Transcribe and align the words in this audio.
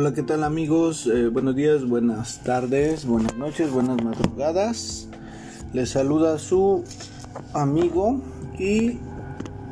Hola, 0.00 0.14
¿qué 0.14 0.22
tal 0.22 0.44
amigos? 0.44 1.06
Eh, 1.06 1.28
buenos 1.28 1.54
días, 1.54 1.86
buenas 1.86 2.42
tardes, 2.42 3.04
buenas 3.04 3.36
noches, 3.36 3.70
buenas 3.70 4.02
madrugadas. 4.02 5.06
Les 5.74 5.90
saluda 5.90 6.38
su 6.38 6.84
amigo 7.52 8.22
y 8.58 8.98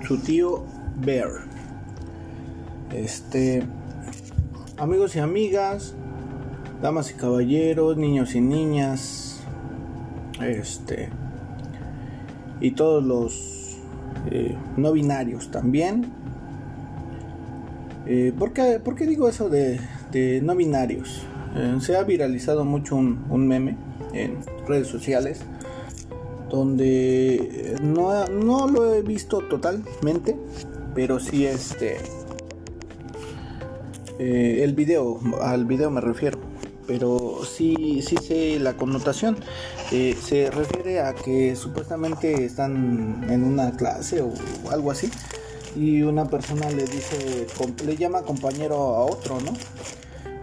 su 0.07 0.19
tío 0.19 0.67
Bear. 1.01 1.31
Este, 2.93 3.63
amigos 4.77 5.17
y 5.17 5.21
amigas, 5.21 5.95
damas 6.83 7.11
y 7.11 7.15
caballeros, 7.15 7.97
niños 7.97 8.35
y 8.35 8.43
niñas, 8.43 9.41
este, 10.43 11.09
y 12.61 12.73
todos 12.73 13.03
los 13.03 13.79
eh, 14.31 14.59
no 14.77 14.93
binarios 14.93 15.51
también. 15.51 16.13
Eh, 18.05 18.35
¿por, 18.39 18.53
qué, 18.53 19.07
digo 19.07 19.27
eso 19.29 19.49
de, 19.49 19.81
no 20.13 20.57
binarios? 20.57 21.23
Eh, 21.57 21.79
se 21.81 21.97
ha 21.97 22.03
viralizado 22.03 22.65
mucho 22.65 22.97
un, 22.97 23.49
meme 23.49 23.77
en 24.13 24.39
redes 24.67 24.89
sociales 24.89 25.41
donde 26.51 27.77
no, 27.83 28.27
no, 28.27 28.69
lo 28.69 28.95
he 28.95 29.03
visto 29.03 29.41
totalmente, 29.41 30.37
pero 30.95 31.21
sí 31.21 31.47
este 31.47 31.99
el 34.19 34.75
video, 34.75 35.21
al 35.41 35.65
video 35.65 35.91
me 35.91 36.01
refiero, 36.01 36.39
pero 36.89 37.41
sí, 37.45 38.03
sí 38.03 38.17
sé 38.17 38.59
la 38.59 38.77
connotación. 38.77 39.37
se 39.91 40.51
refiere 40.51 41.01
a 41.01 41.15
que 41.15 41.55
supuestamente 41.55 42.45
están 42.45 43.27
en 43.29 43.45
una 43.45 43.73
clase 43.77 44.23
o 44.23 44.33
algo 44.71 44.91
así 44.91 45.09
y 45.77 46.03
una 46.03 46.25
persona 46.25 46.71
le 46.71 46.85
dice, 46.85 47.47
le 47.85 47.97
llama 47.97 48.23
compañero 48.23 48.77
a 48.77 49.05
otro, 49.05 49.41
¿no? 49.41 49.53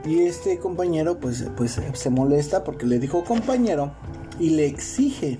Y 0.06 0.22
este 0.23 0.59
compañero 0.59 1.17
pues, 1.20 1.45
pues 1.58 1.80
se 1.94 2.09
molesta 2.09 2.64
porque 2.64 2.86
le 2.86 3.00
dijo 3.00 3.23
compañero 3.23 3.92
y 4.39 4.52
le 4.52 4.67
exige 4.67 5.39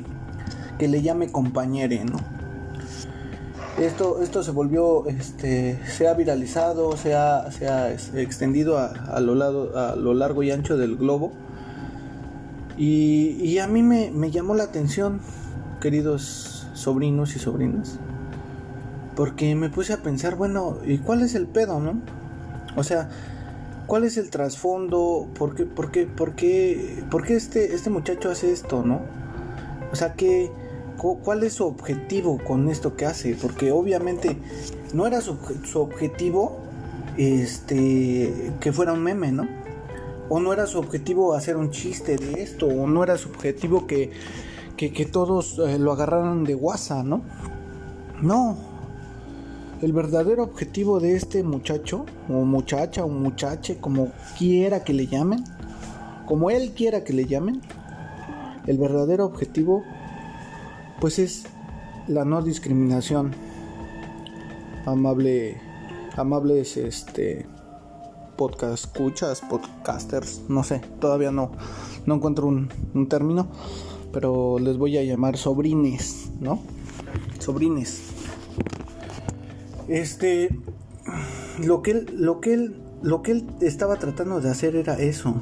que 0.80 0.88
le 0.88 1.02
llame 1.02 1.31
compañere, 1.31 2.03
¿no? 2.03 2.17
Esto, 3.80 4.21
esto 4.21 4.41
se 4.41 4.52
volvió, 4.52 5.05
este, 5.08 5.77
se 5.86 6.08
ha 6.08 6.13
viralizado, 6.13 6.95
se 6.95 7.13
ha, 7.13 7.52
se 7.52 7.67
ha 7.67 7.91
extendido 7.91 8.77
a, 8.77 9.19
lo 9.19 9.36
lado, 9.36 9.77
a 9.77 9.97
lo 9.97 10.13
largo 10.13 10.43
y 10.43 10.52
ancho 10.52 10.77
del 10.77 10.95
globo. 10.95 11.33
Y, 12.77 13.38
y 13.41 13.59
a 13.59 13.67
mí 13.67 13.83
me, 13.83 14.11
me 14.11 14.31
llamó 14.31 14.55
la 14.55 14.63
atención, 14.63 15.19
queridos 15.81 16.67
sobrinos 16.73 17.36
y 17.36 17.39
sobrinas, 17.39 17.99
porque 19.16 19.55
me 19.55 19.69
puse 19.69 19.91
a 19.91 19.97
pensar, 19.97 20.36
bueno, 20.36 20.77
¿y 20.86 20.99
cuál 20.99 21.21
es 21.21 21.36
el 21.36 21.45
pedo, 21.45 21.81
no? 21.81 22.02
O 22.77 22.83
sea, 22.83 23.09
¿cuál 23.88 24.03
es 24.03 24.17
el 24.17 24.30
trasfondo? 24.30 25.28
¿Por 25.38 25.55
qué, 25.55 25.66
por 25.66 25.91
qué, 25.91 26.05
por 26.05 26.36
qué, 26.36 27.03
por 27.09 27.23
qué 27.23 27.36
este, 27.36 27.73
este 27.73 27.89
muchacho 27.89 28.30
hace 28.30 28.52
esto, 28.52 28.83
no? 28.83 29.02
O 29.92 29.95
sea, 29.95 30.14
¿qué, 30.14 30.52
¿cuál 30.97 31.44
es 31.44 31.53
su 31.53 31.66
objetivo 31.66 32.39
con 32.44 32.69
esto 32.69 32.95
que 32.95 33.05
hace? 33.05 33.36
Porque 33.36 33.72
obviamente 33.72 34.38
no 34.94 35.08
era 35.08 35.22
su, 35.22 35.38
objetivo 35.75 36.58
este, 37.17 38.53
que 38.59 38.73
fuera 38.73 38.94
un 38.94 39.03
meme, 39.03 39.31
¿no? 39.31 39.47
O 40.27 40.39
no 40.39 40.53
era 40.53 40.66
su 40.66 40.80
objetivo 40.80 41.36
hacer 41.36 41.55
un 41.55 41.70
chiste 41.70 42.17
de 42.17 42.42
esto, 42.42 42.67
o 42.67 42.88
no 42.88 43.03
era 43.03 43.17
su 43.17 43.30
objetivo 43.30 43.86
que, 43.86 44.11
que, 44.75 44.92
que 44.92 45.05
todos 45.05 45.59
eh, 45.59 45.77
lo 45.77 45.92
agarraran 45.92 46.44
de 46.44 46.55
guasa, 46.55 47.03
¿no? 47.03 47.22
No, 48.22 48.58
el 49.81 49.93
verdadero 49.93 50.43
objetivo 50.43 50.99
de 50.99 51.15
este 51.15 51.43
muchacho, 51.43 52.05
o 52.30 52.45
muchacha, 52.45 53.03
o 53.03 53.09
muchache, 53.09 53.77
como 53.77 54.11
quiera 54.37 54.83
que 54.83 54.93
le 54.93 55.08
llamen, 55.08 55.43
como 56.25 56.49
él 56.49 56.71
quiera 56.75 57.03
que 57.03 57.13
le 57.13 57.25
llamen, 57.25 57.61
el 58.67 58.77
verdadero 58.77 59.25
objetivo, 59.25 59.83
pues 60.99 61.19
es 61.19 61.45
la 62.08 62.25
no 62.25 62.41
discriminación. 62.41 63.33
Amable, 64.85 65.59
amables, 66.15 66.77
este, 66.77 67.45
podcast 68.37 68.85
escuchas, 68.85 69.41
podcasters, 69.41 70.43
no 70.47 70.64
sé, 70.64 70.81
todavía 70.99 71.31
no, 71.31 71.52
no 72.05 72.15
encuentro 72.15 72.47
un, 72.47 72.69
un 72.93 73.08
término, 73.09 73.47
pero 74.11 74.59
les 74.59 74.77
voy 74.77 74.97
a 74.97 75.03
llamar 75.03 75.37
sobrines, 75.37 76.31
¿no? 76.39 76.59
Sobrines. 77.39 78.15
Este, 79.87 80.49
lo 81.63 81.81
que 81.81 81.91
él, 81.91 82.05
lo 82.15 82.41
que 82.41 82.53
él, 82.53 82.75
lo 83.01 83.21
que 83.21 83.31
él 83.31 83.47
estaba 83.61 83.97
tratando 83.97 84.41
de 84.41 84.49
hacer 84.49 84.75
era 84.75 84.97
eso, 84.97 85.35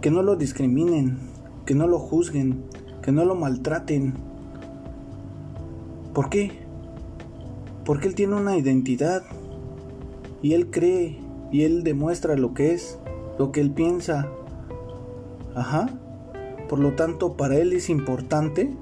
que 0.00 0.10
no 0.10 0.22
lo 0.22 0.36
discriminen, 0.36 1.18
que 1.66 1.74
no 1.74 1.86
lo 1.86 1.98
juzguen, 1.98 2.62
que 3.02 3.12
no 3.12 3.24
lo 3.24 3.34
maltraten. 3.34 4.14
¿Por 6.14 6.28
qué? 6.28 6.52
Porque 7.84 8.08
él 8.08 8.14
tiene 8.14 8.36
una 8.36 8.56
identidad 8.56 9.22
y 10.42 10.54
él 10.54 10.70
cree 10.70 11.18
y 11.50 11.62
él 11.62 11.82
demuestra 11.82 12.36
lo 12.36 12.54
que 12.54 12.72
es, 12.72 12.98
lo 13.38 13.50
que 13.50 13.60
él 13.60 13.72
piensa. 13.72 14.28
Ajá. 15.54 15.88
Por 16.68 16.78
lo 16.78 16.94
tanto, 16.94 17.36
para 17.36 17.58
él 17.58 17.72
es 17.72 17.90
importante, 17.90 18.74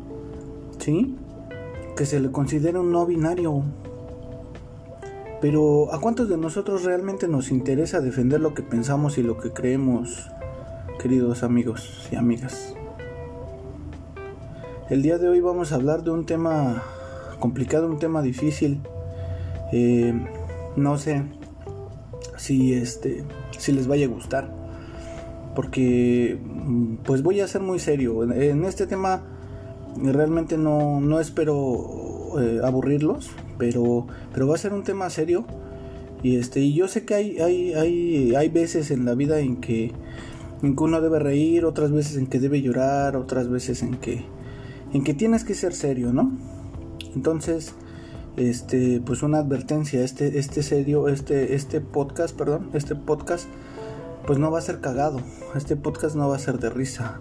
¿sí? 0.78 1.16
Que 1.97 2.06
se 2.06 2.20
le 2.20 2.31
considere 2.31 2.78
un 2.78 2.92
no 2.92 3.06
binario. 3.06 3.64
Pero 5.41 5.93
¿a 5.93 6.01
cuántos 6.01 6.28
de 6.28 6.37
nosotros 6.37 6.84
realmente 6.84 7.27
nos 7.27 7.51
interesa 7.51 8.01
defender 8.01 8.41
lo 8.41 8.53
que 8.53 8.62
pensamos 8.62 9.17
y 9.17 9.23
lo 9.23 9.39
que 9.39 9.53
creemos, 9.53 10.31
queridos 11.01 11.43
amigos 11.43 12.09
y 12.12 12.17
amigas? 12.17 12.75
El 14.91 15.00
día 15.00 15.17
de 15.17 15.29
hoy 15.29 15.41
vamos 15.41 15.73
a 15.73 15.77
hablar 15.77 16.03
de 16.03 16.11
un 16.11 16.27
tema 16.27 16.83
complicado, 17.39 17.87
un 17.87 17.99
tema 17.99 18.21
difícil. 18.21 18.83
Eh, 19.73 20.12
no 20.77 20.99
sé 20.99 21.23
si 22.37 22.75
este 22.75 23.25
si 23.56 23.73
les 23.73 23.87
vaya 23.87 24.06
a 24.06 24.09
gustar 24.09 24.50
porque 25.55 26.39
pues 27.05 27.23
voy 27.23 27.41
a 27.41 27.47
ser 27.47 27.61
muy 27.61 27.79
serio 27.79 28.23
en 28.25 28.65
este 28.65 28.87
tema 28.87 29.23
realmente 29.97 30.56
no, 30.56 31.00
no 31.00 31.21
espero 31.21 32.41
eh, 32.41 32.61
aburrirlos 32.65 33.31
pero, 33.60 34.06
pero 34.32 34.48
va 34.48 34.56
a 34.56 34.59
ser 34.59 34.72
un 34.72 34.82
tema 34.82 35.09
serio. 35.10 35.44
Y 36.22 36.37
este, 36.37 36.60
y 36.60 36.75
yo 36.75 36.88
sé 36.88 37.04
que 37.04 37.15
hay, 37.15 37.38
hay, 37.38 37.75
hay, 37.75 38.34
hay 38.34 38.48
veces 38.48 38.91
en 38.91 39.04
la 39.04 39.15
vida 39.15 39.38
en 39.38 39.59
que, 39.59 39.93
en 40.62 40.75
que 40.75 40.82
uno 40.82 41.00
debe 41.00 41.19
reír, 41.19 41.65
otras 41.65 41.93
veces 41.93 42.16
en 42.16 42.26
que 42.26 42.41
debe 42.41 42.60
llorar, 42.60 43.16
otras 43.16 43.49
veces 43.49 43.82
en 43.82 43.94
que, 43.97 44.25
en 44.93 45.04
que 45.04 45.15
tienes 45.15 45.44
que 45.44 45.54
ser 45.54 45.72
serio, 45.72 46.12
¿no? 46.12 46.32
Entonces, 47.15 47.75
este, 48.37 49.00
pues 49.04 49.22
una 49.22 49.38
advertencia, 49.38 50.03
este, 50.03 50.38
este 50.38 50.62
serio, 50.62 51.09
este, 51.09 51.54
este 51.54 51.81
podcast, 51.81 52.37
perdón, 52.37 52.70
este 52.75 52.94
podcast, 52.94 53.47
pues 54.26 54.38
no 54.38 54.50
va 54.50 54.59
a 54.59 54.62
ser 54.62 54.81
cagado, 54.81 55.20
este 55.54 55.76
podcast 55.76 56.16
no 56.16 56.28
va 56.28 56.37
a 56.37 56.38
ser 56.38 56.59
de 56.59 56.70
risa, 56.70 57.20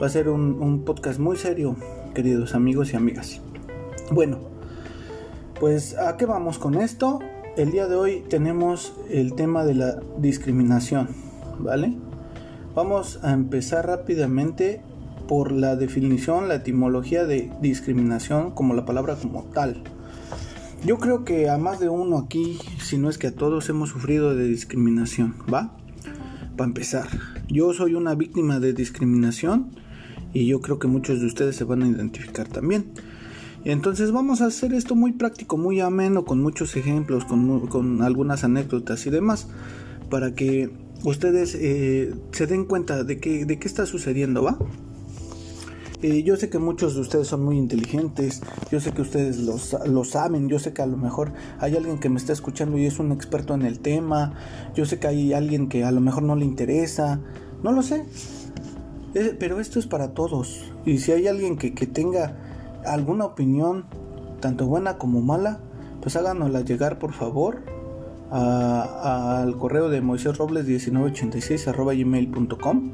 va 0.00 0.06
a 0.06 0.10
ser 0.10 0.28
un, 0.28 0.60
un 0.60 0.84
podcast 0.84 1.18
muy 1.18 1.36
serio, 1.36 1.76
queridos 2.14 2.54
amigos 2.54 2.92
y 2.92 2.96
amigas. 2.96 3.40
Bueno, 4.10 4.57
pues 5.60 5.96
a 5.98 6.16
qué 6.16 6.26
vamos 6.26 6.58
con 6.58 6.76
esto? 6.76 7.18
El 7.56 7.72
día 7.72 7.88
de 7.88 7.96
hoy 7.96 8.24
tenemos 8.28 8.92
el 9.10 9.34
tema 9.34 9.64
de 9.64 9.74
la 9.74 10.00
discriminación, 10.18 11.08
¿vale? 11.58 11.96
Vamos 12.74 13.18
a 13.24 13.32
empezar 13.32 13.86
rápidamente 13.86 14.80
por 15.26 15.50
la 15.50 15.74
definición, 15.74 16.48
la 16.48 16.56
etimología 16.56 17.24
de 17.24 17.50
discriminación 17.60 18.52
como 18.52 18.74
la 18.74 18.84
palabra 18.84 19.16
como 19.16 19.44
tal. 19.44 19.82
Yo 20.84 20.98
creo 20.98 21.24
que 21.24 21.50
a 21.50 21.58
más 21.58 21.80
de 21.80 21.88
uno 21.88 22.18
aquí, 22.18 22.58
si 22.80 22.96
no 22.96 23.10
es 23.10 23.18
que 23.18 23.26
a 23.26 23.34
todos 23.34 23.68
hemos 23.68 23.88
sufrido 23.88 24.36
de 24.36 24.44
discriminación, 24.44 25.34
¿va? 25.52 25.76
Para 26.56 26.68
empezar, 26.68 27.08
yo 27.48 27.72
soy 27.72 27.94
una 27.94 28.14
víctima 28.14 28.60
de 28.60 28.72
discriminación 28.74 29.70
y 30.32 30.46
yo 30.46 30.60
creo 30.60 30.78
que 30.78 30.86
muchos 30.86 31.20
de 31.20 31.26
ustedes 31.26 31.56
se 31.56 31.64
van 31.64 31.82
a 31.82 31.88
identificar 31.88 32.46
también. 32.46 32.92
Entonces 33.64 34.12
vamos 34.12 34.40
a 34.40 34.46
hacer 34.46 34.72
esto 34.72 34.94
muy 34.94 35.12
práctico, 35.12 35.56
muy 35.56 35.80
ameno, 35.80 36.24
con 36.24 36.40
muchos 36.40 36.76
ejemplos, 36.76 37.24
con, 37.24 38.02
algunas 38.02 38.44
anécdotas 38.44 39.06
y 39.06 39.10
demás, 39.10 39.48
para 40.10 40.34
que 40.34 40.70
ustedes 41.04 41.54
eh, 41.54 42.14
se 42.32 42.46
den 42.46 42.64
cuenta 42.64 43.04
de, 43.04 43.18
que, 43.18 43.44
de 43.44 43.58
qué 43.58 43.68
está 43.68 43.86
sucediendo, 43.86 44.42
¿va? 44.42 44.58
Eh, 46.00 46.22
yo 46.22 46.36
sé 46.36 46.48
que 46.48 46.60
muchos 46.60 46.94
de 46.94 47.00
ustedes 47.00 47.26
son 47.26 47.44
muy 47.44 47.58
inteligentes, 47.58 48.40
yo 48.70 48.78
sé 48.78 48.92
que 48.92 49.02
ustedes 49.02 49.38
lo, 49.38 50.04
saben, 50.04 50.48
yo 50.48 50.60
sé 50.60 50.72
que 50.72 50.80
a 50.80 50.86
lo 50.86 50.96
mejor 50.96 51.32
hay 51.58 51.74
alguien 51.74 51.98
que 51.98 52.08
me 52.08 52.18
está 52.18 52.32
escuchando 52.32 52.78
y 52.78 52.86
es 52.86 53.00
un 53.00 53.10
experto 53.10 53.54
en 53.54 53.62
el 53.62 53.80
tema, 53.80 54.34
yo 54.76 54.86
sé 54.86 55.00
que 55.00 55.08
hay 55.08 55.32
alguien 55.32 55.68
que 55.68 55.82
a 55.82 55.90
lo 55.90 56.00
mejor 56.00 56.22
no 56.22 56.36
le 56.36 56.44
interesa, 56.44 57.20
no 57.64 57.72
lo 57.72 57.82
sé, 57.82 58.04
eh, 59.14 59.36
pero 59.40 59.58
esto 59.58 59.80
es 59.80 59.88
para 59.88 60.14
todos. 60.14 60.72
Y 60.86 60.98
si 60.98 61.10
hay 61.10 61.26
alguien 61.26 61.58
que, 61.58 61.74
que 61.74 61.88
tenga 61.88 62.47
alguna 62.88 63.24
opinión, 63.24 63.84
tanto 64.40 64.66
buena 64.66 64.98
como 64.98 65.20
mala, 65.20 65.60
pues 66.00 66.16
háganosla 66.16 66.62
llegar 66.62 66.98
por 66.98 67.12
favor 67.12 67.62
al 68.30 69.56
correo 69.56 69.88
de 69.88 70.00
Moisés 70.00 70.36
Robles 70.36 70.66
1986 70.66 71.66
gmail.com 71.66 72.92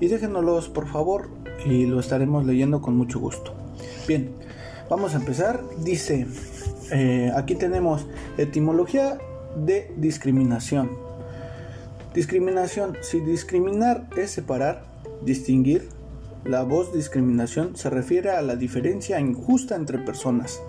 y 0.00 0.08
déjenoslos 0.08 0.68
por 0.68 0.86
favor 0.88 1.28
y 1.66 1.84
lo 1.84 2.00
estaremos 2.00 2.46
leyendo 2.46 2.80
con 2.80 2.96
mucho 2.96 3.20
gusto. 3.20 3.52
Bien, 4.08 4.30
vamos 4.88 5.14
a 5.14 5.18
empezar. 5.18 5.62
Dice, 5.82 6.26
eh, 6.90 7.30
aquí 7.36 7.54
tenemos 7.54 8.06
etimología 8.38 9.18
de 9.56 9.92
discriminación. 9.96 10.90
Discriminación, 12.14 12.96
si 13.02 13.20
discriminar 13.20 14.08
es 14.16 14.30
separar, 14.30 14.84
distinguir, 15.22 15.88
la 16.44 16.62
voz 16.62 16.92
discriminación 16.92 17.76
se 17.76 17.90
refiere 17.90 18.30
a 18.30 18.42
la 18.42 18.56
diferencia 18.56 19.20
injusta 19.20 19.76
entre 19.76 19.98
personas 19.98 20.60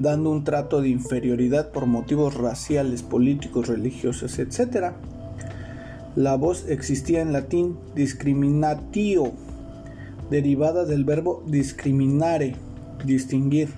dando 0.00 0.30
un 0.30 0.44
trato 0.44 0.80
de 0.80 0.88
inferioridad 0.88 1.70
por 1.70 1.84
motivos 1.84 2.34
raciales, 2.34 3.02
políticos, 3.02 3.68
religiosos, 3.68 4.38
etc. 4.38 4.92
La 6.16 6.36
voz 6.36 6.66
existía 6.68 7.20
en 7.20 7.34
latín 7.34 7.76
discriminatio, 7.94 9.32
derivada 10.30 10.86
del 10.86 11.04
verbo 11.04 11.42
discriminare, 11.46 12.56
distinguir, 13.04 13.68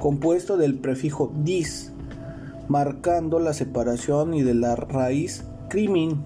compuesto 0.00 0.56
del 0.56 0.76
prefijo 0.76 1.32
dis, 1.44 1.92
marcando 2.68 3.38
la 3.38 3.52
separación 3.52 4.32
y 4.32 4.42
de 4.42 4.54
la 4.54 4.74
raíz 4.74 5.44
crimen, 5.68 6.24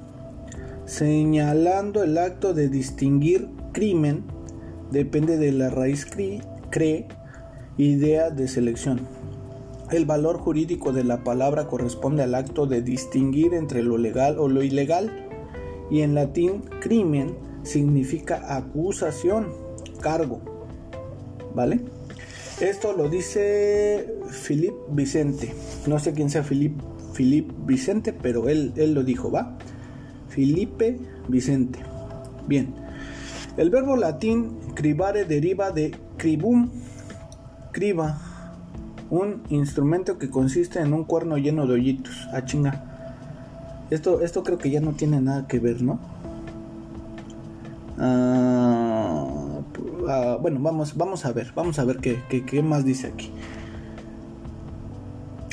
señalando 0.85 2.05
el 2.05 2.17
acto 2.17 2.55
de 2.55 2.69
distinguir 2.69 3.49
crimen, 3.73 4.25
depende 4.91 5.37
de 5.37 5.53
la 5.53 5.71
raíz 5.71 6.07
cri, 6.07 6.41
cre, 6.71 7.07
Idea 7.77 8.29
de 8.29 8.47
selección. 8.47 9.01
El 9.91 10.05
valor 10.05 10.37
jurídico 10.37 10.93
de 10.93 11.03
la 11.03 11.25
palabra 11.25 11.67
corresponde 11.67 12.23
al 12.23 12.35
acto 12.35 12.67
de 12.67 12.83
distinguir 12.83 13.55
entre 13.55 13.83
lo 13.83 13.97
legal 13.97 14.39
o 14.39 14.49
lo 14.49 14.63
ilegal 14.63 15.11
y 15.91 16.03
en 16.03 16.15
latín 16.15 16.63
crimen 16.81 17.35
significa 17.63 18.55
acusación, 18.55 19.47
cargo. 20.03 20.43
¿Vale? 21.55 21.81
Esto 22.61 22.93
lo 22.93 23.09
dice 23.09 24.15
Philip 24.47 24.75
Vicente. 24.91 25.55
No 25.87 25.99
sé 25.99 26.13
quién 26.13 26.29
sea 26.29 26.43
Philip, 26.43 26.79
Philip 27.15 27.51
Vicente, 27.65 28.13
pero 28.13 28.51
él, 28.51 28.75
él 28.77 28.93
lo 28.93 29.05
dijo, 29.05 29.31
¿va? 29.31 29.57
Felipe 30.29 30.99
Vicente. 31.29 31.79
Bien. 32.47 32.75
El 33.57 33.71
verbo 33.71 33.97
latín 33.97 34.59
cribare 34.75 35.25
deriva 35.25 35.71
de 35.71 35.97
cribum, 36.17 36.71
Criba, 37.73 38.19
un 39.11 39.43
instrumento 39.49 40.19
que 40.19 40.29
consiste 40.29 40.81
en 40.81 40.93
un 40.93 41.05
cuerno 41.05 41.37
lleno 41.37 41.67
de 41.67 41.75
hoyitos. 41.75 42.29
Ah, 42.33 42.45
chinga. 42.45 42.85
Esto, 43.91 44.21
esto 44.23 44.43
creo 44.43 44.59
que 44.59 44.71
ya 44.71 44.81
no 44.81 44.93
tiene 44.93 45.21
nada 45.21 45.47
que 45.47 45.59
ver, 45.59 45.83
¿no? 45.83 45.99
Ah, 47.99 49.61
ah, 50.09 50.39
bueno, 50.41 50.61
vamos, 50.61 50.97
vamos 50.97 51.25
a 51.25 51.33
ver, 51.33 51.53
vamos 51.55 51.79
a 51.79 51.85
ver 51.85 51.99
qué, 51.99 52.23
qué, 52.29 52.63
más 52.63 52.85
dice 52.85 53.09
aquí. 53.09 53.33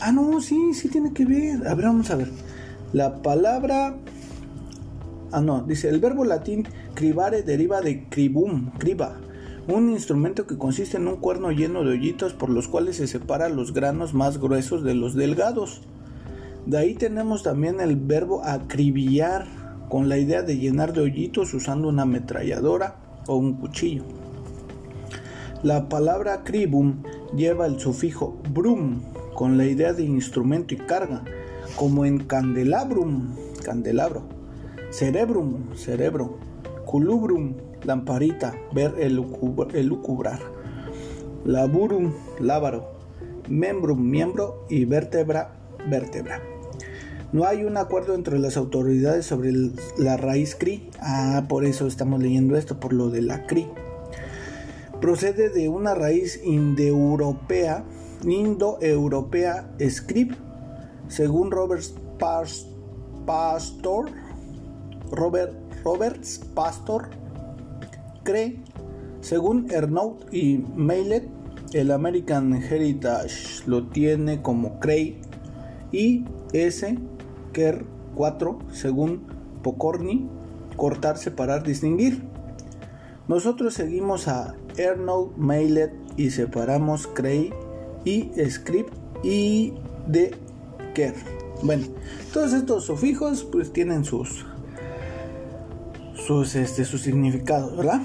Ah, 0.02 0.12
no, 0.12 0.40
sí, 0.40 0.74
sí 0.74 0.88
tiene 0.90 1.14
que 1.14 1.26
ver. 1.26 1.68
A 1.68 1.74
ver, 1.76 1.86
vamos 1.86 2.10
a 2.12 2.16
ver. 2.16 2.32
La 2.94 3.22
palabra... 3.22 3.96
Ah, 5.32 5.42
no, 5.42 5.62
dice, 5.64 5.90
el 5.90 6.00
verbo 6.00 6.24
latín 6.24 6.68
cribare 6.98 7.44
deriva 7.44 7.80
de 7.82 8.06
cribum, 8.10 8.72
criba, 8.80 9.18
un 9.68 9.92
instrumento 9.92 10.48
que 10.48 10.58
consiste 10.58 10.98
en 10.98 11.08
un 11.08 11.18
cuerno 11.18 11.52
lleno 11.52 11.84
de 11.84 11.92
hoyitos 11.92 12.34
por 12.34 12.50
los 12.50 12.68
cuales 12.68 12.96
se 12.96 13.06
separan 13.06 13.56
los 13.56 13.72
granos 13.72 14.16
más 14.16 14.40
gruesos 14.40 14.82
de 14.82 14.96
los 14.96 15.14
delgados. 15.14 15.82
De 16.66 16.80
ahí 16.80 16.96
tenemos 16.96 17.44
también 17.44 17.82
el 17.82 17.98
verbo 17.98 18.44
acribillar, 18.44 19.46
con 19.90 20.10
la 20.10 20.18
idea 20.18 20.42
de 20.42 20.58
llenar 20.58 20.92
de 20.94 21.02
hoyitos 21.02 21.54
usando 21.54 21.88
una 21.88 22.02
ametralladora 22.02 22.96
o 23.28 23.36
un 23.36 23.54
cuchillo. 23.58 24.02
La 25.62 25.90
palabra 25.90 26.44
cribum 26.44 27.04
lleva 27.36 27.68
el 27.68 27.80
sufijo 27.80 28.40
brum, 28.52 29.04
con 29.36 29.56
la 29.60 29.66
idea 29.66 29.94
de 29.94 30.02
instrumento 30.02 30.74
y 30.74 30.78
carga, 30.78 31.22
como 31.76 32.06
en 32.06 32.18
candelabrum, 32.18 33.36
candelabro, 33.64 34.24
cerebrum, 34.90 35.76
cerebro, 35.76 36.47
culubrum, 36.88 37.54
lamparita, 37.84 38.56
ver 38.74 38.96
el 38.98 39.16
lucubrar, 39.16 40.40
laburum, 41.46 42.14
lábaro, 42.40 42.88
membrum, 43.50 44.10
miembro 44.10 44.66
y 44.70 44.86
vértebra, 44.86 45.52
vértebra. 45.90 46.42
No 47.34 47.46
hay 47.46 47.66
un 47.66 47.76
acuerdo 47.76 48.16
entre 48.16 48.40
las 48.40 48.56
autoridades 48.56 49.26
sobre 49.26 49.52
la 49.98 50.16
raíz 50.16 50.56
CRI. 50.56 50.90
Ah, 51.02 51.44
por 51.50 51.66
eso 51.66 51.86
estamos 51.86 52.22
leyendo 52.22 52.56
esto, 52.56 52.80
por 52.80 52.94
lo 52.94 53.10
de 53.10 53.22
la 53.22 53.46
CRI. 53.46 53.68
Procede 55.02 55.50
de 55.50 55.68
una 55.68 55.94
raíz 55.94 56.42
indoeuropea, 56.44 57.84
indoeuropea 58.24 59.76
script, 59.90 60.38
según 61.10 61.52
Robert 61.52 61.84
Pastor, 63.26 64.06
Robert 65.12 65.67
Roberts 65.88 66.42
Pastor, 66.54 67.08
cree, 68.24 68.60
según 69.22 69.72
Ernaud 69.72 70.18
y 70.34 70.58
Mailet, 70.76 71.30
el 71.72 71.92
American 71.92 72.54
Heritage 72.56 73.64
lo 73.68 73.88
tiene 73.88 74.42
como 74.42 74.82
Cray 74.82 75.22
y 75.94 76.26
S. 76.52 76.98
Kerr 77.54 77.86
4, 78.16 78.60
según 78.74 79.28
Pocorni, 79.64 80.28
cortar, 80.76 81.18
separar, 81.18 81.64
distinguir. 81.64 82.22
Nosotros 83.30 83.74
seguimos 83.74 84.28
a 84.28 84.56
Ernaud, 84.76 85.38
Mailet 85.38 85.94
y 86.18 86.32
separamos 86.32 87.08
Cray 87.08 87.54
y 88.04 88.30
Script 88.50 88.94
y 89.24 89.74
de 90.06 90.36
Kerr. 90.94 91.16
Bueno, 91.64 91.88
todos 92.34 92.52
estos 92.52 92.84
sufijos 92.84 93.46
pues 93.50 93.72
tienen 93.72 94.04
sus 94.04 94.46
sus, 96.28 96.56
este, 96.56 96.84
sus 96.84 97.02
significados, 97.02 97.76
¿verdad? 97.78 98.02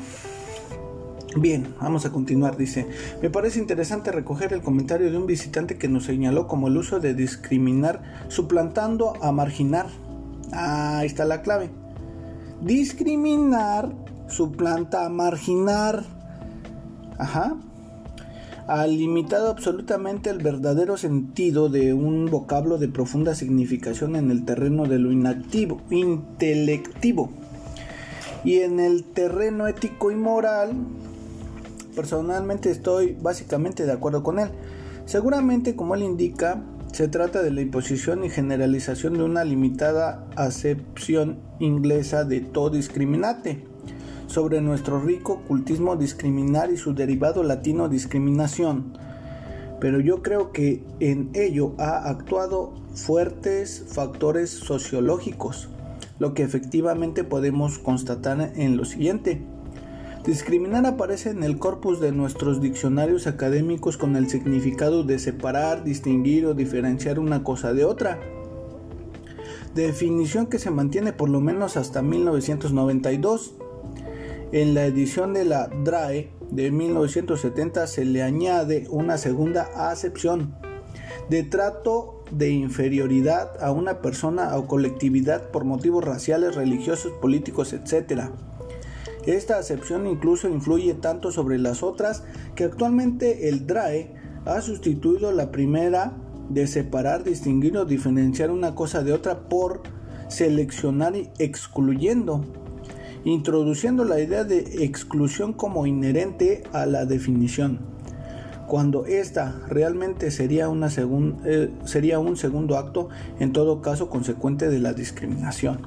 Bien, 1.36 1.74
vamos 1.80 2.04
a 2.06 2.10
continuar. 2.10 2.56
Dice, 2.56 2.86
me 3.20 3.30
parece 3.30 3.58
interesante 3.58 4.12
recoger 4.12 4.52
el 4.52 4.62
comentario 4.62 5.10
de 5.10 5.16
un 5.16 5.26
visitante 5.26 5.76
que 5.76 5.88
nos 5.88 6.04
señaló 6.04 6.46
como 6.46 6.68
el 6.68 6.76
uso 6.76 7.00
de 7.00 7.14
discriminar 7.14 8.02
suplantando 8.28 9.14
a 9.22 9.32
marginar. 9.32 9.86
Ah, 10.52 10.98
ahí 10.98 11.06
está 11.06 11.24
la 11.24 11.42
clave. 11.42 11.70
Discriminar 12.60 13.92
suplanta 14.28 15.06
a 15.06 15.08
marginar. 15.08 16.04
Ajá. 17.18 17.56
Ha 18.68 18.86
limitado 18.86 19.50
absolutamente 19.50 20.30
el 20.30 20.38
verdadero 20.38 20.96
sentido 20.96 21.68
de 21.68 21.94
un 21.94 22.26
vocablo 22.26 22.78
de 22.78 22.88
profunda 22.88 23.34
significación 23.34 24.14
en 24.14 24.30
el 24.30 24.44
terreno 24.44 24.84
de 24.84 24.98
lo 24.98 25.10
inactivo, 25.10 25.80
intelectivo. 25.90 27.41
Y 28.44 28.60
en 28.60 28.80
el 28.80 29.04
terreno 29.04 29.66
ético 29.66 30.10
y 30.10 30.16
moral, 30.16 30.72
personalmente 31.94 32.70
estoy 32.70 33.16
básicamente 33.20 33.86
de 33.86 33.92
acuerdo 33.92 34.22
con 34.22 34.38
él. 34.38 34.48
Seguramente, 35.04 35.76
como 35.76 35.94
él 35.94 36.02
indica, 36.02 36.62
se 36.92 37.08
trata 37.08 37.42
de 37.42 37.50
la 37.50 37.60
imposición 37.60 38.24
y 38.24 38.30
generalización 38.30 39.14
de 39.14 39.22
una 39.22 39.44
limitada 39.44 40.26
acepción 40.36 41.38
inglesa 41.58 42.24
de 42.24 42.40
todo 42.40 42.70
discriminate 42.70 43.64
sobre 44.26 44.60
nuestro 44.60 45.00
rico 45.00 45.42
cultismo 45.46 45.96
discriminar 45.96 46.70
y 46.70 46.76
su 46.76 46.94
derivado 46.94 47.42
latino 47.42 47.88
discriminación. 47.88 48.98
Pero 49.80 50.00
yo 50.00 50.22
creo 50.22 50.52
que 50.52 50.84
en 51.00 51.30
ello 51.34 51.74
ha 51.78 52.08
actuado 52.08 52.74
fuertes 52.94 53.84
factores 53.88 54.50
sociológicos 54.50 55.68
lo 56.22 56.34
que 56.34 56.44
efectivamente 56.44 57.24
podemos 57.24 57.80
constatar 57.80 58.52
en 58.54 58.76
lo 58.76 58.84
siguiente. 58.84 59.42
Discriminar 60.24 60.86
aparece 60.86 61.30
en 61.30 61.42
el 61.42 61.58
corpus 61.58 62.00
de 62.00 62.12
nuestros 62.12 62.60
diccionarios 62.60 63.26
académicos 63.26 63.96
con 63.96 64.14
el 64.14 64.30
significado 64.30 65.02
de 65.02 65.18
separar, 65.18 65.82
distinguir 65.82 66.46
o 66.46 66.54
diferenciar 66.54 67.18
una 67.18 67.42
cosa 67.42 67.72
de 67.72 67.84
otra. 67.84 68.20
Definición 69.74 70.46
que 70.46 70.60
se 70.60 70.70
mantiene 70.70 71.12
por 71.12 71.28
lo 71.28 71.40
menos 71.40 71.76
hasta 71.76 72.02
1992. 72.02 73.54
En 74.52 74.74
la 74.74 74.86
edición 74.86 75.34
de 75.34 75.44
la 75.44 75.66
DRAE 75.66 76.30
de 76.52 76.70
1970 76.70 77.88
se 77.88 78.04
le 78.04 78.22
añade 78.22 78.86
una 78.90 79.18
segunda 79.18 79.90
acepción 79.90 80.54
de 81.28 81.42
trato 81.42 82.21
de 82.32 82.50
inferioridad 82.50 83.62
a 83.62 83.70
una 83.70 84.00
persona 84.00 84.56
o 84.56 84.66
colectividad 84.66 85.50
por 85.50 85.64
motivos 85.64 86.02
raciales, 86.02 86.54
religiosos, 86.54 87.12
políticos, 87.20 87.72
etc. 87.74 88.30
Esta 89.26 89.58
acepción 89.58 90.06
incluso 90.06 90.48
influye 90.48 90.94
tanto 90.94 91.30
sobre 91.30 91.58
las 91.58 91.82
otras 91.82 92.24
que 92.56 92.64
actualmente 92.64 93.48
el 93.48 93.66
DRAE 93.66 94.14
ha 94.46 94.60
sustituido 94.62 95.30
la 95.30 95.52
primera 95.52 96.16
de 96.48 96.66
separar, 96.66 97.22
distinguir 97.22 97.76
o 97.76 97.84
diferenciar 97.84 98.50
una 98.50 98.74
cosa 98.74 99.02
de 99.02 99.12
otra 99.12 99.48
por 99.48 99.82
seleccionar 100.28 101.14
y 101.14 101.30
excluyendo, 101.38 102.44
introduciendo 103.24 104.04
la 104.04 104.20
idea 104.20 104.44
de 104.44 104.84
exclusión 104.84 105.52
como 105.52 105.86
inherente 105.86 106.64
a 106.72 106.86
la 106.86 107.04
definición, 107.04 107.91
cuando 108.72 109.04
esta 109.04 109.60
realmente 109.68 110.30
sería, 110.30 110.70
una 110.70 110.88
eh, 110.88 111.70
sería 111.84 112.18
un 112.18 112.38
segundo 112.38 112.78
acto, 112.78 113.10
en 113.38 113.52
todo 113.52 113.82
caso 113.82 114.08
consecuente 114.08 114.70
de 114.70 114.78
la 114.78 114.94
discriminación. 114.94 115.82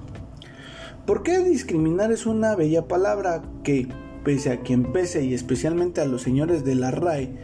¿Por 1.08 1.24
qué 1.24 1.40
discriminar 1.40 2.12
es 2.12 2.28
una 2.28 2.56
bella 2.56 2.88
palabra 2.88 3.42
que, 3.64 3.88
pese 4.24 4.52
a 4.52 4.60
quien 4.60 4.94
pese 4.94 5.26
y 5.26 5.34
especialmente 5.34 6.00
a 6.00 6.06
los 6.06 6.22
señores 6.22 6.64
de 6.64 6.76
la 6.76 6.92
RAE, 6.92 7.36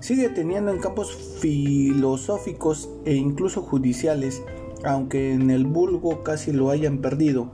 sigue 0.00 0.30
teniendo 0.30 0.72
en 0.72 0.80
campos 0.80 1.16
filosóficos 1.40 2.90
e 3.04 3.14
incluso 3.14 3.62
judiciales, 3.62 4.42
aunque 4.84 5.32
en 5.32 5.52
el 5.52 5.64
vulgo 5.64 6.24
casi 6.24 6.50
lo 6.50 6.70
hayan 6.70 6.98
perdido, 6.98 7.52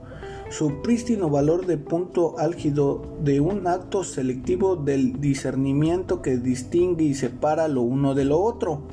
su 0.57 0.81
prístino 0.81 1.29
valor 1.29 1.65
de 1.65 1.77
punto 1.77 2.39
álgido 2.39 3.17
de 3.21 3.41
un 3.41 3.67
acto 3.67 4.05
selectivo 4.05 4.77
del 4.77 5.19
discernimiento 5.19 6.21
que 6.21 6.37
distingue 6.37 7.03
y 7.03 7.13
separa 7.13 7.67
lo 7.67 7.81
uno 7.81 8.15
de 8.15 8.23
lo 8.23 8.39
otro, 8.39 8.83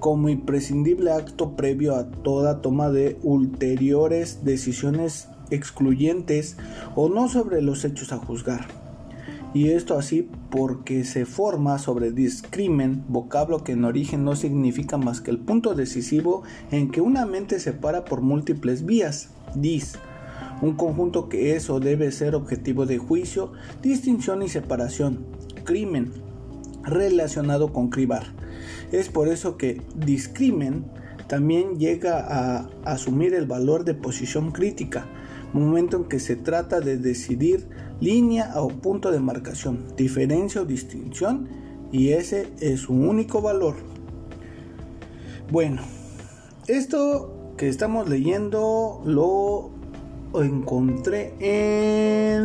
como 0.00 0.28
imprescindible 0.28 1.12
acto 1.12 1.54
previo 1.54 1.94
a 1.94 2.10
toda 2.10 2.60
toma 2.60 2.90
de 2.90 3.20
ulteriores 3.22 4.44
decisiones 4.44 5.28
excluyentes 5.50 6.56
o 6.96 7.08
no 7.08 7.28
sobre 7.28 7.62
los 7.62 7.84
hechos 7.84 8.12
a 8.12 8.18
juzgar. 8.18 8.66
Y 9.54 9.68
esto 9.68 9.96
así 9.96 10.28
porque 10.50 11.04
se 11.04 11.24
forma 11.24 11.78
sobre 11.78 12.10
discrimen, 12.10 13.04
vocablo 13.06 13.62
que 13.62 13.72
en 13.72 13.84
origen 13.84 14.24
no 14.24 14.34
significa 14.34 14.96
más 14.96 15.20
que 15.20 15.30
el 15.30 15.38
punto 15.38 15.76
decisivo 15.76 16.42
en 16.72 16.90
que 16.90 17.00
una 17.00 17.26
mente 17.26 17.60
se 17.60 17.72
para 17.72 18.04
por 18.04 18.22
múltiples 18.22 18.84
vías, 18.84 19.30
dis, 19.54 19.96
un 20.62 20.74
conjunto 20.74 21.28
que 21.28 21.56
es 21.56 21.68
o 21.70 21.80
debe 21.80 22.10
ser 22.12 22.34
objetivo 22.34 22.86
de 22.86 22.98
juicio, 22.98 23.52
distinción 23.82 24.42
y 24.42 24.48
separación, 24.48 25.26
crimen, 25.64 26.12
relacionado 26.82 27.72
con 27.72 27.90
cribar. 27.90 28.24
Es 28.92 29.08
por 29.08 29.28
eso 29.28 29.56
que 29.56 29.82
discrimen 29.96 30.84
también 31.26 31.78
llega 31.78 32.20
a 32.20 32.68
asumir 32.84 33.34
el 33.34 33.46
valor 33.46 33.84
de 33.84 33.94
posición 33.94 34.52
crítica, 34.52 35.06
momento 35.52 35.96
en 35.96 36.04
que 36.04 36.20
se 36.20 36.36
trata 36.36 36.80
de 36.80 36.98
decidir 36.98 37.66
línea 38.00 38.52
o 38.56 38.68
punto 38.68 39.10
de 39.10 39.20
marcación, 39.20 39.84
diferencia 39.96 40.62
o 40.62 40.64
distinción 40.64 41.48
y 41.92 42.10
ese 42.10 42.48
es 42.60 42.80
su 42.80 42.92
único 42.92 43.40
valor. 43.40 43.76
Bueno, 45.50 45.82
esto 46.66 47.54
que 47.56 47.68
estamos 47.68 48.08
leyendo 48.08 49.00
lo 49.04 49.70
encontré 50.42 51.34
en... 51.38 52.44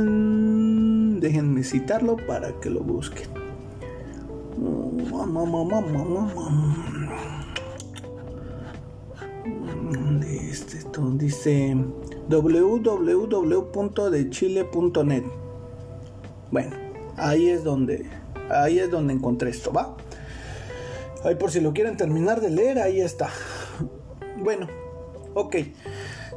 Déjenme 1.20 1.64
citarlo 1.64 2.18
para 2.28 2.52
que 2.60 2.70
lo 2.70 2.82
busquen. 2.82 3.28
Este, 10.50 10.80
dice 11.14 11.78
www.dechile.net. 12.28 15.24
Bueno, 16.52 16.76
ahí 17.18 17.50
es 17.50 17.64
donde 17.64 18.10
ahí 18.50 18.80
es 18.80 18.90
donde 18.90 19.14
encontré 19.14 19.52
esto, 19.52 19.72
¿va? 19.72 19.96
Ahí 21.24 21.36
por 21.36 21.52
si 21.52 21.62
lo 21.62 21.72
quieren 21.74 21.98
terminar 21.98 22.42
de 22.42 22.50
leer, 22.50 22.80
ahí 22.80 23.00
está. 23.02 23.30
Bueno, 24.38 24.68
ok. 25.34 25.56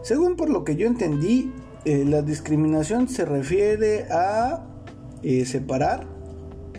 Según 0.02 0.36
por 0.36 0.50
lo 0.50 0.64
que 0.64 0.76
yo 0.76 0.86
entendí, 0.86 1.52
eh, 1.84 2.04
la 2.06 2.22
discriminación 2.22 3.08
se 3.08 3.24
refiere 3.24 4.04
a 4.10 4.64
eh, 5.22 5.44
separar, 5.44 6.06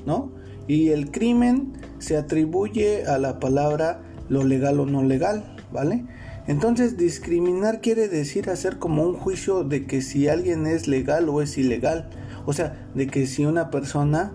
¿no? 0.05 0.31
Y 0.67 0.89
el 0.89 1.11
crimen 1.11 1.73
se 1.99 2.17
atribuye 2.17 3.05
a 3.05 3.17
la 3.17 3.39
palabra 3.39 4.01
lo 4.29 4.43
legal 4.43 4.79
o 4.79 4.85
no 4.85 5.03
legal, 5.03 5.55
¿vale? 5.71 6.05
Entonces 6.47 6.97
discriminar 6.97 7.79
quiere 7.79 8.09
decir 8.09 8.49
hacer 8.49 8.77
como 8.77 9.03
un 9.03 9.13
juicio 9.13 9.63
de 9.63 9.85
que 9.85 10.01
si 10.01 10.27
alguien 10.27 10.67
es 10.67 10.87
legal 10.87 11.29
o 11.29 11.41
es 11.41 11.57
ilegal. 11.57 12.09
O 12.45 12.51
sea, 12.51 12.87
de 12.93 13.07
que 13.07 13.25
si 13.25 13.45
una 13.45 13.71
persona 13.71 14.33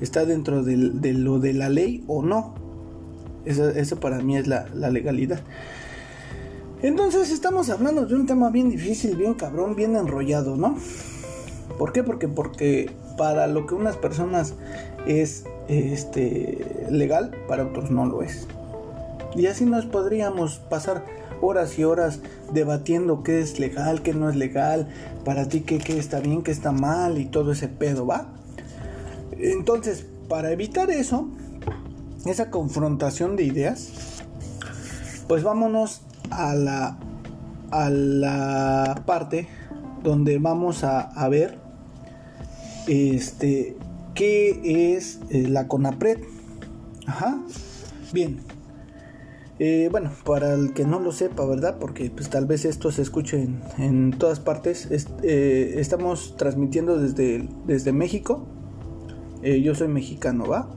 está 0.00 0.24
dentro 0.24 0.64
de, 0.64 0.76
lo 0.76 1.38
de 1.38 1.52
la 1.52 1.68
ley 1.68 2.04
o 2.08 2.22
no. 2.22 2.54
Eso, 3.44 4.00
para 4.00 4.20
mí 4.20 4.36
es 4.36 4.46
la, 4.46 4.66
legalidad. 4.90 5.40
Entonces 6.82 7.30
estamos 7.30 7.70
hablando 7.70 8.06
de 8.06 8.14
un 8.14 8.26
tema 8.26 8.50
bien 8.50 8.68
difícil, 8.68 9.16
bien 9.16 9.34
cabrón, 9.34 9.76
bien 9.76 9.94
enrollado, 9.94 10.56
¿no? 10.56 10.76
¿Por 11.78 11.92
qué? 11.92 12.02
Porque, 12.02 12.26
porque 12.26 12.90
para 13.16 13.46
lo 13.46 13.66
que 13.66 13.74
unas 13.74 13.96
personas 13.96 14.54
es 15.06 15.44
este, 15.68 16.86
legal, 16.90 17.36
para 17.46 17.64
otros 17.64 17.90
no 17.90 18.06
lo 18.06 18.22
es. 18.22 18.48
Y 19.36 19.46
así 19.46 19.64
nos 19.64 19.86
podríamos 19.86 20.58
pasar 20.58 21.04
horas 21.40 21.78
y 21.78 21.84
horas 21.84 22.20
debatiendo 22.52 23.22
qué 23.22 23.40
es 23.40 23.58
legal, 23.58 24.02
qué 24.02 24.12
no 24.12 24.28
es 24.28 24.36
legal, 24.36 24.88
para 25.24 25.48
ti 25.48 25.60
qué, 25.60 25.76
está 25.98 26.20
bien, 26.20 26.42
qué 26.42 26.50
está 26.50 26.72
mal 26.72 27.18
y 27.18 27.26
todo 27.26 27.52
ese 27.52 27.68
pedo, 27.68 28.06
¿va? 28.06 28.28
Entonces, 29.38 30.04
para 30.28 30.52
evitar 30.52 30.90
eso, 30.90 31.28
esa 32.26 32.50
confrontación 32.50 33.36
de 33.36 33.44
ideas, 33.44 33.90
pues 35.28 35.42
vámonos 35.42 36.02
a 36.32 36.54
la, 36.54 36.98
a 37.70 37.90
la 37.90 39.02
parte 39.06 39.48
donde 40.02 40.38
vamos 40.38 40.84
a, 40.84 41.00
a 41.00 41.28
ver 41.28 41.58
este, 42.86 43.76
qué 44.14 44.94
es 44.94 45.20
eh, 45.30 45.48
la 45.48 45.68
CONAPRED. 45.68 46.18
Ajá. 47.06 47.40
Bien, 48.12 48.40
eh, 49.58 49.88
bueno, 49.90 50.10
para 50.24 50.54
el 50.54 50.72
que 50.72 50.84
no 50.84 50.98
lo 51.00 51.12
sepa, 51.12 51.44
¿verdad? 51.46 51.78
Porque 51.78 52.10
pues 52.10 52.28
tal 52.28 52.46
vez 52.46 52.64
esto 52.64 52.90
se 52.90 53.02
escuche 53.02 53.48
en, 53.78 54.12
todas 54.12 54.40
partes. 54.40 54.88
Eh, 55.22 55.74
estamos 55.78 56.36
transmitiendo 56.36 56.98
desde, 56.98 57.48
desde 57.66 57.92
México. 57.92 58.46
Yo 59.42 59.74
soy 59.74 59.88
mexicano, 59.88 60.46
¿va? 60.46 60.70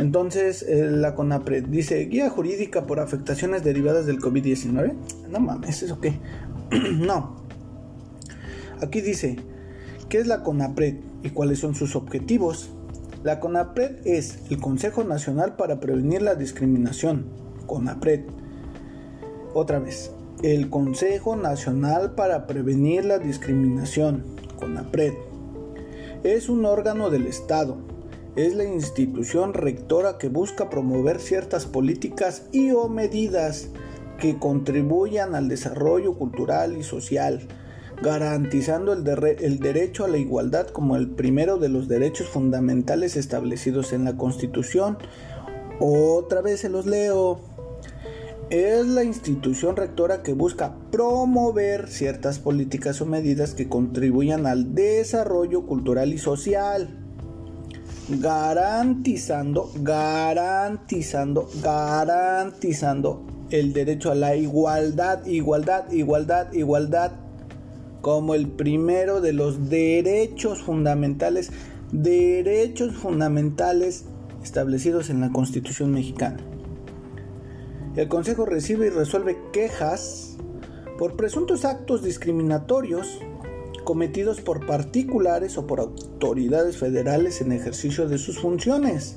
Entonces, 0.00 0.64
la 0.66 1.14
CONAPRED 1.14 1.66
dice, 1.66 2.06
guía 2.06 2.30
jurídica 2.30 2.86
por 2.86 3.00
afectaciones 3.00 3.62
derivadas 3.62 4.06
del 4.06 4.18
COVID-19. 4.18 4.94
No 5.28 5.40
mames, 5.40 5.82
¿eso 5.82 6.00
qué? 6.00 6.18
no. 6.96 7.36
Aquí 8.80 9.02
dice, 9.02 9.36
¿qué 10.08 10.16
es 10.16 10.26
la 10.26 10.42
CONAPRED 10.42 10.94
y 11.22 11.28
cuáles 11.28 11.58
son 11.58 11.74
sus 11.74 11.96
objetivos? 11.96 12.70
La 13.24 13.40
CONAPRED 13.40 14.06
es 14.06 14.38
el 14.48 14.58
Consejo 14.58 15.04
Nacional 15.04 15.56
para 15.56 15.80
Prevenir 15.80 16.22
la 16.22 16.34
Discriminación 16.34 17.26
CONAPRED. 17.66 18.22
Otra 19.52 19.80
vez, 19.80 20.12
el 20.42 20.70
Consejo 20.70 21.36
Nacional 21.36 22.14
para 22.14 22.46
Prevenir 22.46 23.04
la 23.04 23.18
Discriminación, 23.18 24.24
CONAPRED, 24.58 25.12
es 26.24 26.48
un 26.48 26.64
órgano 26.64 27.10
del 27.10 27.26
Estado. 27.26 27.89
Es 28.40 28.54
la 28.54 28.64
institución 28.64 29.52
rectora 29.52 30.16
que 30.16 30.30
busca 30.30 30.70
promover 30.70 31.20
ciertas 31.20 31.66
políticas 31.66 32.44
y 32.52 32.70
o 32.70 32.88
medidas 32.88 33.68
que 34.18 34.38
contribuyan 34.38 35.34
al 35.34 35.46
desarrollo 35.46 36.14
cultural 36.14 36.74
y 36.78 36.82
social, 36.82 37.46
garantizando 38.02 38.94
el, 38.94 39.06
el, 39.40 39.58
derecho 39.58 40.06
a 40.06 40.08
la 40.08 40.16
igualdad 40.16 40.68
como 40.68 40.96
el 40.96 41.10
primero 41.10 41.58
de 41.58 41.68
los 41.68 41.86
derechos 41.86 42.30
fundamentales 42.30 43.14
establecidos 43.16 43.92
en 43.92 44.04
la 44.04 44.16
Constitución. 44.16 44.96
Otra 45.78 46.40
vez 46.40 46.60
se 46.60 46.70
los 46.70 46.86
leo 46.86 47.42
es 48.48 48.86
la 48.86 49.04
institución 49.04 49.76
rectora 49.76 50.22
que 50.22 50.32
busca 50.32 50.74
promover 50.90 51.88
ciertas 51.88 52.38
políticas 52.38 53.02
o 53.02 53.06
medidas 53.06 53.52
que 53.52 53.68
contribuyan 53.68 54.46
al 54.46 54.74
desarrollo 54.74 55.66
cultural 55.66 56.14
y 56.14 56.18
social, 56.18 56.99
garantizando, 58.18 59.70
garantizando, 59.76 61.48
garantizando 61.62 63.22
el 63.50 63.72
derecho 63.72 64.10
a 64.10 64.14
la 64.14 64.36
igualdad, 64.36 65.24
igualdad, 65.26 65.90
igualdad, 65.92 66.52
igualdad, 66.52 67.12
como 68.00 68.34
el 68.34 68.48
primero 68.48 69.20
de 69.20 69.32
los 69.32 69.68
derechos 69.68 70.62
fundamentales, 70.62 71.52
derechos 71.92 72.96
fundamentales 72.96 74.04
establecidos 74.42 75.10
en 75.10 75.20
la 75.20 75.30
Constitución 75.30 75.92
mexicana. 75.92 76.38
El 77.96 78.08
Consejo 78.08 78.46
recibe 78.46 78.86
y 78.86 78.90
resuelve 78.90 79.36
quejas 79.52 80.36
por 80.98 81.16
presuntos 81.16 81.64
actos 81.64 82.02
discriminatorios 82.02 83.20
cometidos 83.84 84.40
por 84.40 84.66
particulares 84.66 85.58
o 85.58 85.66
por 85.66 85.80
autoridades 85.80 86.76
federales 86.76 87.40
en 87.40 87.52
ejercicio 87.52 88.08
de 88.08 88.18
sus 88.18 88.38
funciones. 88.38 89.16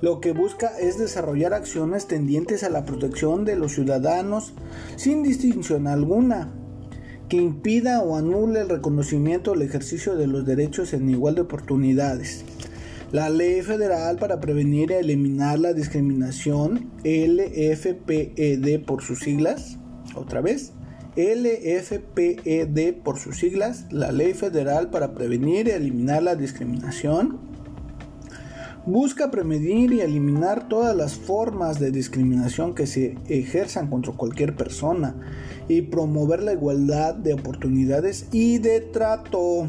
lo 0.00 0.20
que 0.20 0.30
busca 0.30 0.78
es 0.78 0.96
desarrollar 0.96 1.54
acciones 1.54 2.06
tendientes 2.06 2.62
a 2.62 2.70
la 2.70 2.84
protección 2.84 3.44
de 3.44 3.56
los 3.56 3.72
ciudadanos 3.72 4.52
sin 4.94 5.24
distinción 5.24 5.88
alguna, 5.88 6.52
que 7.28 7.36
impida 7.36 8.00
o 8.02 8.16
anule 8.16 8.60
el 8.60 8.68
reconocimiento 8.68 9.50
o 9.50 9.54
el 9.54 9.62
ejercicio 9.62 10.14
de 10.14 10.28
los 10.28 10.46
derechos 10.46 10.92
en 10.92 11.10
igual 11.10 11.34
de 11.34 11.40
oportunidades. 11.42 12.44
La 13.10 13.30
Ley 13.30 13.62
Federal 13.62 14.18
para 14.18 14.38
Prevenir 14.38 14.90
y 14.90 14.94
Eliminar 14.94 15.58
la 15.58 15.72
Discriminación, 15.72 16.90
LFPED 17.04 18.84
por 18.84 19.02
sus 19.02 19.20
siglas, 19.20 19.78
otra 20.14 20.42
vez, 20.42 20.72
LFPED 21.18 22.94
por 23.02 23.18
sus 23.18 23.38
siglas, 23.38 23.86
la 23.90 24.12
Ley 24.12 24.34
Federal 24.34 24.88
para 24.88 25.14
Prevenir 25.14 25.66
y 25.66 25.72
Eliminar 25.72 26.22
la 26.22 26.36
Discriminación, 26.36 27.40
busca 28.86 29.30
prevenir 29.30 29.92
y 29.92 30.00
eliminar 30.00 30.68
todas 30.68 30.96
las 30.96 31.14
formas 31.14 31.80
de 31.80 31.90
discriminación 31.90 32.74
que 32.74 32.86
se 32.86 33.18
ejerzan 33.28 33.88
contra 33.88 34.12
cualquier 34.12 34.54
persona 34.54 35.16
y 35.68 35.82
promover 35.82 36.42
la 36.42 36.52
igualdad 36.52 37.14
de 37.14 37.34
oportunidades 37.34 38.28
y 38.30 38.58
de 38.58 38.80
trato. 38.80 39.66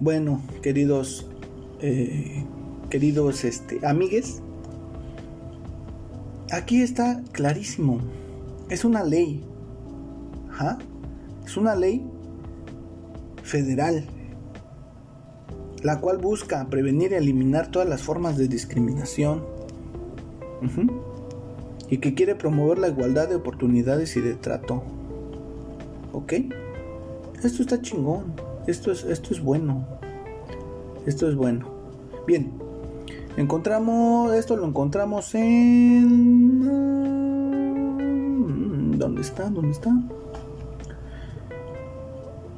Bueno, 0.00 0.42
queridos, 0.62 1.26
eh, 1.82 2.46
queridos 2.88 3.44
este, 3.44 3.86
amigues, 3.86 4.40
aquí 6.50 6.80
está 6.80 7.22
clarísimo. 7.32 8.00
Es 8.70 8.84
una 8.84 9.04
ley. 9.04 9.44
Es 11.44 11.56
una 11.56 11.74
ley 11.74 12.04
federal, 13.42 14.04
la 15.82 16.00
cual 16.00 16.18
busca 16.18 16.66
prevenir 16.68 17.12
y 17.12 17.14
eliminar 17.14 17.70
todas 17.70 17.88
las 17.88 18.02
formas 18.02 18.36
de 18.36 18.46
discriminación. 18.48 19.42
Y 21.88 21.98
que 21.98 22.14
quiere 22.14 22.34
promover 22.34 22.78
la 22.78 22.88
igualdad 22.88 23.28
de 23.28 23.36
oportunidades 23.36 24.16
y 24.16 24.20
de 24.20 24.34
trato. 24.34 24.82
¿Ok? 26.12 26.34
Esto 27.42 27.62
está 27.62 27.80
chingón. 27.80 28.34
Esto 28.66 28.92
es, 28.92 29.04
esto 29.04 29.32
es 29.32 29.42
bueno. 29.42 29.86
Esto 31.06 31.28
es 31.28 31.34
bueno. 31.34 31.66
Bien. 32.26 32.52
Encontramos. 33.36 34.34
Esto 34.34 34.56
lo 34.56 34.66
encontramos 34.66 35.34
en. 35.34 36.60
¿Dónde 38.98 39.22
está? 39.22 39.48
¿Dónde 39.48 39.70
está? 39.72 39.90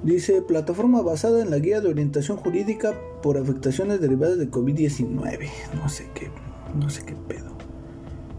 Dice, 0.03 0.43
plataforma 0.43 1.01
basada 1.01 1.43
en 1.43 1.51
la 1.51 1.59
guía 1.59 1.81
de 1.81 1.89
orientación 1.89 2.37
jurídica 2.37 2.93
por 3.23 3.39
afectaciones 3.39 4.01
derivadas 4.01 4.37
de 4.37 4.51
COVID-19. 4.51 5.49
No 5.75 5.89
sé 5.89 6.09
qué, 6.13 6.29
no 6.75 6.91
sé 6.91 7.05
qué 7.05 7.15
pedo. 7.15 7.53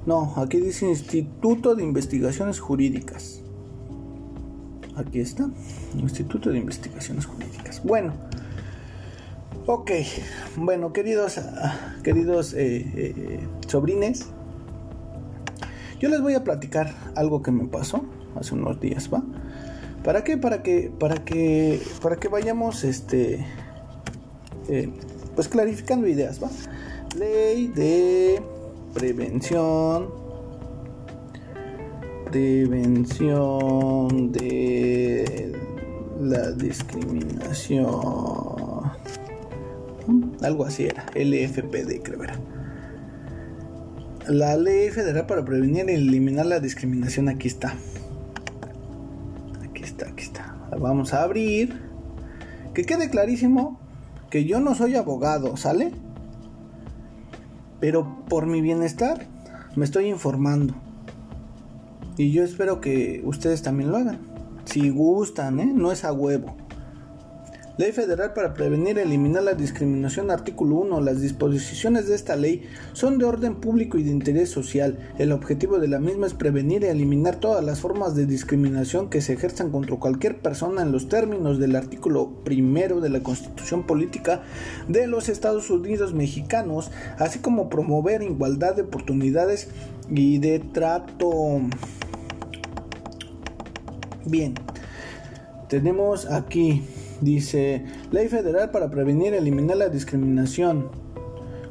No, 0.06 0.34
aquí 0.36 0.58
dice 0.60 0.88
Instituto 0.88 1.76
de 1.76 1.84
Investigaciones 1.84 2.60
Jurídicas. 2.60 3.42
Aquí 4.96 5.22
está, 5.22 5.50
Instituto 5.98 6.50
de 6.50 6.58
Investigaciones 6.58 7.26
Jurídicas. 7.26 7.82
Bueno, 7.86 8.12
ok, 9.66 9.92
bueno, 10.58 10.92
queridos, 10.92 11.40
queridos 12.04 12.54
eh, 12.54 12.92
eh, 12.96 13.48
sobrines, 13.68 14.28
yo 16.02 16.10
les 16.10 16.22
voy 16.22 16.34
a 16.34 16.44
platicar 16.44 16.94
algo 17.16 17.42
que 17.42 17.52
me 17.52 17.66
pasó 17.66 18.04
hace 18.36 18.54
unos 18.54 18.82
días, 18.82 19.10
¿va? 19.12 19.24
¿Para 20.04 20.24
qué? 20.24 20.38
Para 20.38 20.62
que, 20.62 20.92
para 21.00 21.24
que, 21.24 21.82
para 22.02 22.18
que 22.18 22.28
vayamos, 22.28 22.84
este, 22.84 23.46
eh, 24.68 24.90
pues 25.34 25.48
clarificando 25.48 26.06
ideas, 26.08 26.44
¿va? 26.44 26.50
Ley 27.18 27.68
de 27.68 28.42
prevención, 28.94 30.10
prevención 32.30 34.34
de 34.34 35.54
la 36.20 36.52
discriminación, 36.52 37.88
algo 40.42 40.66
así 40.66 40.84
era, 40.84 41.06
LFPD 41.16 42.04
creo 42.04 42.24
era. 42.24 42.38
La 44.28 44.58
ley 44.58 44.90
federal 44.90 45.28
para 45.28 45.46
prevenir 45.46 45.90
y 45.90 45.94
eliminar 45.94 46.46
la 46.46 46.60
discriminación 46.60 47.30
aquí 47.30 47.48
está 47.48 47.78
vamos 50.80 51.14
a 51.14 51.24
abrir. 51.24 51.82
Que 52.74 52.86
quede 52.86 53.10
clarísimo 53.10 53.80
que 54.30 54.46
yo 54.46 54.60
no 54.60 54.74
soy 54.74 54.96
abogado, 54.96 55.58
¿sale? 55.58 55.92
Pero 57.80 58.26
por 58.28 58.48
mi 58.48 58.62
bienestar 58.62 59.28
me 59.76 59.86
estoy 59.86 60.08
informando. 60.08 60.74
Y 62.18 62.32
yo 62.32 62.44
espero 62.44 62.82
que 62.82 63.22
ustedes 63.26 63.62
también 63.62 63.92
lo 63.92 63.98
hagan. 63.98 64.20
Si 64.66 64.90
gustan, 64.90 65.60
¿eh? 65.60 65.72
No 65.74 65.92
es 65.92 66.04
a 66.06 66.14
huevo. 66.14 66.56
Ley 67.76 67.92
Federal 67.92 68.34
para 68.34 68.54
Prevenir 68.54 68.98
y 68.98 69.00
Eliminar 69.00 69.42
la 69.42 69.56
Discriminación, 69.56 70.30
artículo 70.30 70.76
1. 70.76 71.02
Las 71.02 71.22
disposiciones 71.22 72.08
de 72.08 72.14
esta 72.14 72.36
ley 72.36 72.70
son 72.94 73.18
de 73.18 73.26
orden 73.26 73.56
público 73.56 73.98
y 73.98 74.04
de 74.04 74.12
interés 74.12 74.52
social. 74.52 75.00
El 75.18 75.32
objetivo 75.32 75.80
de 75.80 75.88
la 75.88 75.98
misma 75.98 76.28
es 76.28 76.36
prevenir 76.36 76.84
y 76.84 76.86
eliminar 76.86 77.38
todas 77.38 77.66
las 77.66 77.80
formas 77.80 78.14
de 78.16 78.28
discriminación 78.28 79.10
que 79.10 79.22
se 79.22 79.34
ejerzan 79.34 79.72
contra 79.72 79.96
cualquier 79.96 80.38
persona 80.40 80.84
en 80.84 80.92
los 80.92 81.10
términos 81.10 81.58
del 81.58 81.76
artículo 81.76 82.44
primero 82.44 83.02
de 83.02 83.10
la 83.10 83.22
Constitución 83.22 83.88
Política 83.88 84.44
de 84.88 85.08
los 85.08 85.28
Estados 85.28 85.72
Unidos 85.72 86.14
Mexicanos, 86.14 86.92
así 87.18 87.40
como 87.40 87.72
promover 87.72 88.22
igualdad 88.22 88.76
de 88.76 88.84
oportunidades 88.84 89.70
y 90.12 90.38
de 90.38 90.60
trato. 90.60 91.60
Bien, 94.26 94.54
tenemos 95.70 96.28
aquí 96.28 96.84
Dice, 97.24 97.86
Ley 98.12 98.28
Federal 98.28 98.72
para 98.72 98.90
prevenir 98.90 99.32
y 99.32 99.38
eliminar 99.38 99.78
la 99.78 99.88
discriminación. 99.88 100.90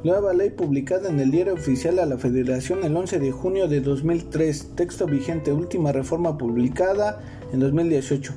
Nueva 0.02 0.32
ley 0.32 0.48
publicada 0.48 1.10
en 1.10 1.20
el 1.20 1.30
Diario 1.30 1.52
Oficial 1.52 1.96
de 1.96 2.06
la 2.06 2.16
Federación 2.16 2.82
el 2.84 2.96
11 2.96 3.18
de 3.18 3.32
junio 3.32 3.68
de 3.68 3.82
2003. 3.82 4.70
Texto 4.76 5.04
vigente, 5.04 5.52
última 5.52 5.92
reforma 5.92 6.38
publicada 6.38 7.20
en 7.52 7.60
2018. 7.60 8.32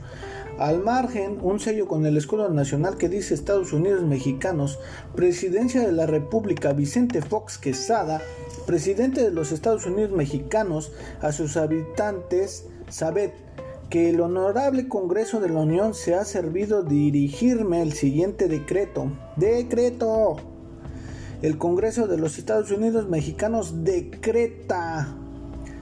Al 0.60 0.84
margen, 0.84 1.40
un 1.42 1.62
sello 1.62 1.88
con 1.88 2.06
el 2.06 2.18
escudo 2.18 2.50
nacional 2.50 2.98
que 2.98 3.08
dice 3.08 3.34
Estados 3.34 3.72
Unidos 3.72 4.04
Mexicanos, 4.04 4.78
Presidencia 5.16 5.82
de 5.82 5.94
la 5.94 6.08
República 6.08 6.74
Vicente 6.74 7.22
Fox 7.22 7.58
Quesada, 7.58 8.22
presidente 8.68 9.22
de 9.22 9.32
los 9.32 9.54
Estados 9.54 9.86
Unidos 9.86 10.12
Mexicanos, 10.12 10.92
a 11.22 11.32
sus 11.32 11.56
habitantes, 11.56 12.68
sabed, 12.90 13.32
que 13.90 14.10
el 14.10 14.20
Honorable 14.22 14.88
Congreso 14.88 15.40
de 15.40 15.50
la 15.50 15.62
Unión 15.62 15.94
se 15.94 16.16
ha 16.16 16.26
servido 16.26 16.84
dirigirme 16.84 17.82
el 17.82 17.94
siguiente 17.94 18.48
decreto. 18.48 19.12
Decreto. 19.36 20.38
El 21.42 21.58
Congreso 21.58 22.08
de 22.08 22.18
los 22.18 22.38
Estados 22.38 22.72
Unidos 22.72 23.08
Mexicanos 23.08 23.84
decreta. 23.84 25.16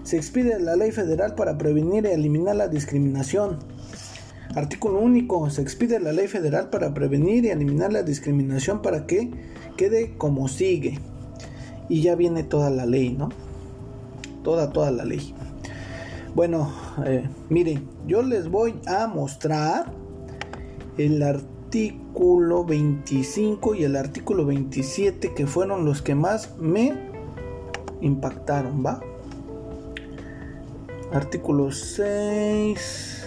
Se 0.03 0.17
expide 0.17 0.59
la 0.59 0.75
ley 0.75 0.91
federal 0.91 1.35
para 1.35 1.57
prevenir 1.57 2.05
y 2.05 2.09
eliminar 2.09 2.55
la 2.55 2.67
discriminación. 2.67 3.59
Artículo 4.55 4.99
único. 4.99 5.49
Se 5.49 5.61
expide 5.61 5.99
la 5.99 6.11
ley 6.11 6.27
federal 6.27 6.69
para 6.69 6.93
prevenir 6.93 7.45
y 7.45 7.49
eliminar 7.49 7.93
la 7.93 8.03
discriminación 8.03 8.81
para 8.81 9.07
que 9.07 9.31
quede 9.77 10.17
como 10.17 10.47
sigue. 10.49 10.99
Y 11.87 12.01
ya 12.01 12.15
viene 12.15 12.43
toda 12.43 12.69
la 12.69 12.85
ley, 12.85 13.15
¿no? 13.17 13.29
Toda, 14.43 14.71
toda 14.73 14.91
la 14.91 15.05
ley. 15.05 15.33
Bueno, 16.35 16.71
eh, 17.05 17.29
miren, 17.49 17.87
yo 18.07 18.23
les 18.23 18.49
voy 18.49 18.73
a 18.87 19.05
mostrar 19.05 19.85
el 20.97 21.21
artículo 21.21 22.65
25 22.65 23.75
y 23.75 23.83
el 23.83 23.95
artículo 23.95 24.45
27 24.45 25.33
que 25.35 25.45
fueron 25.45 25.85
los 25.85 26.01
que 26.01 26.15
más 26.15 26.57
me 26.57 26.93
impactaron, 28.01 28.83
¿va? 28.83 28.99
Artículo 31.11 31.71
6 31.71 33.23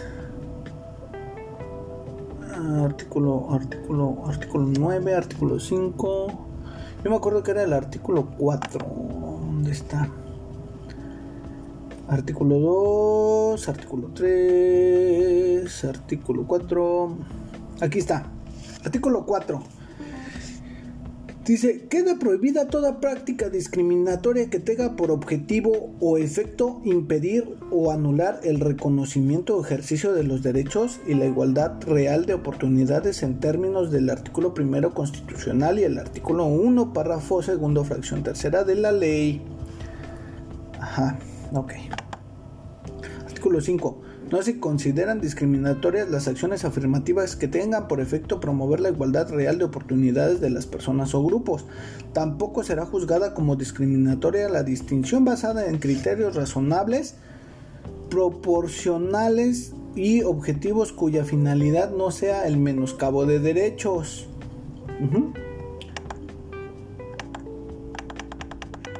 artículo 2.85 3.49
artículo 3.53 4.25
artículo 4.27 4.66
9, 4.79 5.14
artículo 5.14 5.61
5. 5.61 6.27
Yo 7.05 7.11
me 7.11 7.16
acuerdo 7.16 7.42
que 7.42 7.53
era 7.53 7.62
el 7.62 7.73
artículo 7.73 8.27
4. 8.37 8.85
¿Dónde 8.85 9.71
está? 9.71 10.09
Artículo 12.09 12.61
2, 12.61 13.69
artículo 13.69 14.11
3, 14.14 15.85
artículo 15.87 16.47
4. 16.47 17.19
Aquí 17.81 17.99
está. 17.99 18.31
Artículo 18.85 19.27
4. 19.27 19.61
Dice, 21.45 21.87
queda 21.88 22.19
prohibida 22.19 22.69
toda 22.69 23.01
práctica 23.01 23.49
discriminatoria 23.51 24.51
que 24.51 24.61
tenga 24.61 24.95
por 24.95 25.11
objetivo 25.11 25.95
o 26.01 26.16
efecto 26.16 26.81
impedir 26.85 27.57
o 27.73 27.90
anular 27.90 28.40
el 28.45 28.61
reconocimiento 28.61 29.57
o 29.57 29.64
ejercicio 29.64 30.12
de 30.12 30.23
los 30.23 30.42
derechos 30.42 31.01
y 31.09 31.14
la 31.14 31.27
igualdad 31.27 31.81
real 31.87 32.27
de 32.27 32.35
oportunidades 32.35 33.25
en 33.25 33.40
términos 33.40 33.90
del 33.90 34.11
artículo 34.11 34.55
primero 34.55 34.95
constitucional 34.95 35.79
y 35.81 35.85
el 35.85 35.99
artículo 35.99 36.47
1, 36.47 36.92
párrafo 36.92 37.42
segundo, 37.42 37.85
fracción 37.85 38.23
tercera 38.23 38.62
de 38.62 38.75
la 38.77 38.90
ley. 38.92 39.42
Ajá, 40.81 41.19
ok. 41.52 41.72
Artículo 43.26 43.61
5. 43.61 44.02
No 44.30 44.42
se 44.42 44.59
consideran 44.59 45.20
discriminatorias 45.20 46.11
las 46.11 46.26
acciones 46.26 46.64
afirmativas 46.64 47.37
que 47.37 47.46
tengan 47.46 47.87
por 47.87 48.00
efecto 48.00 48.40
promover 48.40 48.80
la 48.80 48.88
igualdad 48.88 49.30
real 49.30 49.59
de 49.59 49.64
oportunidades 49.64 50.40
de 50.40 50.50
las 50.50 50.66
personas 50.66 51.14
o 51.14 51.22
grupos. 51.22 51.64
Tampoco 52.12 52.64
será 52.64 52.87
juzgada 52.87 53.35
como 53.35 53.54
discriminatoria 53.54 54.48
la 54.48 54.64
distinción 54.64 55.24
basada 55.24 55.66
en 55.66 55.78
criterios 55.78 56.35
razonables, 56.35 57.14
proporcionales 58.11 59.74
y 59.94 60.22
objetivos 60.22 60.92
cuya 60.92 61.24
finalidad 61.24 61.90
no 61.92 62.11
sea 62.11 62.48
el 62.48 62.56
menoscabo 62.56 63.26
de 63.26 63.38
derechos. 63.38 64.28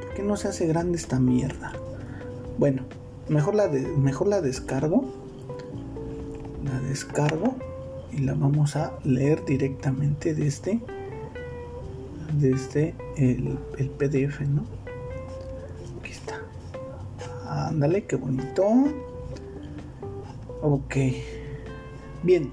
¿Por 0.03 0.15
qué 0.15 0.23
no 0.23 0.37
se 0.37 0.47
hace 0.49 0.69
grande 0.69 0.99
esta 0.99 1.19
mierda? 1.19 1.73
Bueno, 2.59 2.83
mejor 3.29 3.55
la, 3.55 3.69
mejor 3.69 4.29
la 4.29 4.41
descargo. 4.41 5.05
La 6.65 6.81
descargo 6.81 7.55
y 8.13 8.19
la 8.19 8.35
vamos 8.35 8.77
a 8.77 8.99
leer 9.05 9.45
directamente 9.45 10.35
desde, 10.35 10.81
desde 12.39 12.95
el, 13.17 13.59
el 13.79 13.91
PDF, 13.91 14.41
¿no? 14.41 14.65
Aquí 16.01 16.13
está. 16.13 16.41
Ándale, 17.69 18.05
qué 18.05 18.17
bonito. 18.17 18.65
Ok. 20.63 20.97
Bien. 22.23 22.51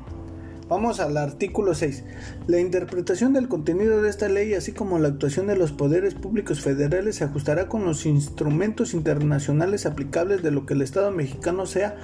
Vamos 0.70 1.02
al 1.02 1.18
artículo 1.18 1.76
6. 1.76 2.04
La 2.48 2.58
interpretación 2.58 3.34
del 3.34 3.50
contenido 3.50 4.02
de 4.02 4.10
esta 4.10 4.30
ley, 4.30 4.54
así 4.54 4.72
como 4.72 4.98
la 4.98 5.10
actuación 5.10 5.48
de 5.48 5.58
los 5.58 5.74
poderes 5.74 6.14
públicos 6.14 6.62
federales, 6.62 7.18
se 7.18 7.26
ajustará 7.26 7.68
con 7.68 7.84
los 7.84 8.06
instrumentos 8.06 8.94
internacionales 8.94 9.86
aplicables 9.86 10.42
de 10.42 10.52
lo 10.52 10.66
que 10.66 10.74
el 10.74 10.82
Estado 10.82 11.12
mexicano 11.12 11.66
sea 11.66 11.98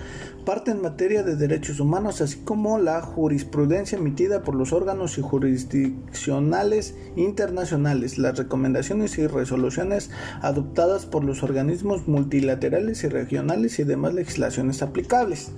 parte 0.45 0.71
en 0.71 0.81
materia 0.81 1.23
de 1.23 1.37
derechos 1.37 1.79
humanos, 1.79 2.19
así 2.19 2.39
como 2.43 2.79
la 2.79 3.01
jurisprudencia 3.01 3.97
emitida 3.97 4.43
por 4.43 4.55
los 4.55 4.73
órganos 4.73 5.17
y 5.17 5.21
jurisdiccionales 5.21 6.95
internacionales, 7.15 8.17
las 8.17 8.37
recomendaciones 8.37 9.17
y 9.19 9.27
resoluciones 9.27 10.09
adoptadas 10.41 11.05
por 11.05 11.23
los 11.23 11.43
organismos 11.43 12.09
multilaterales 12.09 13.05
y 13.05 13.07
regionales 13.07 13.79
y 13.79 13.85
demás 13.85 14.13
legislaciones 14.13 14.81
aplicables. 14.81 15.53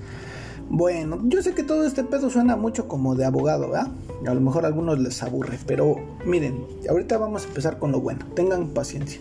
Bueno, 0.74 1.20
yo 1.26 1.42
sé 1.42 1.54
que 1.54 1.64
todo 1.64 1.86
este 1.86 2.06
pedo 2.06 2.30
suena 2.30 2.56
mucho 2.56 2.88
como 2.88 3.14
de 3.16 3.26
abogado, 3.26 3.72
¿verdad? 3.72 3.92
A 4.26 4.34
lo 4.34 4.40
mejor 4.40 4.64
a 4.64 4.70
algunos 4.70 5.00
les 5.00 5.22
aburre, 5.22 5.60
pero 5.68 5.98
miren, 6.26 6.64
ahorita 6.90 7.18
vamos 7.18 7.44
a 7.44 7.48
empezar 7.50 7.78
con 7.78 7.92
lo 7.92 8.00
bueno. 8.00 8.26
Tengan 8.36 8.70
paciencia. 8.70 9.20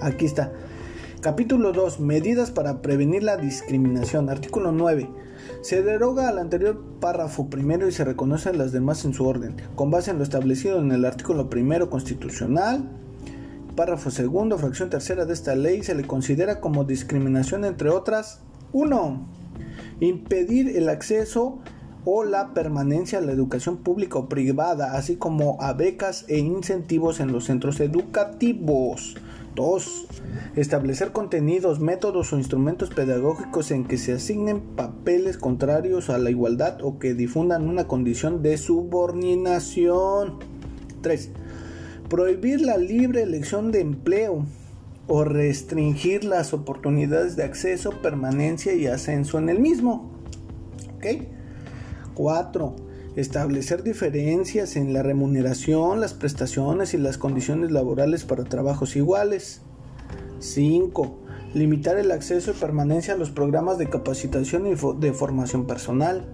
Aquí 0.00 0.26
está. 0.26 0.52
Capítulo 1.20 1.72
2. 1.72 1.98
Medidas 1.98 2.52
para 2.52 2.82
prevenir 2.82 3.24
la 3.24 3.36
discriminación. 3.36 4.30
Artículo 4.30 4.70
9. 4.70 5.10
Se 5.60 5.82
deroga 5.82 6.28
al 6.28 6.38
anterior 6.38 6.80
párrafo 7.00 7.50
primero 7.50 7.88
y 7.88 7.92
se 7.92 8.04
reconocen 8.04 8.56
las 8.56 8.70
demás 8.70 9.04
en 9.04 9.12
su 9.12 9.26
orden, 9.26 9.56
con 9.74 9.90
base 9.90 10.12
en 10.12 10.18
lo 10.18 10.22
establecido 10.22 10.78
en 10.78 10.92
el 10.92 11.04
artículo 11.04 11.50
primero 11.50 11.90
constitucional. 11.90 12.88
Párrafo 13.74 14.12
segundo, 14.12 14.56
fracción 14.56 14.88
tercera 14.88 15.24
de 15.24 15.32
esta 15.32 15.56
ley 15.56 15.82
se 15.82 15.96
le 15.96 16.06
considera 16.06 16.60
como 16.60 16.84
discriminación 16.84 17.64
entre 17.64 17.90
otras 17.90 18.38
1 18.72 19.45
impedir 20.00 20.76
el 20.76 20.88
acceso 20.88 21.58
o 22.04 22.24
la 22.24 22.54
permanencia 22.54 23.18
a 23.18 23.22
la 23.22 23.32
educación 23.32 23.78
pública 23.78 24.18
o 24.18 24.28
privada, 24.28 24.96
así 24.96 25.16
como 25.16 25.60
a 25.60 25.72
becas 25.72 26.24
e 26.28 26.38
incentivos 26.38 27.18
en 27.18 27.32
los 27.32 27.44
centros 27.44 27.80
educativos. 27.80 29.16
2. 29.56 30.06
Establecer 30.54 31.12
contenidos, 31.12 31.80
métodos 31.80 32.32
o 32.32 32.38
instrumentos 32.38 32.90
pedagógicos 32.90 33.70
en 33.70 33.84
que 33.84 33.96
se 33.96 34.12
asignen 34.12 34.60
papeles 34.60 35.38
contrarios 35.38 36.10
a 36.10 36.18
la 36.18 36.30
igualdad 36.30 36.82
o 36.82 36.98
que 36.98 37.14
difundan 37.14 37.68
una 37.68 37.88
condición 37.88 38.42
de 38.42 38.58
subordinación. 38.58 40.38
3. 41.00 41.30
Prohibir 42.08 42.60
la 42.60 42.76
libre 42.76 43.22
elección 43.22 43.72
de 43.72 43.80
empleo 43.80 44.44
o 45.08 45.24
restringir 45.24 46.24
las 46.24 46.52
oportunidades 46.52 47.36
de 47.36 47.44
acceso, 47.44 47.90
permanencia 48.02 48.74
y 48.74 48.86
ascenso 48.86 49.38
en 49.38 49.48
el 49.48 49.60
mismo. 49.60 50.10
¿Ok? 50.96 51.22
4. 52.14 52.76
Establecer 53.16 53.82
diferencias 53.82 54.76
en 54.76 54.92
la 54.92 55.02
remuneración, 55.02 56.00
las 56.00 56.14
prestaciones 56.14 56.92
y 56.94 56.98
las 56.98 57.18
condiciones 57.18 57.70
laborales 57.70 58.24
para 58.24 58.44
trabajos 58.44 58.96
iguales. 58.96 59.62
5. 60.40 61.18
Limitar 61.54 61.98
el 61.98 62.10
acceso 62.10 62.50
y 62.50 62.54
permanencia 62.54 63.14
a 63.14 63.16
los 63.16 63.30
programas 63.30 63.78
de 63.78 63.88
capacitación 63.88 64.66
y 64.66 64.74
de 65.00 65.12
formación 65.12 65.66
personal. 65.66 66.26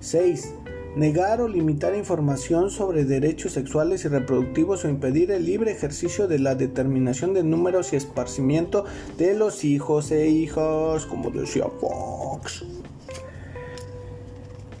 6 0.00 0.54
negar 0.96 1.40
o 1.40 1.48
limitar 1.48 1.94
información 1.94 2.70
sobre 2.70 3.04
derechos 3.04 3.52
sexuales 3.52 4.04
y 4.04 4.08
reproductivos 4.08 4.84
o 4.84 4.88
impedir 4.88 5.30
el 5.30 5.46
libre 5.46 5.72
ejercicio 5.72 6.28
de 6.28 6.38
la 6.38 6.54
determinación 6.54 7.34
de 7.34 7.42
números 7.42 7.92
y 7.92 7.96
esparcimiento 7.96 8.84
de 9.18 9.34
los 9.34 9.64
hijos 9.64 10.10
e 10.10 10.28
hijas, 10.28 11.06
como 11.06 11.30
decía 11.30 11.66
Fox. 11.80 12.64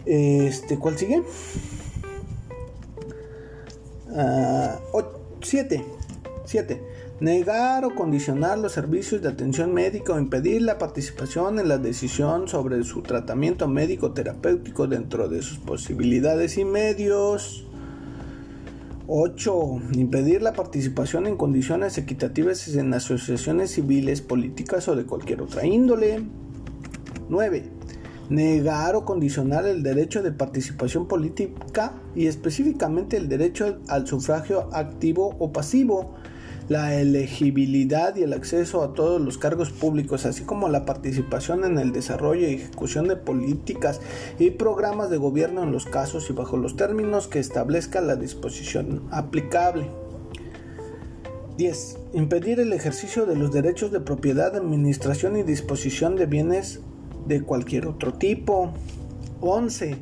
Este, 0.04 0.78
¿cuál 0.78 0.98
sigue? 0.98 1.22
7. 5.40 5.80
Uh, 5.82 6.42
7 6.44 6.91
negar 7.22 7.84
o 7.84 7.94
condicionar 7.94 8.58
los 8.58 8.72
servicios 8.72 9.22
de 9.22 9.28
atención 9.28 9.72
médica 9.72 10.12
o 10.12 10.18
impedir 10.18 10.60
la 10.60 10.78
participación 10.78 11.60
en 11.60 11.68
la 11.68 11.78
decisión 11.78 12.48
sobre 12.48 12.82
su 12.82 13.02
tratamiento 13.02 13.68
médico 13.68 14.10
terapéutico 14.10 14.88
dentro 14.88 15.28
de 15.28 15.40
sus 15.40 15.58
posibilidades 15.58 16.58
y 16.58 16.64
medios. 16.64 17.64
8. 19.06 19.82
Impedir 19.92 20.42
la 20.42 20.52
participación 20.52 21.28
en 21.28 21.36
condiciones 21.36 21.96
equitativas 21.96 22.66
en 22.74 22.92
asociaciones 22.92 23.70
civiles, 23.70 24.20
políticas 24.20 24.88
o 24.88 24.96
de 24.96 25.04
cualquier 25.04 25.42
otra 25.42 25.64
índole. 25.64 26.24
9. 27.28 27.64
Negar 28.30 28.96
o 28.96 29.04
condicionar 29.04 29.64
el 29.66 29.84
derecho 29.84 30.24
de 30.24 30.32
participación 30.32 31.06
política 31.06 31.92
y 32.16 32.26
específicamente 32.26 33.16
el 33.16 33.28
derecho 33.28 33.78
al 33.86 34.08
sufragio 34.08 34.68
activo 34.72 35.36
o 35.38 35.52
pasivo 35.52 36.16
la 36.68 36.94
elegibilidad 36.94 38.16
y 38.16 38.22
el 38.22 38.32
acceso 38.32 38.82
a 38.82 38.94
todos 38.94 39.20
los 39.20 39.38
cargos 39.38 39.70
públicos, 39.70 40.26
así 40.26 40.44
como 40.44 40.68
la 40.68 40.84
participación 40.84 41.64
en 41.64 41.78
el 41.78 41.92
desarrollo 41.92 42.48
y 42.48 42.54
ejecución 42.54 43.08
de 43.08 43.16
políticas 43.16 44.00
y 44.38 44.50
programas 44.50 45.10
de 45.10 45.16
gobierno 45.16 45.62
en 45.62 45.72
los 45.72 45.86
casos 45.86 46.28
y 46.30 46.32
bajo 46.32 46.56
los 46.56 46.76
términos 46.76 47.28
que 47.28 47.38
establezca 47.38 48.00
la 48.00 48.16
disposición 48.16 49.02
aplicable. 49.10 49.90
10. 51.56 51.98
Impedir 52.14 52.60
el 52.60 52.72
ejercicio 52.72 53.26
de 53.26 53.36
los 53.36 53.52
derechos 53.52 53.92
de 53.92 54.00
propiedad, 54.00 54.56
administración 54.56 55.36
y 55.36 55.42
disposición 55.42 56.16
de 56.16 56.26
bienes 56.26 56.80
de 57.26 57.42
cualquier 57.42 57.86
otro 57.86 58.14
tipo. 58.14 58.72
11. 59.40 59.96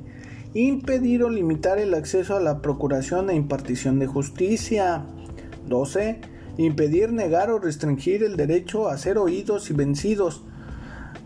Impedir 0.55 1.25
o 1.25 1.31
limitar 1.31 1.79
el 1.79 1.95
acceso 1.95 2.37
a 2.37 2.41
la 2.41 2.61
procuración 2.63 3.31
e 3.31 3.35
impartición 3.35 3.99
de 3.99 4.07
justicia. 4.07 5.07
12 5.67 6.21
impedir, 6.65 7.13
negar 7.13 7.51
o 7.51 7.59
restringir 7.59 8.23
el 8.23 8.37
derecho 8.37 8.89
a 8.89 8.99
ser 8.99 9.19
oídos 9.19 9.71
y 9.71 9.75
vencidos, 9.75 10.43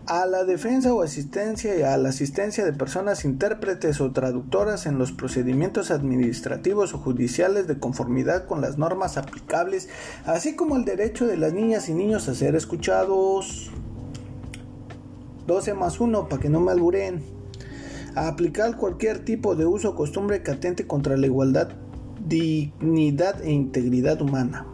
a 0.07 0.27
la 0.27 0.43
defensa 0.43 0.93
o 0.93 1.01
asistencia 1.01 1.75
y 1.75 1.81
a 1.81 1.97
la 1.97 2.09
asistencia 2.09 2.63
de 2.63 2.73
personas 2.73 3.25
intérpretes 3.25 4.01
o 4.01 4.11
traductoras 4.11 4.85
en 4.85 4.99
los 4.99 5.11
procedimientos 5.11 5.89
administrativos 5.89 6.93
o 6.93 6.99
judiciales 6.99 7.67
de 7.67 7.79
conformidad 7.79 8.45
con 8.45 8.61
las 8.61 8.77
normas 8.77 9.17
aplicables, 9.17 9.89
así 10.25 10.55
como 10.55 10.75
el 10.75 10.85
derecho 10.85 11.25
de 11.25 11.37
las 11.37 11.53
niñas 11.53 11.89
y 11.89 11.95
niños 11.95 12.29
a 12.29 12.35
ser 12.35 12.55
escuchados. 12.55 13.71
12 15.47 15.73
más 15.73 15.99
1 15.99 16.29
para 16.29 16.41
que 16.41 16.49
no 16.49 16.59
me 16.59 16.71
alburen. 16.71 17.23
A 18.15 18.27
aplicar 18.27 18.77
cualquier 18.77 19.25
tipo 19.25 19.55
de 19.55 19.65
uso 19.65 19.89
o 19.89 19.95
costumbre 19.95 20.43
que 20.43 20.51
atente 20.51 20.87
contra 20.87 21.17
la 21.17 21.25
igualdad, 21.25 21.69
dignidad 22.25 23.41
e 23.41 23.51
integridad 23.51 24.21
humana. 24.21 24.67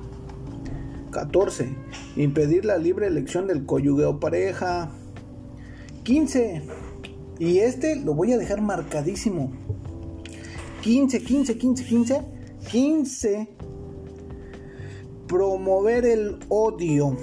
14. 1.11 1.69
Impedir 2.15 2.65
la 2.65 2.77
libre 2.77 3.07
elección 3.07 3.47
del 3.47 3.65
cónyuge 3.65 4.05
o 4.05 4.19
pareja. 4.19 4.89
15. 6.03 6.63
Y 7.39 7.59
este 7.59 7.95
lo 7.97 8.13
voy 8.13 8.33
a 8.33 8.37
dejar 8.37 8.61
marcadísimo. 8.61 9.51
15, 10.81 11.21
15, 11.23 11.57
15, 11.57 11.85
15. 11.85 12.21
15. 12.69 13.47
promover 15.27 16.05
el 16.05 16.39
odio 16.49 17.17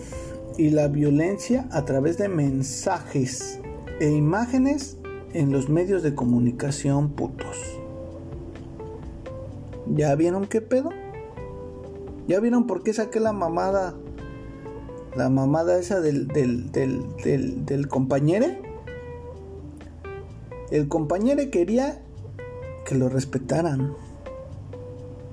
y 0.57 0.71
la 0.71 0.89
violencia 0.89 1.69
a 1.71 1.85
través 1.85 2.17
de 2.19 2.29
mensajes 2.29 3.61
e 4.01 4.11
imágenes 4.11 4.97
en 5.33 5.53
los 5.53 5.69
medios 5.69 6.03
de 6.03 6.15
comunicación 6.15 7.11
putos. 7.11 7.79
¿Ya 9.95 10.15
vieron 10.15 10.47
qué 10.47 10.61
pedo? 10.61 10.91
¿Ya 12.29 12.41
vieron 12.41 12.67
por 12.67 12.83
qué 12.83 12.93
saqué 12.93 13.21
la 13.21 13.33
mamada? 13.33 13.95
La 15.17 15.31
mamada 15.31 15.79
esa 15.79 16.01
del, 16.01 16.29
del, 16.29 16.71
del, 16.71 17.65
del, 17.65 17.89
compañero. 17.89 18.47
El 20.71 20.89
compañero 20.89 21.43
quería 21.51 22.03
que 22.85 22.95
lo 22.97 23.09
respetaran. 23.09 23.95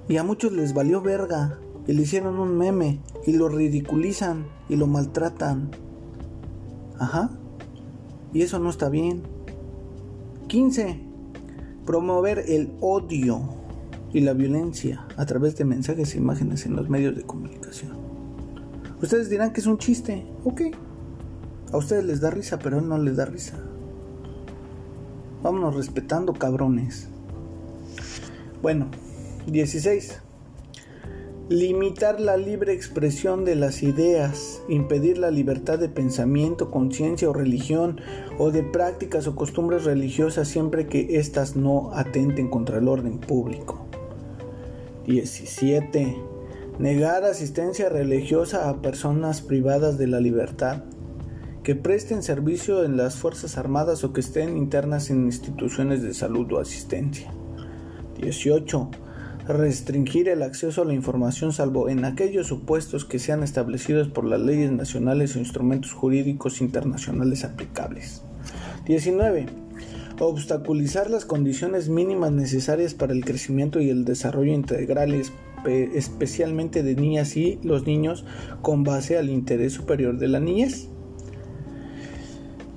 Y 0.08 0.16
a 0.16 0.24
muchos 0.24 0.54
les 0.54 0.74
valió 0.74 1.02
verga. 1.02 1.60
Y 1.86 1.92
le 1.92 2.04
hicieron 2.04 2.40
un 2.40 2.58
meme. 2.58 3.02
Y 3.26 3.34
lo 3.34 3.50
ridiculizan. 3.50 4.48
Y 4.70 4.78
lo 4.78 4.88
maltratan. 4.88 5.72
Ajá. 6.98 7.30
Y 8.32 8.42
eso 8.42 8.58
no 8.60 8.70
está 8.70 8.88
bien. 8.88 9.22
15. 10.48 11.02
Promover 11.86 12.40
el 12.48 12.72
odio 12.80 13.64
y 14.15 14.21
la 14.21 14.32
violencia 14.32 15.06
a 15.17 15.25
través 15.25 15.58
de 15.58 15.65
mensajes 15.65 16.15
e 16.15 16.19
imágenes 16.19 16.65
en 16.65 16.78
los 16.78 16.88
medios 16.88 17.17
de 17.17 17.23
comunicación. 17.23 17.91
Ustedes 19.01 19.30
dirán 19.30 19.51
que 19.51 19.60
es 19.60 19.67
un 19.67 19.78
chiste. 19.78 20.25
Ok. 20.45 20.62
A 21.73 21.75
ustedes 21.75 22.06
les 22.06 22.21
da 22.21 22.30
risa, 22.30 22.58
pero 22.58 22.80
él 22.80 22.88
no 22.88 22.97
les 22.97 23.17
da 23.17 23.25
risa. 23.25 23.58
Vámonos 25.43 25.75
respetando, 25.75 26.32
cabrones. 26.32 27.10
Bueno, 28.62 28.88
16. 29.47 30.21
Limitar 31.49 32.21
la 32.21 32.38
libre 32.38 32.71
expresión 32.71 33.43
de 33.43 33.56
las 33.56 33.84
ideas, 33.84 34.62
impedir 34.69 35.17
la 35.17 35.30
libertad 35.30 35.78
de 35.78 35.89
pensamiento, 35.89 36.71
conciencia 36.71 37.30
o 37.30 37.34
religión, 37.34 37.99
o 38.39 38.51
de 38.51 38.63
prácticas 38.63 39.28
o 39.28 39.36
costumbres 39.36 39.84
religiosas 39.84 40.47
siempre 40.47 40.88
que 40.88 41.17
éstas 41.19 41.58
no 41.58 41.91
atenten 41.93 42.49
contra 42.49 42.78
el 42.78 42.88
orden 42.88 43.19
público. 43.19 43.85
17. 45.08 46.18
Negar 46.80 47.24
asistencia 47.24 47.89
religiosa 47.89 48.70
a 48.70 48.82
personas 48.82 49.41
privadas 49.41 49.98
de 49.98 50.08
la 50.08 50.20
libertad 50.20 50.84
que 51.63 51.76
presten 51.76 52.22
servicio 52.22 52.84
en 52.84 52.98
las 52.98 53.15
Fuerzas 53.15 53.58
Armadas 53.58 54.04
o 54.04 54.13
que 54.13 54.22
estén 54.22 54.58
internas 54.58 55.10
en 55.10 55.26
instituciones 55.26 56.04
de 56.04 56.13
salud 56.13 56.52
o 56.52 56.60
asistencia. 56.60 57.34
18 58.20 58.91
restringir 59.48 60.28
el 60.28 60.41
acceso 60.41 60.82
a 60.82 60.86
la 60.86 60.94
información 60.94 61.54
salvo 61.54 61.88
en 61.88 62.04
aquellos 62.04 62.48
supuestos 62.48 63.06
que 63.06 63.20
sean 63.20 63.44
establecidos 63.44 64.08
por 64.08 64.26
las 64.26 64.41
leyes 64.41 64.72
nacionales 64.72 65.36
o 65.36 65.39
instrumentos 65.39 65.94
jurídicos 65.94 66.62
internacionales 66.62 67.44
aplicables. 67.44 68.24
19. 68.86 69.64
Obstaculizar 70.19 71.10
las 71.10 71.25
condiciones 71.25 71.89
mínimas 71.89 72.32
necesarias 72.32 72.93
para 72.93 73.13
el 73.13 73.25
crecimiento 73.25 73.82
y 73.82 73.89
el 73.89 74.06
desarrollo 74.06 74.54
integrales 74.54 75.34
especialmente 75.65 76.84
de 76.84 76.95
niñas 76.95 77.36
y 77.36 77.60
los 77.63 77.86
niños 77.86 78.23
con 78.62 78.84
base 78.84 79.17
al 79.17 79.30
interés 79.30 79.73
superior 79.73 80.17
de 80.17 80.28
la 80.28 80.39
niñez. 80.39 80.89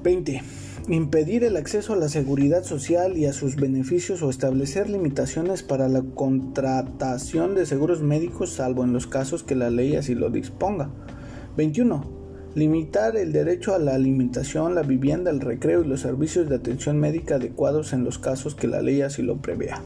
20 0.03 0.42
impedir 0.88 1.44
el 1.44 1.57
acceso 1.57 1.92
a 1.92 1.96
la 1.96 2.09
seguridad 2.09 2.64
social 2.64 3.18
y 3.18 3.27
a 3.27 3.35
sus 3.35 3.57
beneficios 3.57 4.22
o 4.22 4.31
establecer 4.31 4.88
limitaciones 4.88 5.62
para 5.62 5.88
la 5.88 6.03
contratación 6.03 7.55
de 7.55 7.66
seguros 7.66 8.01
médicos 8.01 8.55
salvo 8.55 8.85
en 8.85 8.94
los 8.94 9.07
casos 9.07 9.42
que 9.42 9.55
la 9.55 9.70
ley 9.70 9.96
así 9.96 10.14
lo 10.14 10.31
disponga. 10.31 10.90
21. 11.57 12.18
Limitar 12.55 13.17
el 13.17 13.33
derecho 13.33 13.75
a 13.75 13.79
la 13.79 13.95
alimentación, 13.95 14.75
la 14.75 14.83
vivienda, 14.83 15.31
el 15.31 15.41
recreo 15.41 15.85
y 15.85 15.87
los 15.87 16.01
servicios 16.01 16.49
de 16.49 16.57
atención 16.57 16.99
médica 16.99 17.37
adecuados 17.37 17.93
en 17.93 18.05
los 18.05 18.19
casos 18.19 18.55
que 18.55 18.67
la 18.67 18.83
ley 18.83 19.03
así 19.03 19.23
lo 19.23 19.37
prevea. 19.37 19.83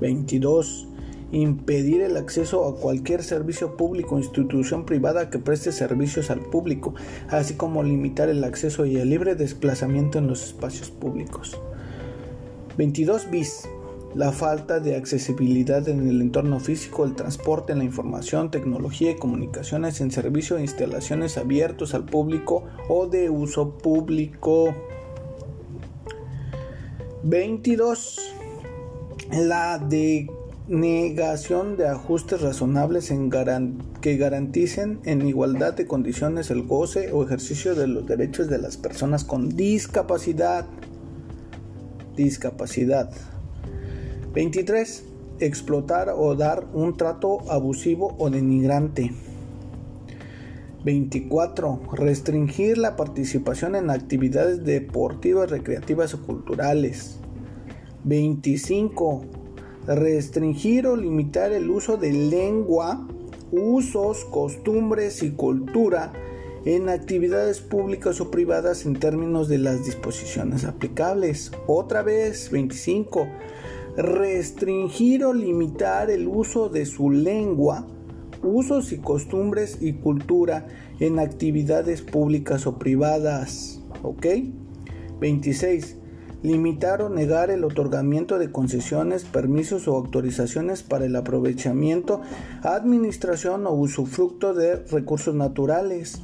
22 0.00 0.88
impedir 1.32 2.00
el 2.00 2.16
acceso 2.16 2.66
a 2.66 2.76
cualquier 2.76 3.22
servicio 3.22 3.76
público 3.76 4.14
o 4.14 4.18
institución 4.18 4.84
privada 4.84 5.30
que 5.30 5.38
preste 5.38 5.72
servicios 5.72 6.30
al 6.30 6.40
público, 6.40 6.94
así 7.28 7.54
como 7.54 7.82
limitar 7.82 8.28
el 8.28 8.42
acceso 8.44 8.86
y 8.86 8.96
el 8.96 9.10
libre 9.10 9.34
desplazamiento 9.34 10.18
en 10.18 10.26
los 10.26 10.44
espacios 10.44 10.90
públicos. 10.90 11.58
22 12.76 13.30
bis. 13.30 13.68
La 14.14 14.32
falta 14.32 14.80
de 14.80 14.96
accesibilidad 14.96 15.88
en 15.88 16.08
el 16.08 16.20
entorno 16.20 16.58
físico, 16.58 17.04
el 17.04 17.14
transporte, 17.14 17.76
la 17.76 17.84
información, 17.84 18.50
tecnología 18.50 19.12
y 19.12 19.16
comunicaciones 19.16 20.00
en 20.00 20.10
servicio 20.10 20.56
e 20.56 20.62
instalaciones 20.62 21.38
abiertos 21.38 21.94
al 21.94 22.06
público 22.06 22.64
o 22.88 23.06
de 23.06 23.30
uso 23.30 23.78
público. 23.78 24.74
22. 27.22 28.34
La 29.30 29.78
de 29.78 30.28
negación 30.66 31.76
de 31.76 31.86
ajustes 31.86 32.40
razonables 32.40 33.12
en 33.12 33.30
que 34.00 34.16
garanticen 34.16 34.98
en 35.04 35.24
igualdad 35.24 35.74
de 35.74 35.86
condiciones 35.86 36.50
el 36.50 36.62
goce 36.62 37.12
o 37.12 37.22
ejercicio 37.22 37.76
de 37.76 37.86
los 37.86 38.08
derechos 38.08 38.48
de 38.48 38.58
las 38.58 38.76
personas 38.76 39.22
con 39.22 39.56
discapacidad. 39.56 40.66
Discapacidad. 42.16 43.12
23. 44.32 45.04
Explotar 45.40 46.10
o 46.16 46.34
dar 46.34 46.66
un 46.72 46.96
trato 46.96 47.50
abusivo 47.50 48.14
o 48.18 48.30
denigrante. 48.30 49.12
24. 50.84 51.80
Restringir 51.92 52.78
la 52.78 52.96
participación 52.96 53.74
en 53.74 53.90
actividades 53.90 54.64
deportivas, 54.64 55.50
recreativas 55.50 56.14
o 56.14 56.22
culturales. 56.22 57.18
25 58.04 59.40
restringir 59.86 60.86
o 60.86 60.96
limitar 60.96 61.52
el 61.52 61.70
uso 61.70 61.96
de 61.96 62.12
lengua, 62.12 63.06
usos, 63.50 64.24
costumbres 64.24 65.22
y 65.22 65.30
cultura 65.30 66.12
en 66.64 66.88
actividades 66.88 67.60
públicas 67.60 68.20
o 68.20 68.30
privadas 68.30 68.84
en 68.84 68.94
términos 68.94 69.48
de 69.48 69.58
las 69.58 69.84
disposiciones 69.84 70.64
aplicables. 70.64 71.52
Otra 71.66 72.02
vez, 72.02 72.50
25. 72.50 73.26
Restringir 74.02 75.24
o 75.24 75.32
limitar 75.32 76.10
el 76.10 76.26
uso 76.26 76.68
de 76.68 76.86
su 76.86 77.10
lengua, 77.10 77.86
usos 78.42 78.92
y 78.92 78.98
costumbres 78.98 79.78
y 79.80 79.94
cultura 79.94 80.66
en 81.00 81.18
actividades 81.18 82.02
públicas 82.02 82.66
o 82.66 82.78
privadas. 82.78 83.82
¿Ok? 84.02 84.26
26 85.20 85.96
limitar 86.42 87.02
o 87.02 87.10
negar 87.10 87.50
el 87.50 87.64
otorgamiento 87.64 88.38
de 88.38 88.50
concesiones, 88.50 89.24
permisos 89.24 89.88
o 89.88 89.96
autorizaciones 89.96 90.82
para 90.82 91.04
el 91.04 91.16
aprovechamiento, 91.16 92.22
administración 92.62 93.66
o 93.66 93.72
usufructo 93.72 94.54
de 94.54 94.76
recursos 94.76 95.34
naturales, 95.34 96.22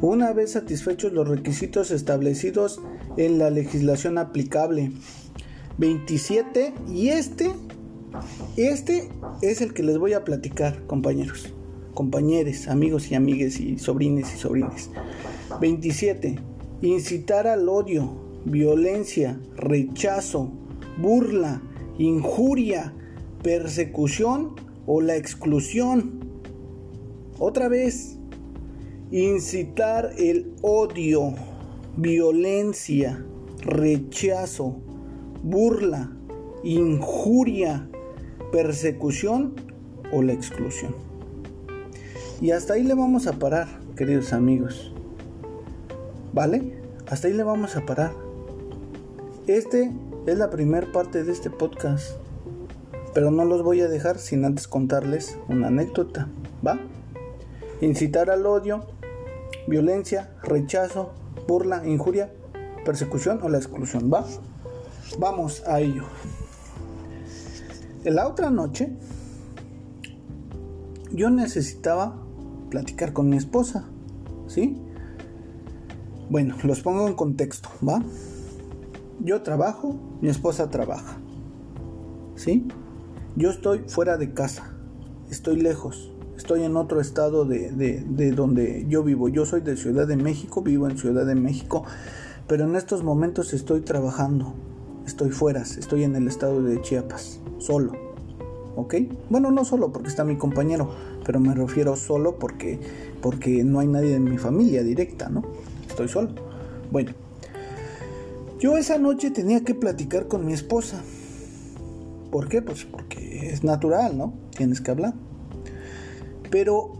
una 0.00 0.32
vez 0.32 0.52
satisfechos 0.52 1.12
los 1.12 1.28
requisitos 1.28 1.90
establecidos 1.90 2.80
en 3.16 3.38
la 3.38 3.50
legislación 3.50 4.18
aplicable. 4.18 4.92
27 5.78 6.74
y 6.88 7.08
este 7.08 7.52
este 8.56 9.08
es 9.40 9.60
el 9.60 9.72
que 9.72 9.82
les 9.82 9.98
voy 9.98 10.12
a 10.12 10.24
platicar, 10.24 10.86
compañeros, 10.86 11.52
compañeros, 11.94 12.68
amigos 12.68 13.10
y 13.10 13.14
amigues 13.14 13.58
y 13.60 13.78
sobrines 13.78 14.34
y 14.34 14.38
sobrines. 14.38 14.90
27. 15.60 16.38
Incitar 16.82 17.46
al 17.46 17.68
odio, 17.68 18.12
violencia, 18.44 19.40
rechazo, 19.56 20.50
burla, 20.98 21.62
injuria, 21.98 22.92
persecución 23.42 24.56
o 24.86 25.00
la 25.00 25.16
exclusión. 25.16 26.20
Otra 27.38 27.68
vez, 27.68 28.18
incitar 29.10 30.12
el 30.18 30.52
odio, 30.62 31.34
violencia, 31.96 33.24
rechazo, 33.60 34.76
burla, 35.42 36.10
injuria, 36.62 37.88
persecución 38.52 39.54
o 40.12 40.22
la 40.22 40.32
exclusión. 40.32 40.94
Y 42.40 42.50
hasta 42.50 42.74
ahí 42.74 42.82
le 42.82 42.94
vamos 42.94 43.26
a 43.26 43.34
parar, 43.34 43.68
queridos 43.96 44.32
amigos. 44.32 44.92
¿Vale? 46.32 46.76
Hasta 47.08 47.28
ahí 47.28 47.34
le 47.34 47.42
vamos 47.42 47.76
a 47.76 47.84
parar. 47.84 48.12
Este 49.46 49.92
es 50.26 50.38
la 50.38 50.50
primera 50.50 50.90
parte 50.92 51.24
de 51.24 51.32
este 51.32 51.50
podcast, 51.50 52.16
pero 53.12 53.30
no 53.30 53.44
los 53.44 53.62
voy 53.62 53.80
a 53.80 53.88
dejar 53.88 54.18
sin 54.18 54.44
antes 54.44 54.68
contarles 54.68 55.38
una 55.48 55.68
anécdota, 55.68 56.28
¿va? 56.66 56.78
Incitar 57.80 58.30
al 58.30 58.46
odio, 58.46 58.86
violencia, 59.66 60.30
rechazo, 60.42 61.12
burla, 61.48 61.86
injuria, 61.86 62.32
persecución 62.84 63.40
o 63.42 63.48
la 63.48 63.58
exclusión, 63.58 64.10
¿va? 64.12 64.24
Vamos 65.18 65.62
a 65.66 65.80
ello. 65.80 66.04
La 68.04 68.26
otra 68.26 68.50
noche, 68.50 68.92
yo 71.12 71.30
necesitaba 71.30 72.16
platicar 72.70 73.12
con 73.12 73.28
mi 73.28 73.36
esposa, 73.36 73.84
¿sí? 74.48 74.76
Bueno, 76.30 76.56
los 76.64 76.80
pongo 76.80 77.06
en 77.06 77.14
contexto, 77.14 77.68
¿va? 77.86 78.02
Yo 79.20 79.42
trabajo, 79.42 79.94
mi 80.20 80.30
esposa 80.30 80.70
trabaja, 80.70 81.18
¿sí? 82.34 82.66
Yo 83.36 83.50
estoy 83.50 83.80
fuera 83.86 84.16
de 84.16 84.32
casa, 84.32 84.72
estoy 85.30 85.60
lejos, 85.60 86.10
estoy 86.36 86.64
en 86.64 86.76
otro 86.76 87.00
estado 87.00 87.44
de, 87.44 87.70
de, 87.70 88.32
donde 88.32 88.86
yo 88.88 89.02
vivo. 89.02 89.28
Yo 89.28 89.44
soy 89.46 89.60
de 89.60 89.76
Ciudad 89.76 90.08
de 90.08 90.16
México, 90.16 90.62
vivo 90.62 90.88
en 90.88 90.98
Ciudad 90.98 91.26
de 91.26 91.34
México, 91.34 91.84
pero 92.48 92.64
en 92.64 92.74
estos 92.74 93.04
momentos 93.04 93.52
estoy 93.52 93.82
trabajando, 93.82 94.54
estoy 95.06 95.30
fuera, 95.30 95.62
estoy 95.62 96.04
en 96.04 96.16
el 96.16 96.28
estado 96.28 96.62
de 96.62 96.80
Chiapas, 96.80 97.40
solo. 97.58 97.92
¿Ok? 98.74 98.94
Bueno, 99.28 99.50
no 99.50 99.64
solo 99.64 99.92
porque 99.92 100.08
está 100.08 100.24
mi 100.24 100.36
compañero, 100.36 100.90
pero 101.24 101.40
me 101.40 101.54
refiero 101.54 101.94
solo 101.96 102.38
porque, 102.38 102.80
porque 103.20 103.64
no 103.64 103.80
hay 103.80 103.86
nadie 103.86 104.14
en 104.14 104.24
mi 104.24 104.38
familia 104.38 104.82
directa, 104.82 105.28
¿no? 105.28 105.42
Estoy 105.88 106.08
solo. 106.08 106.30
Bueno, 106.90 107.12
yo 108.58 108.78
esa 108.78 108.96
noche 108.96 109.30
tenía 109.30 109.64
que 109.64 109.74
platicar 109.74 110.28
con 110.28 110.46
mi 110.46 110.52
esposa. 110.52 111.02
¿Por 112.30 112.48
qué? 112.48 112.62
Pues 112.62 112.84
porque 112.84 113.50
es 113.50 113.62
natural, 113.62 114.16
¿no? 114.16 114.32
Tienes 114.56 114.80
que 114.80 114.90
hablar. 114.90 115.14
Pero 116.50 116.92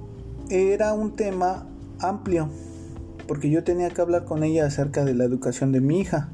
era 0.51 0.93
un 0.93 1.12
tema 1.12 1.67
amplio, 2.01 2.49
porque 3.27 3.49
yo 3.49 3.65
tenía 3.65 3.91
que 3.91 4.01
hablar 4.01 4.25
con 4.25 4.43
ella 4.45 4.67
acerca 4.67 5.05
de 5.05 5.15
la 5.15 5.25
educación 5.25 5.73
de 5.73 5.81
mi 5.81 6.01
hija. 6.01 6.29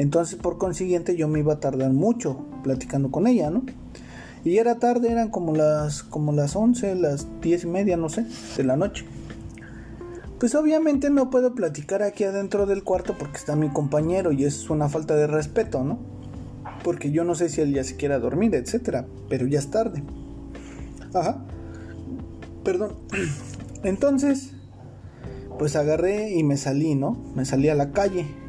Entonces, 0.00 0.36
por 0.36 0.56
consiguiente, 0.56 1.14
yo 1.14 1.28
me 1.28 1.40
iba 1.40 1.52
a 1.52 1.60
tardar 1.60 1.92
mucho 1.92 2.46
platicando 2.62 3.10
con 3.10 3.26
ella, 3.26 3.50
¿no? 3.50 3.64
Y 4.44 4.56
era 4.56 4.76
tarde, 4.76 5.12
eran 5.12 5.28
como 5.28 5.54
las, 5.54 6.02
como 6.02 6.32
las 6.32 6.56
11, 6.56 6.94
las 6.94 7.26
10 7.42 7.64
y 7.64 7.66
media, 7.66 7.98
no 7.98 8.08
sé, 8.08 8.24
de 8.56 8.64
la 8.64 8.78
noche. 8.78 9.04
Pues 10.38 10.54
obviamente 10.54 11.10
no 11.10 11.28
puedo 11.28 11.54
platicar 11.54 12.02
aquí 12.02 12.24
adentro 12.24 12.64
del 12.64 12.82
cuarto 12.82 13.18
porque 13.18 13.36
está 13.36 13.56
mi 13.56 13.68
compañero 13.68 14.32
y 14.32 14.44
es 14.44 14.70
una 14.70 14.88
falta 14.88 15.16
de 15.16 15.26
respeto, 15.26 15.84
¿no? 15.84 15.98
Porque 16.82 17.10
yo 17.10 17.24
no 17.24 17.34
sé 17.34 17.50
si 17.50 17.60
él 17.60 17.74
ya 17.74 17.84
se 17.84 17.96
quiera 17.96 18.18
dormir, 18.18 18.54
etcétera, 18.54 19.04
pero 19.28 19.46
ya 19.46 19.58
es 19.58 19.70
tarde. 19.70 20.02
Ajá. 21.12 21.44
Perdón. 22.64 22.94
Entonces, 23.84 24.54
pues 25.58 25.76
agarré 25.76 26.30
y 26.30 26.42
me 26.42 26.56
salí, 26.56 26.94
¿no? 26.94 27.18
Me 27.34 27.44
salí 27.44 27.68
a 27.68 27.74
la 27.74 27.90
calle. 27.92 28.39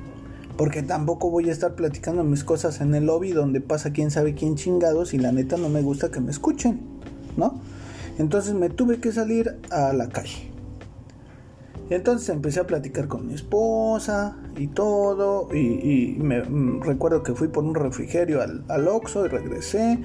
Porque 0.61 0.83
tampoco 0.83 1.31
voy 1.31 1.49
a 1.49 1.51
estar 1.51 1.73
platicando 1.73 2.23
mis 2.23 2.43
cosas 2.43 2.81
en 2.81 2.93
el 2.93 3.07
lobby 3.07 3.31
donde 3.31 3.61
pasa 3.61 3.93
quién 3.93 4.11
sabe 4.11 4.35
quién 4.35 4.53
chingados 4.53 5.15
y 5.15 5.17
la 5.17 5.31
neta 5.31 5.57
no 5.57 5.69
me 5.69 5.81
gusta 5.81 6.11
que 6.11 6.19
me 6.19 6.29
escuchen, 6.29 6.81
¿no? 7.35 7.59
Entonces 8.19 8.53
me 8.53 8.69
tuve 8.69 8.99
que 8.99 9.11
salir 9.11 9.57
a 9.71 9.91
la 9.91 10.09
calle. 10.09 10.51
Entonces 11.89 12.29
empecé 12.29 12.59
a 12.59 12.67
platicar 12.67 13.07
con 13.07 13.25
mi 13.25 13.33
esposa 13.33 14.37
y 14.55 14.67
todo. 14.67 15.47
Y, 15.51 16.17
me 16.19 16.43
mm, 16.43 16.83
recuerdo 16.83 17.23
que 17.23 17.33
fui 17.33 17.47
por 17.47 17.63
un 17.63 17.73
refrigerio 17.73 18.39
al, 18.43 18.63
al 18.67 18.87
Oxxo 18.87 19.25
y 19.25 19.29
regresé. 19.29 19.97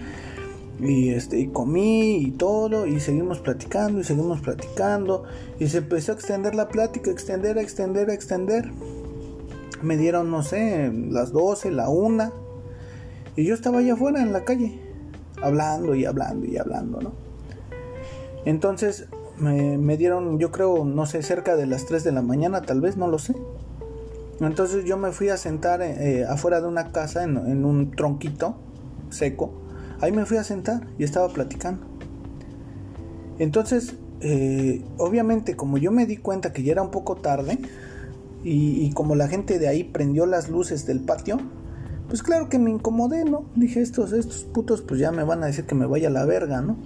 Y, 0.80 1.10
este, 1.10 1.38
y 1.38 1.48
comí 1.48 2.16
y 2.16 2.30
todo. 2.30 2.86
Y 2.86 3.00
seguimos 3.00 3.40
platicando 3.40 4.00
y 4.00 4.04
seguimos 4.04 4.40
platicando. 4.40 5.24
Y 5.60 5.66
se 5.66 5.78
empezó 5.78 6.12
a 6.12 6.14
extender 6.14 6.54
la 6.54 6.68
plática, 6.68 7.10
extender, 7.10 7.58
extender, 7.58 8.08
extender. 8.08 8.70
Me 9.82 9.96
dieron, 9.96 10.30
no 10.30 10.42
sé, 10.42 10.92
las 11.10 11.32
12, 11.32 11.70
la 11.70 11.88
1. 11.88 12.32
Y 13.36 13.44
yo 13.44 13.54
estaba 13.54 13.78
allá 13.78 13.94
afuera 13.94 14.22
en 14.22 14.32
la 14.32 14.44
calle. 14.44 14.80
Hablando 15.42 15.94
y 15.94 16.04
hablando 16.04 16.46
y 16.46 16.56
hablando, 16.56 17.00
¿no? 17.00 17.12
Entonces 18.46 19.08
me, 19.38 19.96
dieron, 19.96 20.38
yo 20.38 20.50
creo, 20.50 20.84
no 20.84 21.06
sé, 21.06 21.22
cerca 21.22 21.56
de 21.56 21.66
las 21.66 21.86
3 21.86 22.04
de 22.04 22.12
la 22.12 22.22
mañana, 22.22 22.62
tal 22.62 22.80
vez, 22.80 22.96
no 22.96 23.08
lo 23.08 23.18
sé. 23.18 23.34
Entonces 24.40 24.84
yo 24.84 24.96
me 24.96 25.12
fui 25.12 25.28
a 25.30 25.36
sentar 25.36 25.80
eh, 25.82 26.24
afuera 26.28 26.60
de 26.60 26.68
una 26.68 26.92
casa 26.92 27.24
en, 27.24 27.64
un 27.64 27.90
tronquito 27.90 28.56
seco. 29.10 29.52
Ahí 30.00 30.12
me 30.12 30.26
fui 30.26 30.36
a 30.36 30.44
sentar 30.44 30.86
y 30.98 31.04
estaba 31.04 31.28
platicando. 31.28 31.86
Entonces, 33.38 33.96
eh, 34.20 34.84
obviamente, 34.98 35.56
como 35.56 35.78
yo 35.78 35.90
me 35.90 36.06
di 36.06 36.16
cuenta 36.16 36.52
que 36.52 36.62
ya 36.62 36.72
era 36.72 36.82
un 36.82 36.90
poco 36.90 37.16
tarde 37.16 37.58
y, 38.48 38.92
como 38.92 39.16
la 39.16 39.26
gente 39.26 39.58
de 39.58 39.66
ahí 39.66 39.82
prendió 39.82 40.24
las 40.24 40.48
luces 40.48 40.86
del 40.86 41.00
patio, 41.00 41.38
pues 42.08 42.22
claro 42.22 42.48
que 42.48 42.60
me 42.60 42.70
incomodé, 42.70 43.24
¿no? 43.24 43.44
Dije, 43.56 43.82
estos, 43.82 44.12
estos 44.12 44.44
putos, 44.44 44.82
pues 44.82 45.00
ya 45.00 45.10
me 45.10 45.24
van 45.24 45.42
a 45.42 45.46
decir 45.46 45.66
que 45.66 45.74
me 45.74 45.86
vaya 45.86 46.06
a 46.06 46.12
la 46.12 46.24
verga, 46.24 46.60
¿no? 46.60 46.76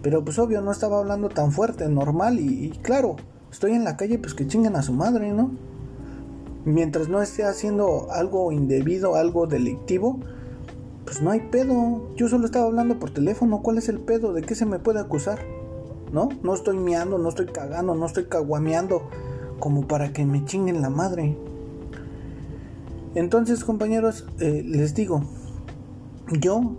Pero 0.00 0.24
pues 0.24 0.38
obvio, 0.38 0.62
no 0.62 0.72
estaba 0.72 0.98
hablando 0.98 1.28
tan 1.28 1.52
fuerte, 1.52 1.86
normal. 1.88 2.40
Y, 2.40 2.70
claro, 2.82 3.16
estoy 3.52 3.72
en 3.72 3.84
la 3.84 3.98
calle, 3.98 4.18
pues 4.18 4.32
que 4.32 4.46
chinguen 4.46 4.76
a 4.76 4.82
su 4.82 4.94
madre, 4.94 5.30
¿no? 5.32 5.50
Mientras 6.64 7.10
no 7.10 7.20
esté 7.20 7.44
haciendo 7.44 8.10
algo 8.10 8.50
indebido, 8.50 9.14
algo 9.14 9.46
delictivo, 9.46 10.20
pues 11.04 11.20
no 11.20 11.32
hay 11.32 11.40
pedo. 11.50 12.14
Yo 12.16 12.28
solo 12.28 12.46
estaba 12.46 12.64
hablando 12.64 12.98
por 12.98 13.10
teléfono. 13.10 13.60
¿Cuál 13.60 13.76
es 13.76 13.90
el 13.90 13.98
pedo? 14.00 14.32
¿De 14.32 14.40
qué 14.40 14.54
se 14.54 14.64
me 14.64 14.78
puede 14.78 15.00
acusar? 15.00 15.40
¿No? 16.12 16.30
No 16.42 16.54
estoy 16.54 16.78
miando, 16.78 17.18
no 17.18 17.28
estoy 17.28 17.46
cagando, 17.46 17.94
no 17.94 18.06
estoy 18.06 18.24
caguameando 18.24 19.02
como 19.58 19.86
para 19.86 20.12
que 20.12 20.24
me 20.24 20.44
chinguen 20.44 20.82
la 20.82 20.90
madre. 20.90 21.36
Entonces, 23.14 23.64
compañeros, 23.64 24.26
eh, 24.40 24.62
les 24.66 24.94
digo, 24.94 25.22
yo 26.40 26.76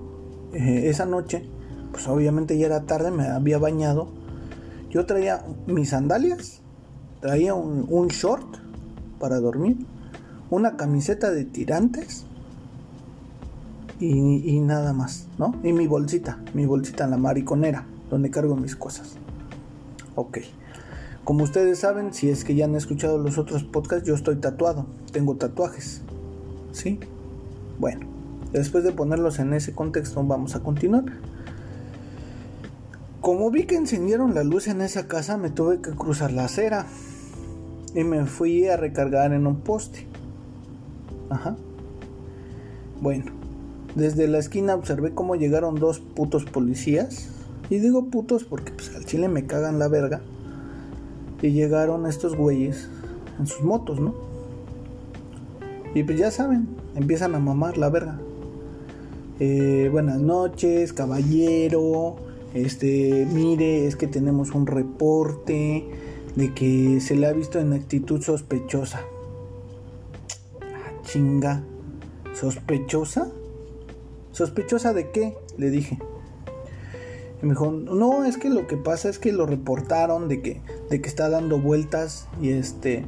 eh, 0.53 0.89
esa 0.89 1.05
noche 1.05 1.43
pues 1.91 2.07
obviamente 2.07 2.57
ya 2.57 2.67
era 2.67 2.81
tarde, 2.83 3.11
me 3.11 3.27
había 3.27 3.57
bañado. 3.57 4.09
Yo 4.89 5.05
traía 5.05 5.43
mis 5.67 5.89
sandalias, 5.89 6.61
traía 7.21 7.53
un, 7.53 8.07
short 8.07 8.57
para 9.19 9.39
dormir, 9.39 9.85
una 10.49 10.77
camiseta 10.77 11.31
de 11.31 11.45
tirantes 11.45 12.25
y, 13.99 14.59
nada 14.61 14.93
más, 14.93 15.27
¿no? 15.37 15.55
Y 15.63 15.73
mi 15.73 15.87
bolsita, 15.87 16.39
mi 16.53 16.65
bolsita 16.65 17.03
en 17.03 17.11
la 17.11 17.17
mariconera, 17.17 17.85
donde 18.09 18.31
cargo 18.31 18.55
mis 18.55 18.75
cosas. 18.75 19.15
Ok. 20.15 20.39
Como 21.29 21.43
ustedes 21.43 21.77
saben, 21.77 22.11
si 22.11 22.31
es 22.31 22.43
que 22.43 22.55
ya 22.55 22.65
han 22.65 22.73
escuchado 22.73 23.19
los 23.19 23.37
otros 23.37 23.63
podcasts, 23.63 24.07
yo 24.07 24.15
estoy 24.15 24.37
tatuado, 24.37 24.87
tengo 25.11 25.35
tatuajes. 25.35 26.01
¿Sí? 26.71 26.99
Bueno, 27.77 28.07
después 28.51 28.83
de 28.83 28.93
ponerlos 28.93 29.37
en 29.37 29.53
ese 29.53 29.75
contexto, 29.75 30.23
vamos 30.23 30.55
a 30.55 30.61
continuar. 30.61 31.03
Como 33.21 33.51
vi 33.51 33.65
que 33.65 33.75
encendieron 33.75 34.33
la 34.33 34.43
luz 34.43 34.67
en 34.67 34.81
esa 34.81 35.07
casa, 35.07 35.37
me 35.37 35.51
tuve 35.51 35.81
que 35.81 35.91
cruzar 35.91 36.31
la 36.31 36.45
acera 36.45 36.87
y 37.93 38.03
me 38.03 38.25
fui 38.25 38.65
a 38.65 38.75
recargar 38.75 39.31
en 39.31 39.45
un 39.45 39.57
poste. 39.57 40.07
Ajá. 41.29 41.57
Bueno, 43.01 43.33
desde 43.93 44.27
la 44.27 44.39
esquina 44.39 44.73
observé 44.73 45.13
cómo 45.13 45.35
llegaron 45.35 45.75
dos 45.75 45.99
putos 45.99 46.45
policías. 46.45 47.29
Y 47.69 47.77
digo 47.77 48.05
putos 48.05 48.45
porque 48.45 48.71
pues, 48.71 48.95
al 48.95 49.05
chile 49.05 49.27
me 49.27 49.45
cagan 49.45 49.77
la 49.77 49.89
verga. 49.89 50.21
Y 51.41 51.51
llegaron 51.51 52.05
estos 52.05 52.35
güeyes 52.35 52.89
en 53.39 53.47
sus 53.47 53.61
motos, 53.61 53.99
¿no? 53.99 54.13
Y 55.95 56.03
pues 56.03 56.17
ya 56.17 56.31
saben, 56.31 56.67
empiezan 56.95 57.35
a 57.35 57.39
mamar 57.39 57.77
la 57.77 57.89
verga. 57.89 58.19
Eh, 59.39 59.89
buenas 59.91 60.19
noches, 60.19 60.93
caballero 60.93 62.17
este, 62.53 63.27
mire, 63.31 63.85
es 63.85 63.95
que 63.95 64.07
tenemos 64.07 64.51
un 64.51 64.65
reporte 64.65 65.85
de 66.35 66.53
que 66.53 66.99
se 66.99 67.15
le 67.15 67.27
ha 67.27 67.33
visto 67.33 67.59
en 67.59 67.73
actitud 67.73 68.21
sospechosa. 68.21 69.01
Ah, 70.61 71.01
chinga. 71.03 71.63
¿Sospechosa? 72.33 73.31
¿Sospechosa 74.31 74.93
de 74.93 75.11
qué? 75.11 75.35
Le 75.57 75.69
dije. 75.69 75.99
Y 77.41 77.45
me 77.45 77.51
dijo, 77.53 77.71
no, 77.71 78.25
es 78.25 78.37
que 78.37 78.49
lo 78.49 78.67
que 78.67 78.77
pasa 78.77 79.09
es 79.09 79.17
que 79.17 79.31
lo 79.31 79.45
reportaron 79.45 80.27
de 80.27 80.41
que, 80.41 80.61
de 80.89 81.01
que 81.01 81.07
está 81.07 81.29
dando 81.29 81.59
vueltas 81.59 82.27
y 82.41 82.49
este, 82.49 83.05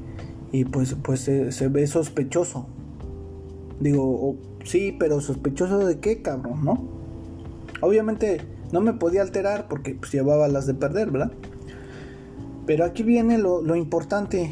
y 0.51 0.65
pues, 0.65 0.95
pues 1.01 1.21
se, 1.21 1.67
ve 1.67 1.87
sospechoso. 1.87 2.67
Digo, 3.79 4.03
oh, 4.03 4.35
sí, 4.63 4.95
pero 4.97 5.19
sospechoso 5.21 5.79
de 5.79 5.99
qué, 5.99 6.21
cabrón, 6.21 6.63
¿no? 6.63 6.81
Obviamente 7.81 8.41
no 8.71 8.79
me 8.79 8.93
podía 8.93 9.21
alterar 9.21 9.67
porque 9.67 9.95
pues, 9.95 10.11
llevaba 10.11 10.47
las 10.47 10.65
de 10.65 10.75
perder, 10.75 11.11
¿verdad? 11.11 11.31
Pero 12.65 12.85
aquí 12.85 13.03
viene 13.03 13.37
lo, 13.37 13.75
importante. 13.75 14.51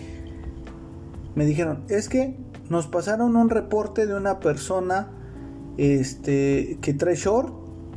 Me 1.35 1.45
dijeron, 1.45 1.83
es 1.89 2.09
que 2.09 2.35
nos 2.69 2.87
pasaron 2.87 3.35
un 3.35 3.49
reporte 3.49 4.07
de 4.07 4.15
una 4.15 4.39
persona 4.39 5.09
este, 5.77 6.79
que 6.81 6.93
trae 6.93 7.15
short, 7.15 7.53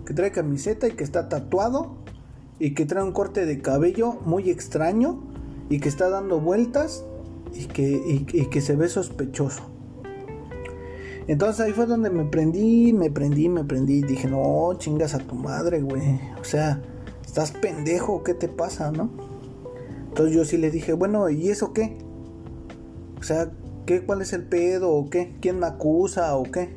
que 0.06 0.14
trae 0.14 0.30
camiseta 0.30 0.88
y 0.88 0.92
que 0.92 1.04
está 1.04 1.28
tatuado 1.28 1.96
y 2.58 2.74
que 2.74 2.86
trae 2.86 3.04
un 3.04 3.12
corte 3.12 3.46
de 3.46 3.60
cabello 3.60 4.14
muy 4.24 4.50
extraño 4.50 5.22
y 5.68 5.80
que 5.80 5.88
está 5.88 6.08
dando 6.08 6.40
vueltas 6.40 7.04
y 7.54 7.66
que, 7.66 8.24
y 8.32 8.46
que 8.46 8.60
se 8.60 8.76
ve 8.76 8.88
sospechoso. 8.88 9.62
Entonces 11.28 11.60
ahí 11.60 11.72
fue 11.72 11.86
donde 11.86 12.10
me 12.10 12.24
prendí, 12.24 12.92
me 12.92 13.10
prendí, 13.10 13.48
me 13.48 13.64
prendí. 13.64 13.98
Y 13.98 14.02
dije, 14.02 14.28
no, 14.28 14.74
chingas 14.78 15.14
a 15.14 15.18
tu 15.18 15.36
madre, 15.36 15.80
güey. 15.80 16.20
O 16.40 16.44
sea, 16.44 16.82
¿Estás 17.32 17.50
pendejo? 17.50 18.22
¿Qué 18.24 18.34
te 18.34 18.46
pasa, 18.46 18.92
no? 18.92 19.08
Entonces 20.08 20.36
yo 20.36 20.44
sí 20.44 20.58
le 20.58 20.70
dije, 20.70 20.92
bueno, 20.92 21.30
¿y 21.30 21.48
eso 21.48 21.72
qué? 21.72 21.96
O 23.18 23.22
sea, 23.22 23.50
¿qué, 23.86 24.04
¿cuál 24.04 24.20
es 24.20 24.34
el 24.34 24.44
pedo 24.44 24.90
o 24.90 25.08
qué? 25.08 25.38
¿Quién 25.40 25.58
me 25.58 25.64
acusa 25.64 26.36
o 26.36 26.42
qué? 26.42 26.76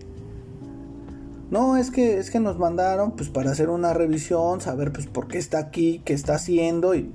No, 1.51 1.77
es 1.77 1.91
que, 1.91 2.17
es 2.17 2.31
que 2.31 2.39
nos 2.39 2.57
mandaron 2.57 3.11
pues 3.11 3.29
para 3.29 3.51
hacer 3.51 3.69
una 3.69 3.93
revisión, 3.93 4.61
saber 4.61 4.91
pues 4.91 5.05
por 5.05 5.27
qué 5.27 5.37
está 5.37 5.59
aquí, 5.59 6.01
qué 6.03 6.13
está 6.13 6.35
haciendo 6.35 6.95
y 6.95 7.11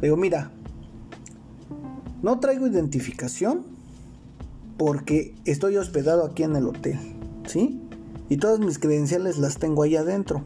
digo, 0.00 0.16
mira, 0.16 0.50
no 2.22 2.40
traigo 2.40 2.66
identificación 2.66 3.64
porque 4.78 5.34
estoy 5.44 5.76
hospedado 5.76 6.24
aquí 6.24 6.44
en 6.44 6.56
el 6.56 6.66
hotel, 6.66 6.98
¿sí? 7.46 7.80
Y 8.28 8.38
todas 8.38 8.58
mis 8.58 8.78
credenciales 8.78 9.38
las 9.38 9.58
tengo 9.58 9.82
ahí 9.82 9.96
adentro, 9.96 10.44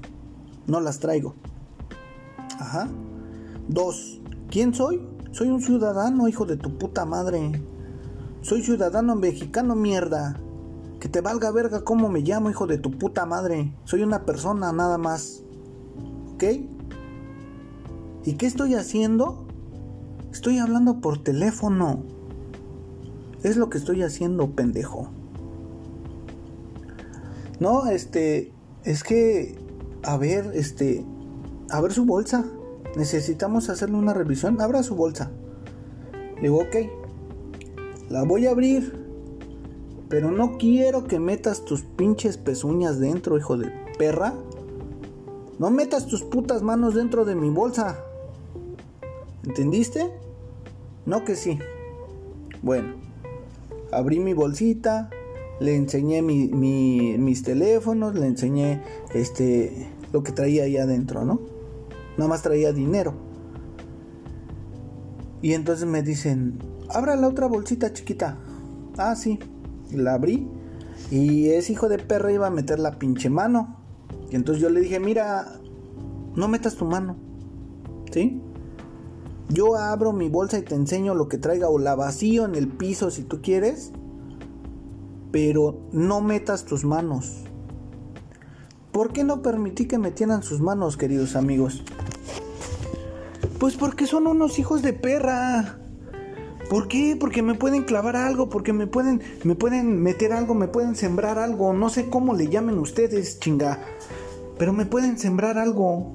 no 0.66 0.80
las 0.80 0.98
traigo. 0.98 1.34
Ajá. 2.58 2.88
Dos, 3.68 4.20
¿quién 4.50 4.74
soy? 4.74 5.00
Soy 5.30 5.48
un 5.48 5.60
ciudadano, 5.62 6.28
hijo 6.28 6.46
de 6.46 6.56
tu 6.56 6.76
puta 6.78 7.04
madre. 7.04 7.62
Soy 8.40 8.62
ciudadano 8.62 9.14
mexicano, 9.14 9.76
mierda. 9.76 10.40
Que 11.00 11.08
te 11.08 11.20
valga 11.20 11.50
verga 11.50 11.84
cómo 11.84 12.08
me 12.08 12.20
llamo, 12.20 12.50
hijo 12.50 12.66
de 12.66 12.78
tu 12.78 12.90
puta 12.90 13.26
madre. 13.26 13.72
Soy 13.84 14.02
una 14.02 14.24
persona 14.24 14.72
nada 14.72 14.98
más. 14.98 15.42
¿Ok? 16.34 16.44
¿Y 18.24 18.32
qué 18.34 18.46
estoy 18.46 18.74
haciendo? 18.74 19.46
Estoy 20.32 20.58
hablando 20.58 21.00
por 21.00 21.22
teléfono. 21.22 22.02
Es 23.42 23.56
lo 23.56 23.70
que 23.70 23.78
estoy 23.78 24.02
haciendo, 24.02 24.50
pendejo. 24.50 25.10
No, 27.60 27.86
este, 27.86 28.52
es 28.84 29.02
que, 29.02 29.56
a 30.02 30.16
ver, 30.16 30.50
este, 30.54 31.04
a 31.70 31.80
ver 31.80 31.92
su 31.92 32.04
bolsa. 32.04 32.44
Necesitamos 32.96 33.68
hacerle 33.68 33.96
una 33.96 34.14
revisión. 34.14 34.60
Abra 34.60 34.82
su 34.82 34.94
bolsa. 34.94 35.30
Digo, 36.42 36.58
ok. 36.58 36.76
La 38.10 38.24
voy 38.24 38.46
a 38.46 38.50
abrir. 38.50 39.05
Pero 40.08 40.30
no 40.30 40.56
quiero 40.56 41.04
que 41.04 41.18
metas 41.18 41.64
tus 41.64 41.82
pinches 41.82 42.36
pezuñas 42.36 43.00
dentro, 43.00 43.36
hijo 43.36 43.56
de 43.56 43.72
perra. 43.98 44.34
No 45.58 45.70
metas 45.70 46.06
tus 46.06 46.22
putas 46.22 46.62
manos 46.62 46.94
dentro 46.94 47.24
de 47.24 47.34
mi 47.34 47.50
bolsa. 47.50 47.98
¿Entendiste? 49.44 50.12
No 51.06 51.24
que 51.24 51.34
sí. 51.34 51.58
Bueno, 52.62 52.94
abrí 53.90 54.20
mi 54.20 54.32
bolsita, 54.32 55.10
le 55.60 55.74
enseñé 55.74 56.22
mis 56.22 57.42
teléfonos, 57.42 58.14
le 58.14 58.26
enseñé 58.26 58.82
este 59.12 59.88
lo 60.12 60.22
que 60.22 60.32
traía 60.32 60.64
ahí 60.64 60.76
adentro, 60.76 61.24
¿no? 61.24 61.40
Nada 62.16 62.28
más 62.28 62.42
traía 62.42 62.72
dinero. 62.72 63.14
Y 65.42 65.52
entonces 65.52 65.86
me 65.86 66.02
dicen, 66.02 66.58
abra 66.88 67.16
la 67.16 67.28
otra 67.28 67.46
bolsita 67.46 67.92
chiquita. 67.92 68.38
Ah, 68.96 69.16
sí 69.16 69.38
la 69.96 70.14
abrí 70.14 70.48
y 71.10 71.48
ese 71.50 71.72
hijo 71.72 71.88
de 71.88 71.98
perra 71.98 72.32
iba 72.32 72.46
a 72.46 72.50
meter 72.50 72.78
la 72.78 72.98
pinche 72.98 73.30
mano. 73.30 73.76
Y 74.30 74.36
entonces 74.36 74.60
yo 74.60 74.70
le 74.70 74.80
dije, 74.80 74.98
mira, 74.98 75.58
no 76.34 76.48
metas 76.48 76.76
tu 76.76 76.84
mano. 76.84 77.16
¿Sí? 78.12 78.40
Yo 79.48 79.76
abro 79.76 80.12
mi 80.12 80.28
bolsa 80.28 80.58
y 80.58 80.62
te 80.62 80.74
enseño 80.74 81.14
lo 81.14 81.28
que 81.28 81.38
traiga 81.38 81.68
o 81.68 81.78
la 81.78 81.94
vacío 81.94 82.44
en 82.44 82.54
el 82.54 82.68
piso 82.68 83.10
si 83.10 83.22
tú 83.22 83.40
quieres. 83.40 83.92
Pero 85.30 85.78
no 85.92 86.20
metas 86.20 86.64
tus 86.64 86.84
manos. 86.84 87.44
¿Por 88.90 89.12
qué 89.12 89.24
no 89.24 89.42
permití 89.42 89.86
que 89.86 89.98
metieran 89.98 90.42
sus 90.42 90.60
manos, 90.60 90.96
queridos 90.96 91.36
amigos? 91.36 91.82
Pues 93.60 93.76
porque 93.76 94.06
son 94.06 94.26
unos 94.26 94.58
hijos 94.58 94.82
de 94.82 94.92
perra. 94.92 95.78
¿Por 96.68 96.88
qué? 96.88 97.16
Porque 97.18 97.42
me 97.42 97.54
pueden 97.54 97.84
clavar 97.84 98.16
algo, 98.16 98.48
porque 98.48 98.72
me 98.72 98.86
pueden, 98.86 99.22
me 99.44 99.54
pueden 99.54 100.02
meter 100.02 100.32
algo, 100.32 100.54
me 100.54 100.66
pueden 100.66 100.96
sembrar 100.96 101.38
algo, 101.38 101.72
no 101.72 101.90
sé 101.90 102.08
cómo 102.08 102.34
le 102.34 102.48
llamen 102.48 102.78
ustedes, 102.78 103.38
chinga. 103.38 103.80
Pero 104.58 104.72
me 104.72 104.86
pueden 104.86 105.18
sembrar 105.18 105.58
algo. 105.58 106.12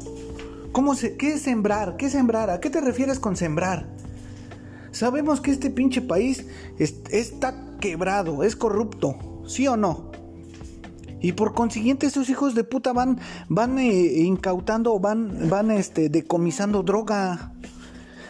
¿Cómo 0.71 0.95
se, 0.95 1.15
¿Qué 1.15 1.33
es 1.33 1.41
sembrar? 1.41 1.95
¿Qué 1.95 2.09
sembrar? 2.09 2.49
¿A 2.49 2.59
qué 2.59 2.69
te 2.69 2.81
refieres 2.81 3.19
con 3.19 3.37
sembrar? 3.37 3.87
Sabemos 4.91 5.39
que 5.39 5.51
este 5.51 5.69
pinche 5.69 6.01
país 6.01 6.45
está 6.77 7.77
quebrado, 7.79 8.43
es 8.43 8.57
corrupto, 8.57 9.43
¿sí 9.47 9.67
o 9.67 9.77
no? 9.77 10.11
Y 11.21 11.33
por 11.33 11.53
consiguiente 11.53 12.07
esos 12.07 12.29
hijos 12.29 12.55
de 12.55 12.63
puta 12.63 12.93
van, 12.93 13.19
van 13.47 13.77
eh, 13.79 14.23
incautando, 14.23 14.99
van, 14.99 15.49
van 15.49 15.71
este, 15.71 16.09
decomisando 16.09 16.83
droga. 16.83 17.53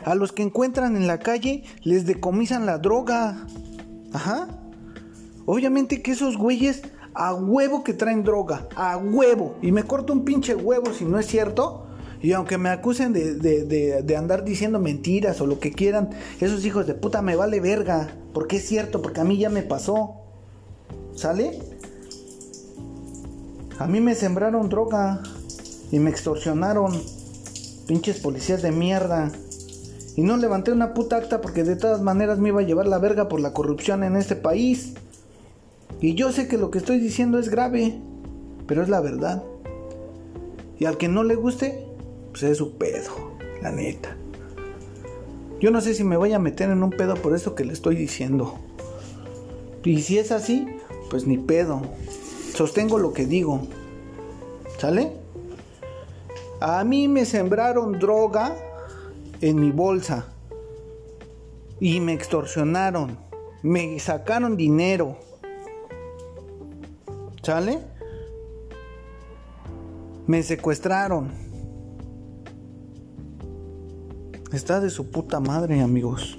A 0.06 0.16
los 0.16 0.32
que 0.32 0.44
encuentran 0.44 0.96
en 0.96 1.08
la 1.08 1.20
calle 1.20 1.64
les 1.84 2.06
decomisan 2.06 2.66
la 2.66 2.78
droga. 2.78 3.46
Ajá. 4.14 4.48
Obviamente 5.46 6.02
que 6.02 6.12
esos 6.12 6.38
güeyes 6.38 6.82
a 7.14 7.34
huevo 7.34 7.84
que 7.84 7.94
traen 7.94 8.24
droga, 8.24 8.68
a 8.76 8.98
huevo. 8.98 9.58
Y 9.62 9.72
me 9.72 9.84
corto 9.84 10.14
un 10.14 10.24
pinche 10.26 10.56
huevo 10.56 10.94
si 10.94 11.06
no 11.06 11.20
es 11.20 11.28
cierto. 11.28 11.88
Y 12.22 12.34
aunque 12.34 12.58
me 12.58 12.70
acusen 12.70 13.14
de, 13.14 13.34
de, 13.36 14.16
andar 14.16 14.44
diciendo 14.44 14.80
mentiras 14.80 15.42
o 15.42 15.48
lo 15.48 15.60
que 15.60 15.72
quieran, 15.72 16.12
esos 16.40 16.64
hijos 16.66 16.86
de 16.86 16.94
puta 16.94 17.22
me 17.22 17.36
vale 17.36 17.60
verga. 17.60 18.16
Porque 18.34 18.58
es 18.58 18.68
cierto, 18.68 19.02
porque 19.02 19.22
a 19.22 19.24
mí 19.24 19.38
ya 19.38 19.50
me 19.50 19.64
pasó. 19.64 20.18
¿Sale? 21.16 21.60
A 23.80 23.88
mí 23.88 24.00
me 24.00 24.14
sembraron 24.14 24.70
droga 24.70 25.24
y 25.92 25.98
me 25.98 26.12
extorsionaron. 26.12 27.02
Pinches 27.88 28.20
policías 28.20 28.62
de 28.62 28.72
mierda. 28.72 29.32
Y 30.22 30.24
no 30.24 30.38
levanté 30.38 30.72
una 30.72 30.94
puta 30.94 31.16
acta 31.16 31.42
porque 31.42 31.64
de 31.64 31.76
todas 31.76 32.04
maneras 32.04 32.38
me 32.38 32.50
iba 32.50 32.62
a 32.62 32.64
llevar 32.64 32.86
la 32.86 33.00
verga 33.00 33.28
por 33.28 33.40
la 33.40 33.54
corrupción 33.54 34.04
en 34.04 34.16
este 34.16 34.36
país. 34.36 34.94
Y 36.00 36.14
yo 36.14 36.32
sé 36.32 36.48
que 36.48 36.60
lo 36.60 36.70
que 36.70 36.78
estoy 36.78 37.00
diciendo 37.00 37.40
es 37.40 37.50
grave, 37.50 38.00
pero 38.68 38.84
es 38.84 38.90
la 38.90 39.02
verdad. 39.02 39.42
Y 40.78 40.86
al 40.86 40.98
que 40.98 41.08
no 41.08 41.24
le 41.24 41.34
guste, 41.34 41.88
pues 42.30 42.44
es 42.44 42.60
su 42.60 42.78
pedo, 42.78 43.32
la 43.64 43.72
neta. 43.72 44.16
Yo 45.60 45.72
no 45.72 45.82
sé 45.82 45.96
si 45.96 46.04
me 46.04 46.18
voy 46.18 46.34
a 46.34 46.40
meter 46.40 46.70
en 46.70 46.84
un 46.84 46.92
pedo 46.92 47.16
por 47.16 47.36
eso 47.36 47.56
que 47.56 47.66
le 47.66 47.74
estoy 47.74 47.96
diciendo. 47.96 48.60
Y 49.84 50.04
si 50.04 50.20
es 50.20 50.32
así, 50.32 50.68
pues 51.10 51.26
ni 51.26 51.40
pedo. 51.40 51.82
Sostengo 52.54 53.00
lo 53.00 53.12
que 53.12 53.26
digo. 53.26 53.62
¿Sale? 54.78 55.14
A 56.60 56.84
mí 56.84 57.08
me 57.08 57.26
sembraron 57.26 57.98
droga 57.98 58.56
en 59.42 59.60
mi 59.60 59.72
bolsa 59.72 60.28
y 61.80 62.00
me 62.00 62.14
extorsionaron, 62.14 63.18
me 63.64 64.00
sacaron 64.00 64.56
dinero. 64.56 65.18
¿Sale? 67.42 67.80
Me 70.28 70.44
secuestraron. 70.44 71.32
Está 74.54 74.80
de 74.80 74.90
su 74.90 75.10
puta 75.10 75.40
madre, 75.40 75.82
amigos. 75.82 76.38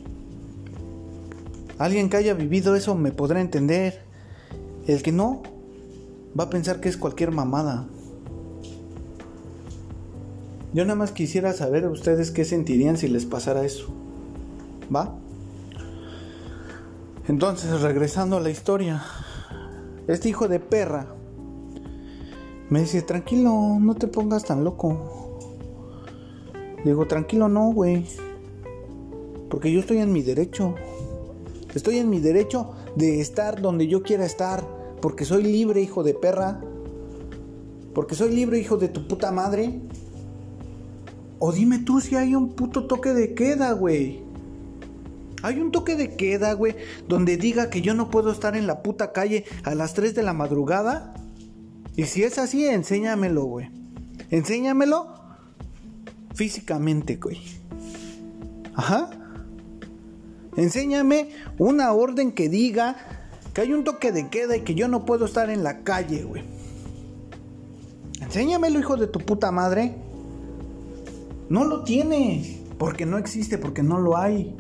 Alguien 1.79 2.09
que 2.09 2.19
haya 2.19 2.35
vivido 2.35 2.77
eso 2.77 2.95
me 2.95 3.11
podrá 3.11 3.41
entender. 3.41 4.05
El 4.87 5.03
que 5.03 5.11
no, 5.11 5.43
va 6.39 6.45
a 6.45 6.51
pensar 6.51 6.81
que 6.81 6.89
es 6.89 6.97
cualquier 6.97 7.33
mamada. 7.33 7.89
Yo 10.75 10.85
nada 10.85 10.95
más 10.95 11.13
quisiera 11.13 11.53
saber 11.53 11.87
ustedes 11.87 12.31
qué 12.31 12.45
sentirían 12.45 12.97
si 12.97 13.09
les 13.09 13.27
pasara 13.27 13.65
eso. 13.65 13.89
¿Va? 14.95 15.15
Entonces, 17.29 17.83
regresando 17.83 18.39
a 18.39 18.41
la 18.41 18.51
historia. 18.51 19.03
Este 20.09 20.29
hijo 20.29 20.49
de 20.49 20.59
perra 20.59 21.07
me 22.71 22.81
dice, 22.81 23.03
tranquilo, 23.03 23.79
no 23.81 23.95
te 23.95 24.07
pongas 24.07 24.45
tan 24.45 24.65
loco. 24.65 25.39
Digo, 26.85 27.07
tranquilo 27.07 27.49
no, 27.49 27.71
güey. 27.71 28.07
Porque 29.51 29.71
yo 29.71 29.81
estoy 29.81 29.99
en 29.99 30.11
mi 30.11 30.23
derecho. 30.23 30.75
Estoy 31.75 31.99
en 31.99 32.09
mi 32.09 32.19
derecho 32.19 32.71
de 32.97 33.21
estar 33.21 33.61
donde 33.61 33.89
yo 33.89 34.03
quiera 34.03 34.25
estar. 34.25 34.67
Porque 35.03 35.27
soy 35.27 35.43
libre, 35.43 35.83
hijo 35.83 36.03
de 36.03 36.15
perra. 36.15 36.61
Porque 37.95 38.15
soy 38.15 38.35
libre, 38.35 38.59
hijo 38.59 38.79
de 38.79 38.89
tu 38.89 39.07
puta 39.07 39.31
madre. 39.31 39.81
O 41.45 41.51
dime 41.51 41.81
tú 41.81 42.01
si 42.01 42.15
hay 42.15 42.37
un 42.37 42.51
puto 42.51 42.87
toque 42.87 43.13
de 43.15 43.35
queda, 43.35 43.73
güey. 43.73 44.23
Hay 45.43 45.59
un 45.59 45.73
toque 45.73 45.97
de 45.97 46.15
queda, 46.15 46.53
güey, 46.53 46.77
donde 47.09 47.37
diga 47.37 47.69
que 47.69 47.83
yo 47.83 47.95
no 47.95 48.11
puedo 48.11 48.31
estar 48.31 48.55
en 48.55 48.69
la 48.69 48.81
puta 48.85 49.11
calle 49.11 49.45
a 49.65 49.75
las 49.75 49.93
3 49.95 50.15
de 50.15 50.23
la 50.23 50.35
madrugada. 50.35 51.15
Y 51.97 52.05
si 52.05 52.23
es 52.23 52.39
así, 52.39 52.65
enséñamelo, 52.67 53.43
güey. 53.43 53.71
Enséñamelo 54.31 55.15
físicamente, 56.33 57.17
güey. 57.17 57.41
Ajá. 58.77 59.11
Enséñame 60.57 61.31
una 61.59 61.93
orden 61.93 62.31
que 62.31 62.49
diga 62.49 62.99
que 63.53 63.63
hay 63.63 63.73
un 63.73 63.83
toque 63.83 64.13
de 64.13 64.29
queda 64.29 64.57
y 64.57 64.61
que 64.61 64.77
yo 64.77 64.87
no 64.87 65.05
puedo 65.05 65.25
estar 65.25 65.51
en 65.51 65.65
la 65.65 65.81
calle, 65.81 66.23
güey. 66.23 66.45
Enséñamelo, 68.21 68.79
hijo 68.79 68.97
de 68.97 69.09
tu 69.09 69.19
puta 69.19 69.51
madre. 69.51 70.12
No 71.49 71.65
lo 71.65 71.85
tiene, 71.85 72.63
porque 72.79 73.07
no 73.07 73.19
existe, 73.19 73.59
porque 73.59 73.83
no 73.83 73.99
lo 73.99 74.17
hay. 74.17 74.57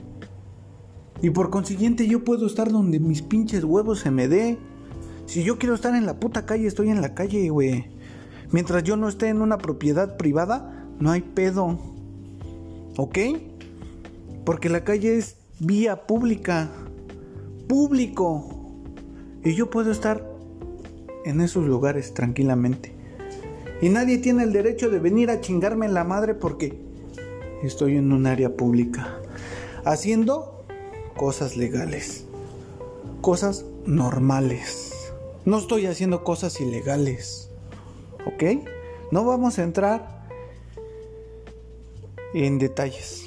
Y 1.22 1.30
por 1.30 1.50
consiguiente 1.50 2.06
yo 2.06 2.24
puedo 2.24 2.46
estar 2.46 2.70
donde 2.70 2.98
mis 2.98 3.22
pinches 3.22 3.64
huevos 3.64 4.00
se 4.00 4.10
me 4.10 4.28
dé. 4.28 4.58
Si 5.26 5.44
yo 5.44 5.58
quiero 5.58 5.74
estar 5.74 5.94
en 5.94 6.04
la 6.04 6.18
puta 6.18 6.44
calle, 6.44 6.66
estoy 6.66 6.90
en 6.90 7.00
la 7.00 7.14
calle, 7.14 7.48
güey. 7.48 7.86
Mientras 8.50 8.82
yo 8.82 8.96
no 8.96 9.08
esté 9.08 9.28
en 9.28 9.40
una 9.40 9.58
propiedad 9.58 10.16
privada, 10.16 10.86
no 10.98 11.10
hay 11.10 11.22
pedo. 11.22 11.78
¿Ok? 12.96 13.18
Porque 14.44 14.68
la 14.68 14.84
calle 14.84 15.16
es 15.16 15.36
vía 15.60 16.06
pública. 16.06 16.70
Público. 17.68 18.82
Y 19.44 19.54
yo 19.54 19.70
puedo 19.70 19.90
estar 19.90 20.28
en 21.24 21.40
esos 21.40 21.64
lugares 21.64 22.14
tranquilamente. 22.14 22.94
Y 23.82 23.88
nadie 23.88 24.18
tiene 24.18 24.44
el 24.44 24.52
derecho 24.52 24.90
de 24.90 25.00
venir 25.00 25.28
a 25.28 25.40
chingarme 25.40 25.86
en 25.86 25.92
la 25.92 26.04
madre 26.04 26.34
porque 26.34 26.78
estoy 27.64 27.96
en 27.96 28.12
un 28.12 28.26
área 28.26 28.56
pública. 28.56 29.18
Haciendo 29.84 30.64
cosas 31.16 31.56
legales. 31.56 32.24
Cosas 33.20 33.64
normales. 33.84 34.92
No 35.44 35.58
estoy 35.58 35.86
haciendo 35.86 36.22
cosas 36.22 36.60
ilegales. 36.60 37.50
¿Ok? 38.24 38.64
No 39.10 39.24
vamos 39.24 39.58
a 39.58 39.64
entrar 39.64 40.28
en 42.34 42.60
detalles. 42.60 43.26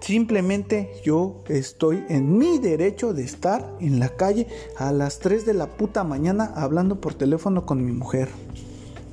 Simplemente 0.00 0.92
yo 1.04 1.42
estoy 1.48 2.04
en 2.08 2.38
mi 2.38 2.60
derecho 2.60 3.12
de 3.12 3.24
estar 3.24 3.74
en 3.80 3.98
la 3.98 4.10
calle 4.10 4.46
a 4.76 4.92
las 4.92 5.18
3 5.18 5.44
de 5.44 5.54
la 5.54 5.66
puta 5.66 6.04
mañana 6.04 6.52
hablando 6.54 7.00
por 7.00 7.14
teléfono 7.14 7.66
con 7.66 7.84
mi 7.84 7.90
mujer. 7.90 8.28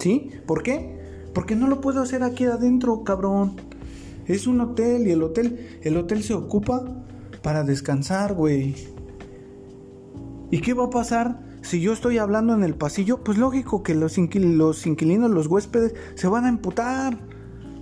¿Sí? 0.04 0.32
¿Por 0.46 0.64
qué? 0.64 1.00
Porque 1.34 1.56
no 1.56 1.70
lo 1.70 1.80
puedo 1.80 2.02
hacer 2.02 2.24
aquí 2.24 2.44
adentro, 2.44 3.06
cabrón. 3.06 3.56
Es 4.26 4.48
un 4.48 4.60
hotel 4.60 5.08
y 5.08 5.12
el 5.12 5.24
hotel, 5.24 5.80
el 5.82 5.96
hotel 5.96 6.24
se 6.24 6.34
ocupa 6.34 6.84
para 7.42 7.64
descansar, 7.64 8.34
güey. 8.34 8.76
¿Y 10.52 10.60
qué 10.60 10.74
va 10.74 10.88
a 10.88 10.90
pasar 10.90 11.40
si 11.62 11.80
yo 11.80 11.94
estoy 11.94 12.18
hablando 12.18 12.54
en 12.54 12.66
el 12.66 12.76
pasillo? 12.76 13.24
Pues 13.24 13.38
lógico 13.38 13.82
que 13.82 13.96
los, 13.96 14.18
inquilinos, 14.18 15.32
los 15.32 15.48
huéspedes, 15.48 15.96
se 16.16 16.28
van 16.28 16.44
a 16.44 16.50
emputar. 16.50 17.18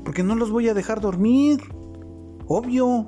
Porque 0.05 0.22
no 0.22 0.36
los 0.36 0.51
voy 0.51 0.69
a 0.69 0.76
dejar 0.76 1.01
dormir. 1.01 1.59
Obvio. 2.45 3.07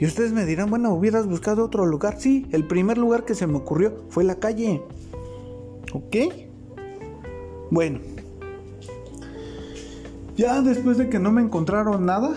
Y 0.00 0.04
ustedes 0.04 0.32
me 0.32 0.44
dirán, 0.46 0.68
bueno, 0.68 0.92
hubieras 0.94 1.28
buscado 1.28 1.64
otro 1.64 1.86
lugar. 1.86 2.18
Sí, 2.18 2.48
el 2.50 2.66
primer 2.66 2.98
lugar 2.98 3.24
que 3.24 3.36
se 3.36 3.46
me 3.46 3.58
ocurrió 3.58 4.04
fue 4.08 4.24
la 4.24 4.34
calle. 4.34 4.82
¿Ok? 5.92 6.16
Bueno. 7.70 8.00
Ya 10.36 10.62
después 10.62 10.96
de 10.96 11.08
que 11.08 11.18
no 11.18 11.32
me 11.32 11.42
encontraron 11.42 12.06
nada, 12.06 12.30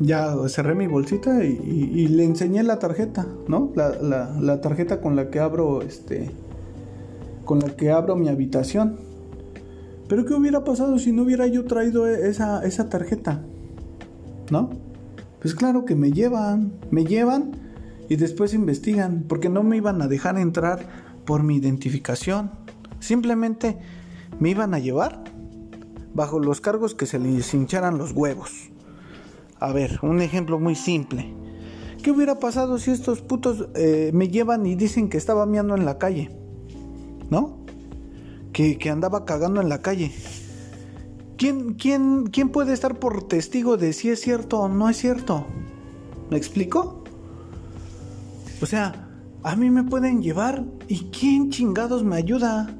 ya 0.00 0.36
cerré 0.48 0.74
mi 0.74 0.86
bolsita 0.86 1.42
y, 1.44 2.06
le 2.06 2.24
enseñé 2.24 2.62
la 2.62 2.78
tarjeta, 2.78 3.26
¿no? 3.48 3.72
La, 3.74 4.30
la, 4.40 4.60
tarjeta 4.60 5.00
con 5.00 5.16
la 5.16 5.30
que 5.30 5.40
abro, 5.40 5.82
este, 5.82 6.30
con 7.44 7.58
la 7.58 7.70
que 7.70 7.90
abro 7.90 8.14
mi 8.14 8.28
habitación. 8.28 8.96
Pero 10.08 10.24
¿qué 10.24 10.34
hubiera 10.34 10.64
pasado 10.64 10.98
si 10.98 11.12
no 11.12 11.22
hubiera 11.22 11.46
yo 11.46 11.64
traído 11.64 12.06
esa, 12.06 12.64
esa 12.64 12.88
tarjeta? 12.88 13.42
¿No? 14.50 14.70
Pues 15.40 15.54
claro 15.54 15.84
que 15.84 15.94
me 15.94 16.12
llevan, 16.12 16.72
me 16.90 17.04
llevan 17.04 17.52
y 18.08 18.16
después 18.16 18.54
investigan, 18.54 19.24
porque 19.28 19.48
no 19.48 19.62
me 19.62 19.76
iban 19.76 20.00
a 20.00 20.08
dejar 20.08 20.38
entrar 20.38 21.07
por 21.28 21.42
mi 21.42 21.56
identificación. 21.56 22.50
Simplemente 23.00 23.76
me 24.40 24.48
iban 24.48 24.72
a 24.72 24.78
llevar 24.78 25.24
bajo 26.14 26.38
los 26.38 26.62
cargos 26.62 26.94
que 26.94 27.04
se 27.04 27.18
les 27.18 27.52
hincharan 27.52 27.98
los 27.98 28.12
huevos. 28.12 28.70
A 29.60 29.70
ver, 29.70 29.98
un 30.00 30.22
ejemplo 30.22 30.58
muy 30.58 30.74
simple. 30.74 31.34
¿Qué 32.02 32.12
hubiera 32.12 32.38
pasado 32.38 32.78
si 32.78 32.92
estos 32.92 33.20
putos 33.20 33.68
eh, 33.74 34.10
me 34.14 34.28
llevan 34.28 34.64
y 34.64 34.74
dicen 34.74 35.10
que 35.10 35.18
estaba 35.18 35.44
miando 35.44 35.76
en 35.76 35.84
la 35.84 35.98
calle? 35.98 36.30
¿No? 37.28 37.58
Que, 38.54 38.78
que 38.78 38.88
andaba 38.88 39.26
cagando 39.26 39.60
en 39.60 39.68
la 39.68 39.82
calle. 39.82 40.10
¿Quién, 41.36 41.74
quién, 41.74 42.28
¿Quién 42.28 42.48
puede 42.48 42.72
estar 42.72 42.98
por 42.98 43.28
testigo 43.28 43.76
de 43.76 43.92
si 43.92 44.08
es 44.08 44.22
cierto 44.22 44.60
o 44.60 44.68
no 44.70 44.88
es 44.88 44.96
cierto? 44.96 45.44
¿Me 46.30 46.38
explico? 46.38 47.04
O 48.62 48.66
sea, 48.66 49.07
a 49.42 49.56
mí 49.56 49.70
me 49.70 49.84
pueden 49.84 50.22
llevar 50.22 50.64
y 50.88 51.10
quién 51.10 51.50
chingados 51.50 52.04
me 52.04 52.16
ayuda. 52.16 52.74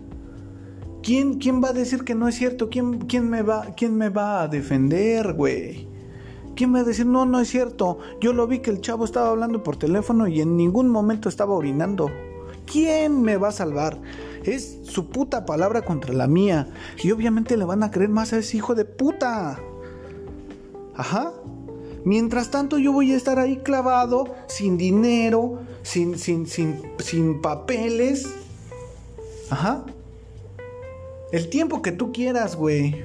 ¿Quién, 1.02 1.34
quién 1.34 1.62
va 1.62 1.68
a 1.68 1.72
decir 1.72 2.04
que 2.04 2.14
no 2.14 2.28
es 2.28 2.34
cierto? 2.34 2.68
¿Quién, 2.68 2.98
quién, 3.06 3.30
me, 3.30 3.42
va, 3.42 3.66
quién 3.76 3.96
me 3.96 4.08
va 4.08 4.42
a 4.42 4.48
defender, 4.48 5.32
güey? 5.32 5.88
¿Quién 6.56 6.74
va 6.74 6.80
a 6.80 6.84
decir, 6.84 7.06
no, 7.06 7.24
no 7.24 7.40
es 7.40 7.48
cierto? 7.48 7.98
Yo 8.20 8.32
lo 8.32 8.46
vi 8.48 8.58
que 8.58 8.70
el 8.70 8.80
chavo 8.80 9.04
estaba 9.04 9.28
hablando 9.28 9.62
por 9.62 9.76
teléfono 9.76 10.26
y 10.26 10.40
en 10.40 10.56
ningún 10.56 10.88
momento 10.88 11.28
estaba 11.28 11.54
orinando. 11.54 12.10
¿Quién 12.66 13.22
me 13.22 13.36
va 13.36 13.48
a 13.48 13.52
salvar? 13.52 13.98
Es 14.42 14.80
su 14.82 15.08
puta 15.08 15.46
palabra 15.46 15.82
contra 15.82 16.12
la 16.12 16.26
mía. 16.26 16.68
Y 17.02 17.12
obviamente 17.12 17.56
le 17.56 17.64
van 17.64 17.82
a 17.84 17.90
creer 17.90 18.10
más 18.10 18.32
a 18.32 18.38
ese 18.38 18.56
hijo 18.56 18.74
de 18.74 18.84
puta. 18.84 19.60
Ajá. 20.94 21.32
Mientras 22.04 22.50
tanto 22.50 22.78
yo 22.78 22.92
voy 22.92 23.12
a 23.12 23.16
estar 23.16 23.38
ahí 23.38 23.58
clavado, 23.58 24.34
sin 24.46 24.78
dinero, 24.78 25.60
sin, 25.82 26.18
sin, 26.18 26.46
sin, 26.46 26.80
sin 26.98 27.40
papeles. 27.40 28.26
Ajá. 29.50 29.84
El 31.32 31.48
tiempo 31.50 31.82
que 31.82 31.92
tú 31.92 32.12
quieras, 32.12 32.56
güey. 32.56 33.04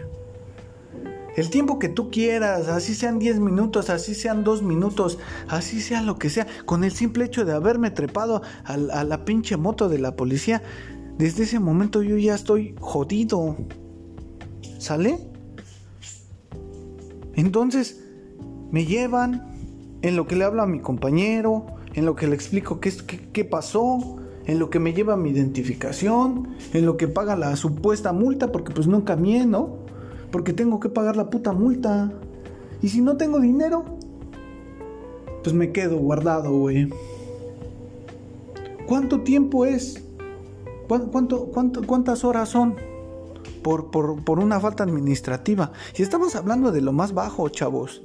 El 1.36 1.50
tiempo 1.50 1.80
que 1.80 1.90
tú 1.90 2.12
quieras, 2.12 2.68
así 2.68 2.94
sean 2.94 3.18
10 3.18 3.40
minutos, 3.40 3.90
así 3.90 4.14
sean 4.14 4.44
2 4.44 4.62
minutos, 4.62 5.18
así 5.48 5.82
sea 5.82 6.04
lo 6.04 6.20
que 6.20 6.30
sea, 6.30 6.46
con 6.66 6.84
el 6.84 6.92
simple 6.92 7.26
hecho 7.26 7.44
de 7.44 7.54
haberme 7.54 7.90
trepado 7.90 8.44
a, 8.64 8.74
a, 8.74 9.04
la 9.04 9.26
pinche 9.26 9.58
moto 9.58 9.90
de 9.90 9.98
la 9.98 10.16
policía, 10.16 10.62
desde 11.18 11.44
ese 11.44 11.60
momento 11.60 12.04
yo 12.04 12.18
ya 12.18 12.36
estoy 12.36 12.76
jodido. 12.80 13.58
¿Sale? 14.78 15.18
Entonces, 17.36 18.03
me 18.74 18.86
llevan 18.88 19.44
en 20.02 20.16
lo 20.16 20.26
que 20.26 20.36
le 20.36 20.46
hablo 20.46 20.64
a 20.64 20.66
mi 20.66 20.80
compañero, 20.80 21.68
en 21.94 22.06
lo 22.06 22.16
que 22.16 22.28
le 22.28 22.34
explico 22.34 22.80
qué, 22.80 22.92
qué, 23.32 23.46
pasó, 23.46 24.18
en 24.48 24.58
lo 24.58 24.72
que 24.72 24.80
me 24.80 24.94
lleva 24.94 25.16
mi 25.16 25.30
identificación, 25.30 26.56
en 26.74 26.88
lo 26.88 26.98
que 26.98 27.08
paga 27.08 27.36
la 27.36 27.56
supuesta 27.56 28.14
multa, 28.14 28.52
porque 28.52 28.74
pues 28.74 28.88
nunca 28.88 29.14
cambié, 29.14 29.46
¿no? 29.46 29.78
Porque 30.32 30.54
tengo 30.54 30.80
que 30.80 30.90
pagar 30.90 31.16
la 31.16 31.30
puta 31.30 31.54
multa. 31.54 32.12
Y 32.82 32.90
si 32.90 33.02
no 33.02 33.16
tengo 33.16 33.40
dinero, 33.40 33.86
pues 35.44 35.54
me 35.54 35.72
quedo 35.72 35.98
guardado, 35.98 36.52
güey. 36.58 36.90
¿Cuánto 38.88 39.22
tiempo 39.22 39.68
es? 39.68 40.04
¿Cuánto, 40.88 41.46
cuánto, 41.46 41.86
cuántas 41.86 42.26
horas 42.26 42.50
son? 42.50 42.76
Por, 43.62 43.92
por, 43.92 44.24
por 44.24 44.40
una 44.40 44.60
falta 44.60 44.84
administrativa. 44.84 45.72
Si 45.94 46.02
estamos 46.02 46.36
hablando 46.36 46.72
de 46.72 46.82
lo 46.82 46.92
más 46.92 47.14
bajo, 47.14 47.48
chavos 47.50 48.02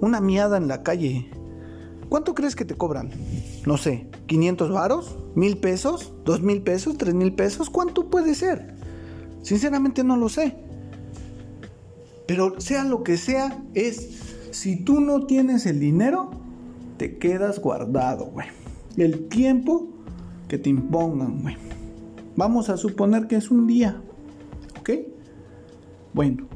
una 0.00 0.20
miada 0.20 0.56
en 0.56 0.68
la 0.68 0.82
calle. 0.82 1.30
¿Cuánto 2.08 2.34
crees 2.34 2.56
que 2.56 2.64
te 2.64 2.74
cobran? 2.74 3.10
No 3.66 3.76
sé, 3.76 4.08
¿500 4.28 4.72
varos? 4.72 5.16
¿Mil 5.34 5.58
pesos? 5.58 6.12
¿Dos 6.24 6.40
mil 6.40 6.62
pesos? 6.62 6.96
¿Tres 6.96 7.14
mil 7.14 7.34
pesos? 7.34 7.68
¿Cuánto 7.68 8.08
puede 8.08 8.34
ser? 8.34 8.74
Sinceramente 9.42 10.04
no 10.04 10.16
lo 10.16 10.28
sé. 10.28 10.56
Pero 12.26 12.60
sea 12.60 12.84
lo 12.84 13.02
que 13.02 13.16
sea, 13.16 13.62
es 13.74 14.50
si 14.50 14.76
tú 14.76 15.00
no 15.00 15.26
tienes 15.26 15.66
el 15.66 15.80
dinero, 15.80 16.30
te 16.96 17.18
quedas 17.18 17.60
guardado, 17.60 18.26
güey. 18.26 18.48
El 18.96 19.28
tiempo 19.28 19.88
que 20.48 20.58
te 20.58 20.70
impongan, 20.70 21.42
güey. 21.42 21.56
Vamos 22.36 22.68
a 22.68 22.76
suponer 22.76 23.26
que 23.26 23.36
es 23.36 23.50
un 23.50 23.66
día, 23.66 24.00
¿ok? 24.80 24.90
Bueno, 26.14 26.46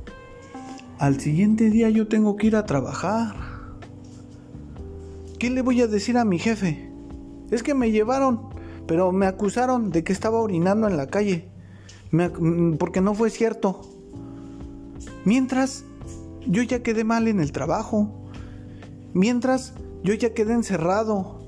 al 1.02 1.18
siguiente 1.18 1.68
día 1.68 1.90
yo 1.90 2.06
tengo 2.06 2.36
que 2.36 2.46
ir 2.46 2.54
a 2.54 2.64
trabajar. 2.64 3.34
¿Qué 5.40 5.50
le 5.50 5.60
voy 5.60 5.80
a 5.80 5.88
decir 5.88 6.16
a 6.16 6.24
mi 6.24 6.38
jefe? 6.38 6.92
Es 7.50 7.64
que 7.64 7.74
me 7.74 7.90
llevaron, 7.90 8.50
pero 8.86 9.10
me 9.10 9.26
acusaron 9.26 9.90
de 9.90 10.04
que 10.04 10.12
estaba 10.12 10.38
orinando 10.38 10.86
en 10.86 10.96
la 10.96 11.08
calle. 11.08 11.48
Mm, 12.12 12.74
porque 12.74 13.00
no 13.00 13.14
fue 13.14 13.30
cierto. 13.30 13.80
Mientras, 15.24 15.84
yo 16.46 16.62
ya 16.62 16.84
quedé 16.84 17.02
mal 17.02 17.26
en 17.26 17.40
el 17.40 17.50
trabajo. 17.50 18.08
Mientras, 19.12 19.74
yo 20.04 20.14
ya 20.14 20.34
quedé 20.34 20.52
encerrado. 20.52 21.40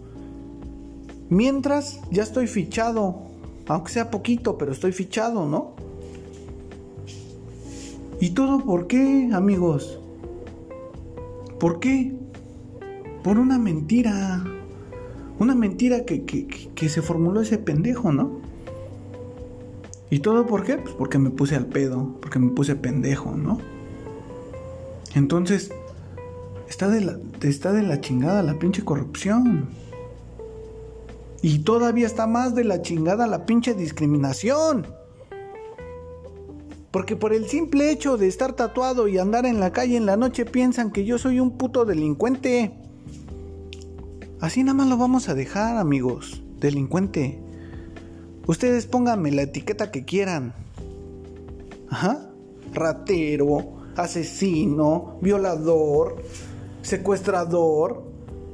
Mientras, 1.29 2.01
ya 2.11 2.25
estoy 2.25 2.49
fichado. 2.49 3.23
Aunque 3.69 3.93
sea 3.93 4.11
poquito, 4.11 4.59
pero 4.59 4.73
estoy 4.73 4.91
fichado, 4.91 5.47
¿no? 5.47 5.74
¿Y 8.21 8.31
todo 8.31 8.61
por 8.65 8.87
qué, 8.87 9.31
amigos? 9.33 10.01
¿Por 11.59 11.81
qué? 11.81 12.15
Por 13.23 13.39
una 13.39 13.59
mentira. 13.59 14.45
Una 15.39 15.55
mentira 15.55 16.05
que, 16.05 16.25
que, 16.25 16.89
se 16.89 17.03
formuló 17.03 17.41
ese 17.41 17.59
pendejo, 17.59 18.13
¿no? 18.13 18.41
¿Y 20.11 20.21
todo 20.21 20.47
por 20.47 20.63
qué? 20.63 20.77
Pues 20.77 20.95
porque 20.95 21.19
me 21.19 21.31
puse 21.31 21.57
al 21.57 21.67
pedo, 21.67 22.17
porque 22.21 22.39
me 22.39 22.53
puse 22.53 22.77
pendejo, 22.77 23.33
¿no? 23.33 23.59
Entonces, 25.15 25.73
está 26.69 26.89
de 26.89 27.01
la, 27.01 27.19
está 27.43 27.73
de 27.73 27.83
la 27.83 28.01
chingada 28.01 28.43
la 28.43 28.59
pinche 28.59 28.85
corrupción. 28.85 29.69
Y 31.43 31.61
todavía 31.61 32.07
está 32.07 32.27
más 32.27 32.55
de 32.55 32.65
la 32.65 32.81
chingada 32.81 33.27
la 33.27 33.45
pinche 33.45 33.75
discriminación. 33.75 34.87
Porque 36.95 37.17
por 37.17 37.33
el 37.33 37.49
simple 37.49 37.91
hecho 37.91 38.17
de 38.17 38.29
estar 38.29 38.53
tatuado 38.53 39.09
y 39.09 39.19
andar 39.19 39.47
en 39.47 39.59
la 39.59 39.73
calle 39.73 39.97
en 39.97 40.07
la 40.07 40.17
noche 40.17 40.45
piensan 40.45 40.93
que 40.93 41.05
yo 41.05 41.19
soy 41.19 41.41
un 41.41 41.59
puto 41.59 41.85
delincuente. 41.85 42.73
Así 44.39 44.63
nada 44.63 44.75
más 44.75 44.87
lo 44.87 44.97
vamos 44.97 45.29
a 45.29 45.35
dejar, 45.35 45.77
amigos. 45.77 46.45
Delincuente. 46.61 47.41
Ustedes 48.47 48.87
pónganme 48.87 49.33
la 49.33 49.43
etiqueta 49.43 49.91
que 49.91 50.05
quieran. 50.05 50.55
Ajá. 51.91 52.31
Ratero, 52.73 53.73
asesino, 53.97 55.19
violador, 55.21 56.23
secuestrador, 56.83 58.05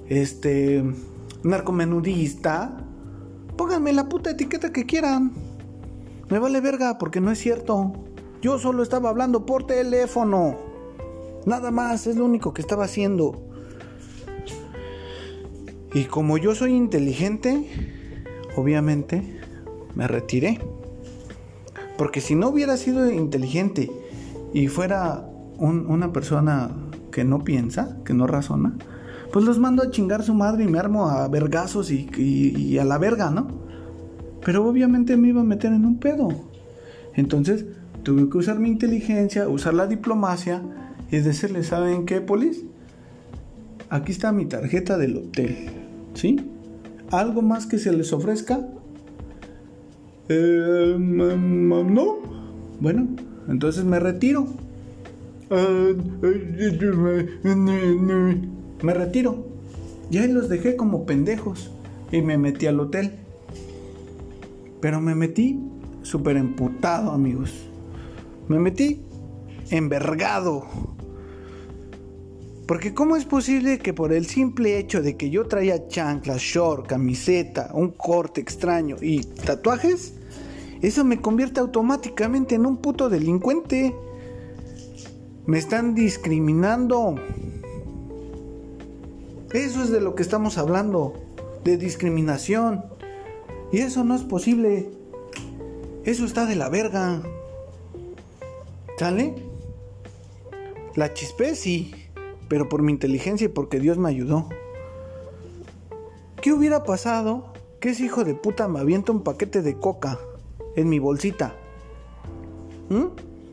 este, 0.08 0.82
narcomenudista. 1.42 2.86
Pónganme 3.58 3.92
la 3.92 4.08
puta 4.08 4.30
etiqueta 4.30 4.72
que 4.72 4.86
quieran. 4.86 5.32
Me 6.30 6.38
vale 6.38 6.62
verga 6.62 6.96
porque 6.96 7.20
no 7.20 7.30
es 7.30 7.38
cierto. 7.38 7.92
Yo 8.42 8.58
solo 8.58 8.82
estaba 8.82 9.10
hablando 9.10 9.44
por 9.44 9.66
teléfono. 9.66 10.56
Nada 11.44 11.70
más, 11.70 12.06
es 12.06 12.16
lo 12.16 12.24
único 12.24 12.54
que 12.54 12.62
estaba 12.62 12.84
haciendo. 12.84 13.42
Y 15.92 16.04
como 16.04 16.38
yo 16.38 16.54
soy 16.54 16.72
inteligente, 16.72 17.66
obviamente 18.56 19.40
me 19.94 20.06
retiré. 20.08 20.58
Porque 21.98 22.22
si 22.22 22.34
no 22.34 22.48
hubiera 22.48 22.76
sido 22.78 23.10
inteligente 23.10 23.90
y 24.54 24.68
fuera 24.68 25.26
una 25.58 26.12
persona 26.12 26.70
que 27.12 27.24
no 27.24 27.44
piensa, 27.44 27.98
que 28.04 28.14
no 28.14 28.26
razona, 28.26 28.74
pues 29.32 29.44
los 29.44 29.58
mando 29.58 29.82
a 29.82 29.90
chingar 29.90 30.22
su 30.22 30.32
madre 30.34 30.64
y 30.64 30.68
me 30.68 30.78
armo 30.78 31.08
a 31.08 31.28
vergazos 31.28 31.90
y, 31.90 32.08
y 32.16 32.78
a 32.78 32.84
la 32.84 32.96
verga, 32.96 33.30
¿no? 33.30 33.48
Pero 34.44 34.66
obviamente 34.66 35.16
me 35.18 35.28
iba 35.28 35.42
a 35.42 35.44
meter 35.44 35.72
en 35.72 35.84
un 35.84 35.98
pedo. 35.98 36.28
Entonces, 37.14 37.66
Tuve 38.02 38.30
que 38.30 38.38
usar 38.38 38.58
mi 38.58 38.68
inteligencia, 38.68 39.48
usar 39.48 39.74
la 39.74 39.86
diplomacia 39.86 40.62
y 41.10 41.18
decirle, 41.18 41.62
¿saben 41.64 42.06
qué, 42.06 42.20
polis? 42.20 42.64
Aquí 43.90 44.12
está 44.12 44.32
mi 44.32 44.46
tarjeta 44.46 44.96
del 44.96 45.16
hotel. 45.16 45.56
¿Sí? 46.14 46.36
¿Algo 47.10 47.42
más 47.42 47.66
que 47.66 47.78
se 47.78 47.92
les 47.92 48.12
ofrezca? 48.12 48.68
Eh, 50.28 50.96
no. 50.98 52.18
Bueno, 52.80 53.08
entonces 53.48 53.84
me 53.84 53.98
retiro. 53.98 54.46
Me 58.82 58.94
retiro. 58.94 59.46
Y 60.10 60.18
ahí 60.18 60.32
los 60.32 60.48
dejé 60.48 60.76
como 60.76 61.04
pendejos. 61.04 61.72
Y 62.12 62.22
me 62.22 62.38
metí 62.38 62.66
al 62.66 62.78
hotel. 62.80 63.10
Pero 64.80 65.00
me 65.00 65.14
metí 65.14 65.60
súper 66.02 66.36
emputado, 66.36 67.10
amigos. 67.10 67.69
Me 68.50 68.58
metí 68.58 69.00
envergado. 69.70 70.66
Porque 72.66 72.94
¿cómo 72.94 73.14
es 73.14 73.24
posible 73.24 73.78
que 73.78 73.94
por 73.94 74.12
el 74.12 74.26
simple 74.26 74.76
hecho 74.76 75.02
de 75.02 75.16
que 75.16 75.30
yo 75.30 75.46
traía 75.46 75.86
chanclas, 75.86 76.40
short, 76.40 76.88
camiseta, 76.88 77.70
un 77.74 77.92
corte 77.92 78.40
extraño 78.40 78.96
y 79.00 79.22
tatuajes, 79.22 80.14
eso 80.82 81.04
me 81.04 81.20
convierte 81.20 81.60
automáticamente 81.60 82.56
en 82.56 82.66
un 82.66 82.78
puto 82.78 83.08
delincuente? 83.08 83.94
Me 85.46 85.58
están 85.58 85.94
discriminando. 85.94 87.14
Eso 89.52 89.80
es 89.80 89.90
de 89.90 90.00
lo 90.00 90.16
que 90.16 90.24
estamos 90.24 90.58
hablando, 90.58 91.14
de 91.62 91.76
discriminación. 91.76 92.84
Y 93.70 93.78
eso 93.78 94.02
no 94.02 94.16
es 94.16 94.22
posible. 94.22 94.90
Eso 96.04 96.24
está 96.24 96.46
de 96.46 96.56
la 96.56 96.68
verga. 96.68 97.22
¿Sale? 99.00 99.34
La 100.94 101.14
chispé, 101.14 101.54
sí, 101.54 101.94
pero 102.48 102.68
por 102.68 102.82
mi 102.82 102.92
inteligencia 102.92 103.46
y 103.46 103.48
porque 103.48 103.80
Dios 103.80 103.96
me 103.96 104.10
ayudó. 104.10 104.46
¿Qué 106.42 106.52
hubiera 106.52 106.84
pasado 106.84 107.54
que 107.80 107.88
ese 107.88 108.04
hijo 108.04 108.24
de 108.24 108.34
puta 108.34 108.68
me 108.68 108.78
avienta 108.78 109.10
un 109.10 109.22
paquete 109.22 109.62
de 109.62 109.78
coca 109.78 110.18
en 110.76 110.90
mi 110.90 110.98
bolsita? 110.98 111.54
¿Mm? 112.90 113.04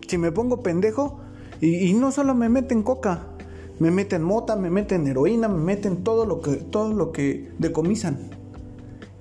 Si 0.05 0.17
me 0.17 0.33
pongo 0.33 0.63
pendejo 0.63 1.21
y, 1.61 1.93
no 1.93 2.11
solo 2.11 2.35
me 2.35 2.49
meten 2.49 2.83
coca, 2.83 3.27
me 3.79 3.89
meten 3.89 4.23
mota, 4.23 4.57
me 4.57 4.69
meten 4.69 5.07
heroína, 5.07 5.47
me 5.47 5.63
meten 5.63 6.03
todo 6.03 6.25
lo 6.25 6.41
que, 6.41 6.57
todo 6.57 6.91
lo 6.91 7.13
que 7.13 7.53
decomisan. 7.57 8.31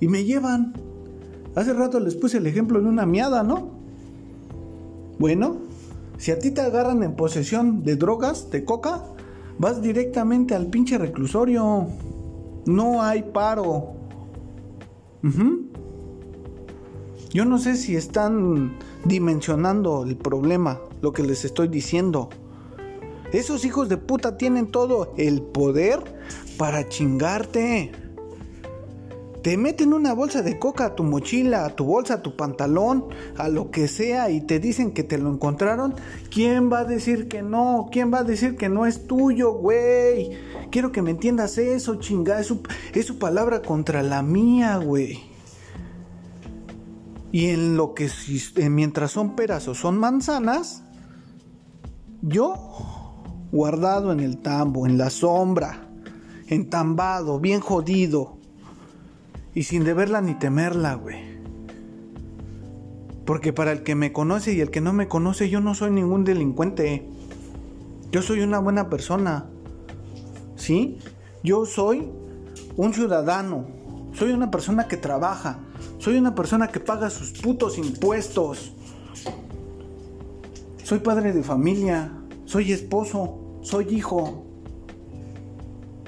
Y 0.01 0.09
me 0.09 0.25
llevan. 0.25 0.75
Hace 1.55 1.73
rato 1.73 2.01
les 2.01 2.17
puse 2.17 2.39
el 2.39 2.49
ejemplo 2.49 2.81
de 2.81 2.89
una 2.89 3.07
miada, 3.07 3.45
¿no? 3.45 3.71
Bueno, 5.21 5.67
si 6.19 6.31
a 6.31 6.39
ti 6.39 6.51
te 6.51 6.63
agarran 6.63 7.03
en 7.03 7.15
posesión 7.15 7.83
de 7.85 7.97
drogas, 7.97 8.51
de 8.51 8.65
coca, 8.65 9.05
vas 9.59 9.83
directamente 9.83 10.55
al 10.55 10.67
pinche 10.67 10.99
reclusorio. 10.99 11.87
No 12.67 13.03
hay 13.03 13.23
paro. 13.23 13.95
Yo 17.31 17.45
no 17.45 17.59
sé 17.59 17.77
si 17.77 17.97
están 17.97 18.77
dimensionando 19.05 20.05
el 20.05 20.17
problema, 20.17 20.81
lo 21.03 21.13
que 21.13 21.23
les 21.23 21.45
estoy 21.45 21.69
diciendo. 21.69 22.31
Esos 23.33 23.65
hijos 23.65 23.89
de 23.89 23.97
puta 23.97 24.39
tienen 24.39 24.69
todo 24.69 25.13
el 25.17 25.43
poder 25.43 26.03
para 26.57 26.89
chingarte. 26.89 27.93
Te 29.47 29.57
meten 29.57 29.93
una 29.93 30.13
bolsa 30.13 30.43
de 30.43 30.59
coca 30.59 30.87
a 30.87 30.95
tu 30.97 31.05
mochila, 31.05 31.67
a 31.67 31.77
tu 31.77 31.85
bolsa, 31.85 32.15
a 32.15 32.21
tu 32.21 32.35
pantalón, 32.35 33.05
a 33.39 33.49
lo 33.49 33.71
que 33.71 33.87
sea 33.87 34.29
y 34.29 34.41
te 34.41 34.59
dicen 34.59 34.91
que 34.91 35.05
te 35.05 35.19
lo 35.19 35.31
encontraron. 35.31 35.95
¿Quién 36.33 36.69
va 36.69 36.81
a 36.81 36.85
decir 36.85 37.29
que 37.29 37.43
no? 37.43 37.89
¿Quién 37.93 38.13
va 38.13 38.19
a 38.19 38.25
decir 38.25 38.57
que 38.57 38.69
no 38.69 38.87
es 38.87 39.07
tuyo, 39.07 39.53
güey? 39.53 40.33
Quiero 40.73 40.91
que 40.91 41.01
me 41.01 41.13
entiendas 41.13 41.59
eso, 41.59 41.95
chingada. 41.95 42.41
Es 42.41 42.49
su, 43.07 43.19
palabra 43.21 43.63
contra 43.63 44.03
la 44.03 44.21
mía, 44.21 44.79
güey. 44.79 45.21
Y 47.31 47.51
en 47.51 47.77
lo 47.77 47.95
que 47.95 48.11
mientras 48.69 49.13
son 49.13 49.37
peras 49.37 49.69
o 49.69 49.77
son 49.77 49.97
manzanas, 49.97 50.83
yo 52.21 52.53
guardado 53.53 54.11
en 54.11 54.19
el 54.19 54.39
tambo, 54.39 54.89
en 54.89 54.99
la 54.99 55.09
sombra, 55.09 55.89
entambado, 56.49 57.39
bien 57.39 57.61
jodido 57.61 58.36
y 59.57 59.63
sin 59.63 59.85
deberla 59.85 60.21
ni 60.21 60.35
temerla, 60.35 60.97
güey. 60.97 61.17
Porque 63.25 63.55
para 63.55 63.73
el 63.73 63.83
que 63.85 63.95
me 63.95 64.13
conoce 64.13 64.53
y 64.53 64.61
el 64.61 64.71
que 64.71 64.83
no 64.83 64.93
me 64.93 65.09
conoce, 65.09 65.49
yo 65.49 65.63
no 65.63 65.75
soy 65.75 65.91
ningún 65.93 66.25
delincuente. 66.25 67.09
Yo 68.13 68.21
soy 68.21 68.41
una 68.41 68.59
buena 68.59 68.91
persona. 68.91 69.47
¿Sí? 70.57 70.99
Yo 71.43 71.65
soy 71.65 72.07
un 72.77 72.93
ciudadano. 72.93 73.67
Soy 74.13 74.33
una 74.33 74.51
persona 74.51 74.89
que 74.89 74.99
trabaja. 74.99 75.61
Soy 75.97 76.19
una 76.19 76.35
persona 76.35 76.69
que 76.69 76.79
paga 76.79 77.09
sus 77.09 77.33
putos 77.33 77.79
impuestos. 77.79 78.75
Soy 80.85 80.99
padre 80.99 81.33
de 81.33 81.43
familia. 81.43 82.13
Soy 82.45 82.73
esposo. 82.73 83.59
Soy 83.63 83.87
hijo. 83.89 84.45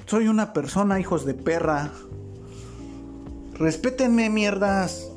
Soy 0.04 0.28
una 0.28 0.52
persona, 0.52 1.00
hijos 1.00 1.24
de 1.24 1.32
perra. 1.32 1.92
Respétenme, 3.58 4.30
mierdas. 4.30 5.10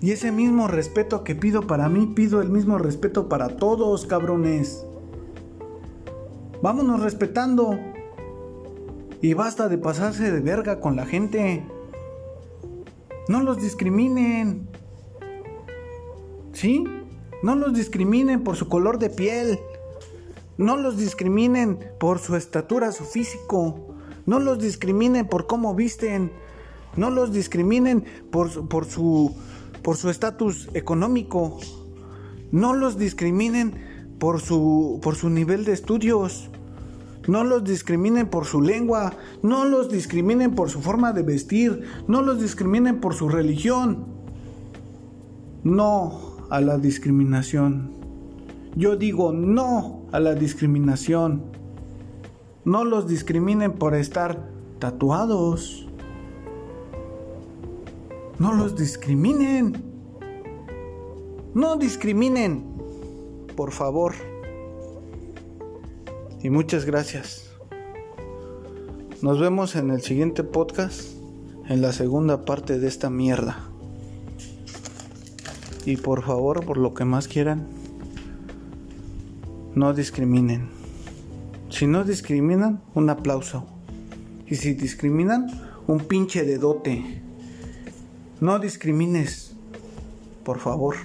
Y 0.00 0.12
ese 0.12 0.32
mismo 0.32 0.66
respeto 0.66 1.24
que 1.24 1.34
pido 1.34 1.66
para 1.66 1.88
mí, 1.88 2.12
pido 2.14 2.40
el 2.40 2.48
mismo 2.48 2.78
respeto 2.78 3.28
para 3.28 3.56
todos, 3.56 4.06
cabrones. 4.06 4.84
Vámonos 6.62 7.02
respetando. 7.02 7.78
Y 9.20 9.34
basta 9.34 9.68
de 9.68 9.76
pasarse 9.76 10.30
de 10.30 10.40
verga 10.40 10.80
con 10.80 10.96
la 10.96 11.04
gente. 11.04 11.66
No 13.28 13.42
los 13.42 13.60
discriminen. 13.60 14.66
¿Sí? 16.52 16.84
No 17.42 17.56
los 17.56 17.74
discriminen 17.74 18.42
por 18.42 18.56
su 18.56 18.68
color 18.70 18.98
de 18.98 19.10
piel. 19.10 19.58
No 20.56 20.76
los 20.78 20.96
discriminen 20.96 21.78
por 22.00 22.18
su 22.18 22.36
estatura, 22.36 22.92
su 22.92 23.04
físico. 23.04 23.93
No 24.26 24.38
los 24.38 24.58
discriminen 24.58 25.26
por 25.26 25.46
cómo 25.46 25.74
visten. 25.74 26.32
No 26.96 27.10
los 27.10 27.32
discriminen 27.32 28.04
por, 28.30 28.68
por 28.68 28.86
su 28.86 29.34
por 29.82 29.96
su 29.96 30.08
estatus 30.08 30.68
económico. 30.74 31.60
No 32.50 32.72
los 32.72 32.96
discriminen 32.98 33.74
por 34.18 34.40
su 34.40 35.00
por 35.02 35.16
su 35.16 35.28
nivel 35.30 35.64
de 35.64 35.72
estudios. 35.72 36.50
No 37.26 37.42
los 37.42 37.64
discriminen 37.64 38.28
por 38.28 38.44
su 38.44 38.60
lengua, 38.60 39.14
no 39.42 39.64
los 39.64 39.90
discriminen 39.90 40.54
por 40.54 40.68
su 40.68 40.82
forma 40.82 41.12
de 41.12 41.22
vestir, 41.22 41.82
no 42.06 42.20
los 42.20 42.40
discriminen 42.40 43.00
por 43.00 43.14
su 43.14 43.30
religión. 43.30 44.04
No 45.62 46.36
a 46.50 46.60
la 46.60 46.76
discriminación. 46.76 47.92
Yo 48.76 48.96
digo 48.96 49.32
no 49.32 50.02
a 50.12 50.20
la 50.20 50.34
discriminación. 50.34 51.53
No 52.64 52.84
los 52.84 53.06
discriminen 53.06 53.72
por 53.72 53.94
estar 53.94 54.48
tatuados. 54.78 55.86
No 58.38 58.54
los 58.54 58.74
discriminen. 58.74 59.82
No 61.54 61.76
discriminen. 61.76 62.64
Por 63.54 63.70
favor. 63.70 64.14
Y 66.42 66.48
muchas 66.48 66.86
gracias. 66.86 67.50
Nos 69.20 69.38
vemos 69.38 69.76
en 69.76 69.90
el 69.90 70.00
siguiente 70.00 70.42
podcast, 70.42 71.02
en 71.68 71.82
la 71.82 71.92
segunda 71.92 72.44
parte 72.44 72.78
de 72.78 72.88
esta 72.88 73.10
mierda. 73.10 73.68
Y 75.86 75.98
por 75.98 76.22
favor, 76.22 76.64
por 76.64 76.78
lo 76.78 76.94
que 76.94 77.04
más 77.04 77.28
quieran, 77.28 77.66
no 79.74 79.92
discriminen. 79.92 80.73
Si 81.70 81.86
no 81.86 82.04
discriminan, 82.04 82.82
un 82.94 83.10
aplauso. 83.10 83.66
Y 84.46 84.56
si 84.56 84.74
discriminan, 84.74 85.48
un 85.86 86.00
pinche 86.00 86.44
dedote. 86.44 87.22
No 88.40 88.58
discrimines, 88.58 89.54
por 90.44 90.58
favor. 90.58 90.96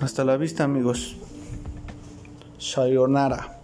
Hasta 0.00 0.24
la 0.24 0.36
vista 0.36 0.64
amigos. 0.64 1.16
Sayonara. 2.58 3.55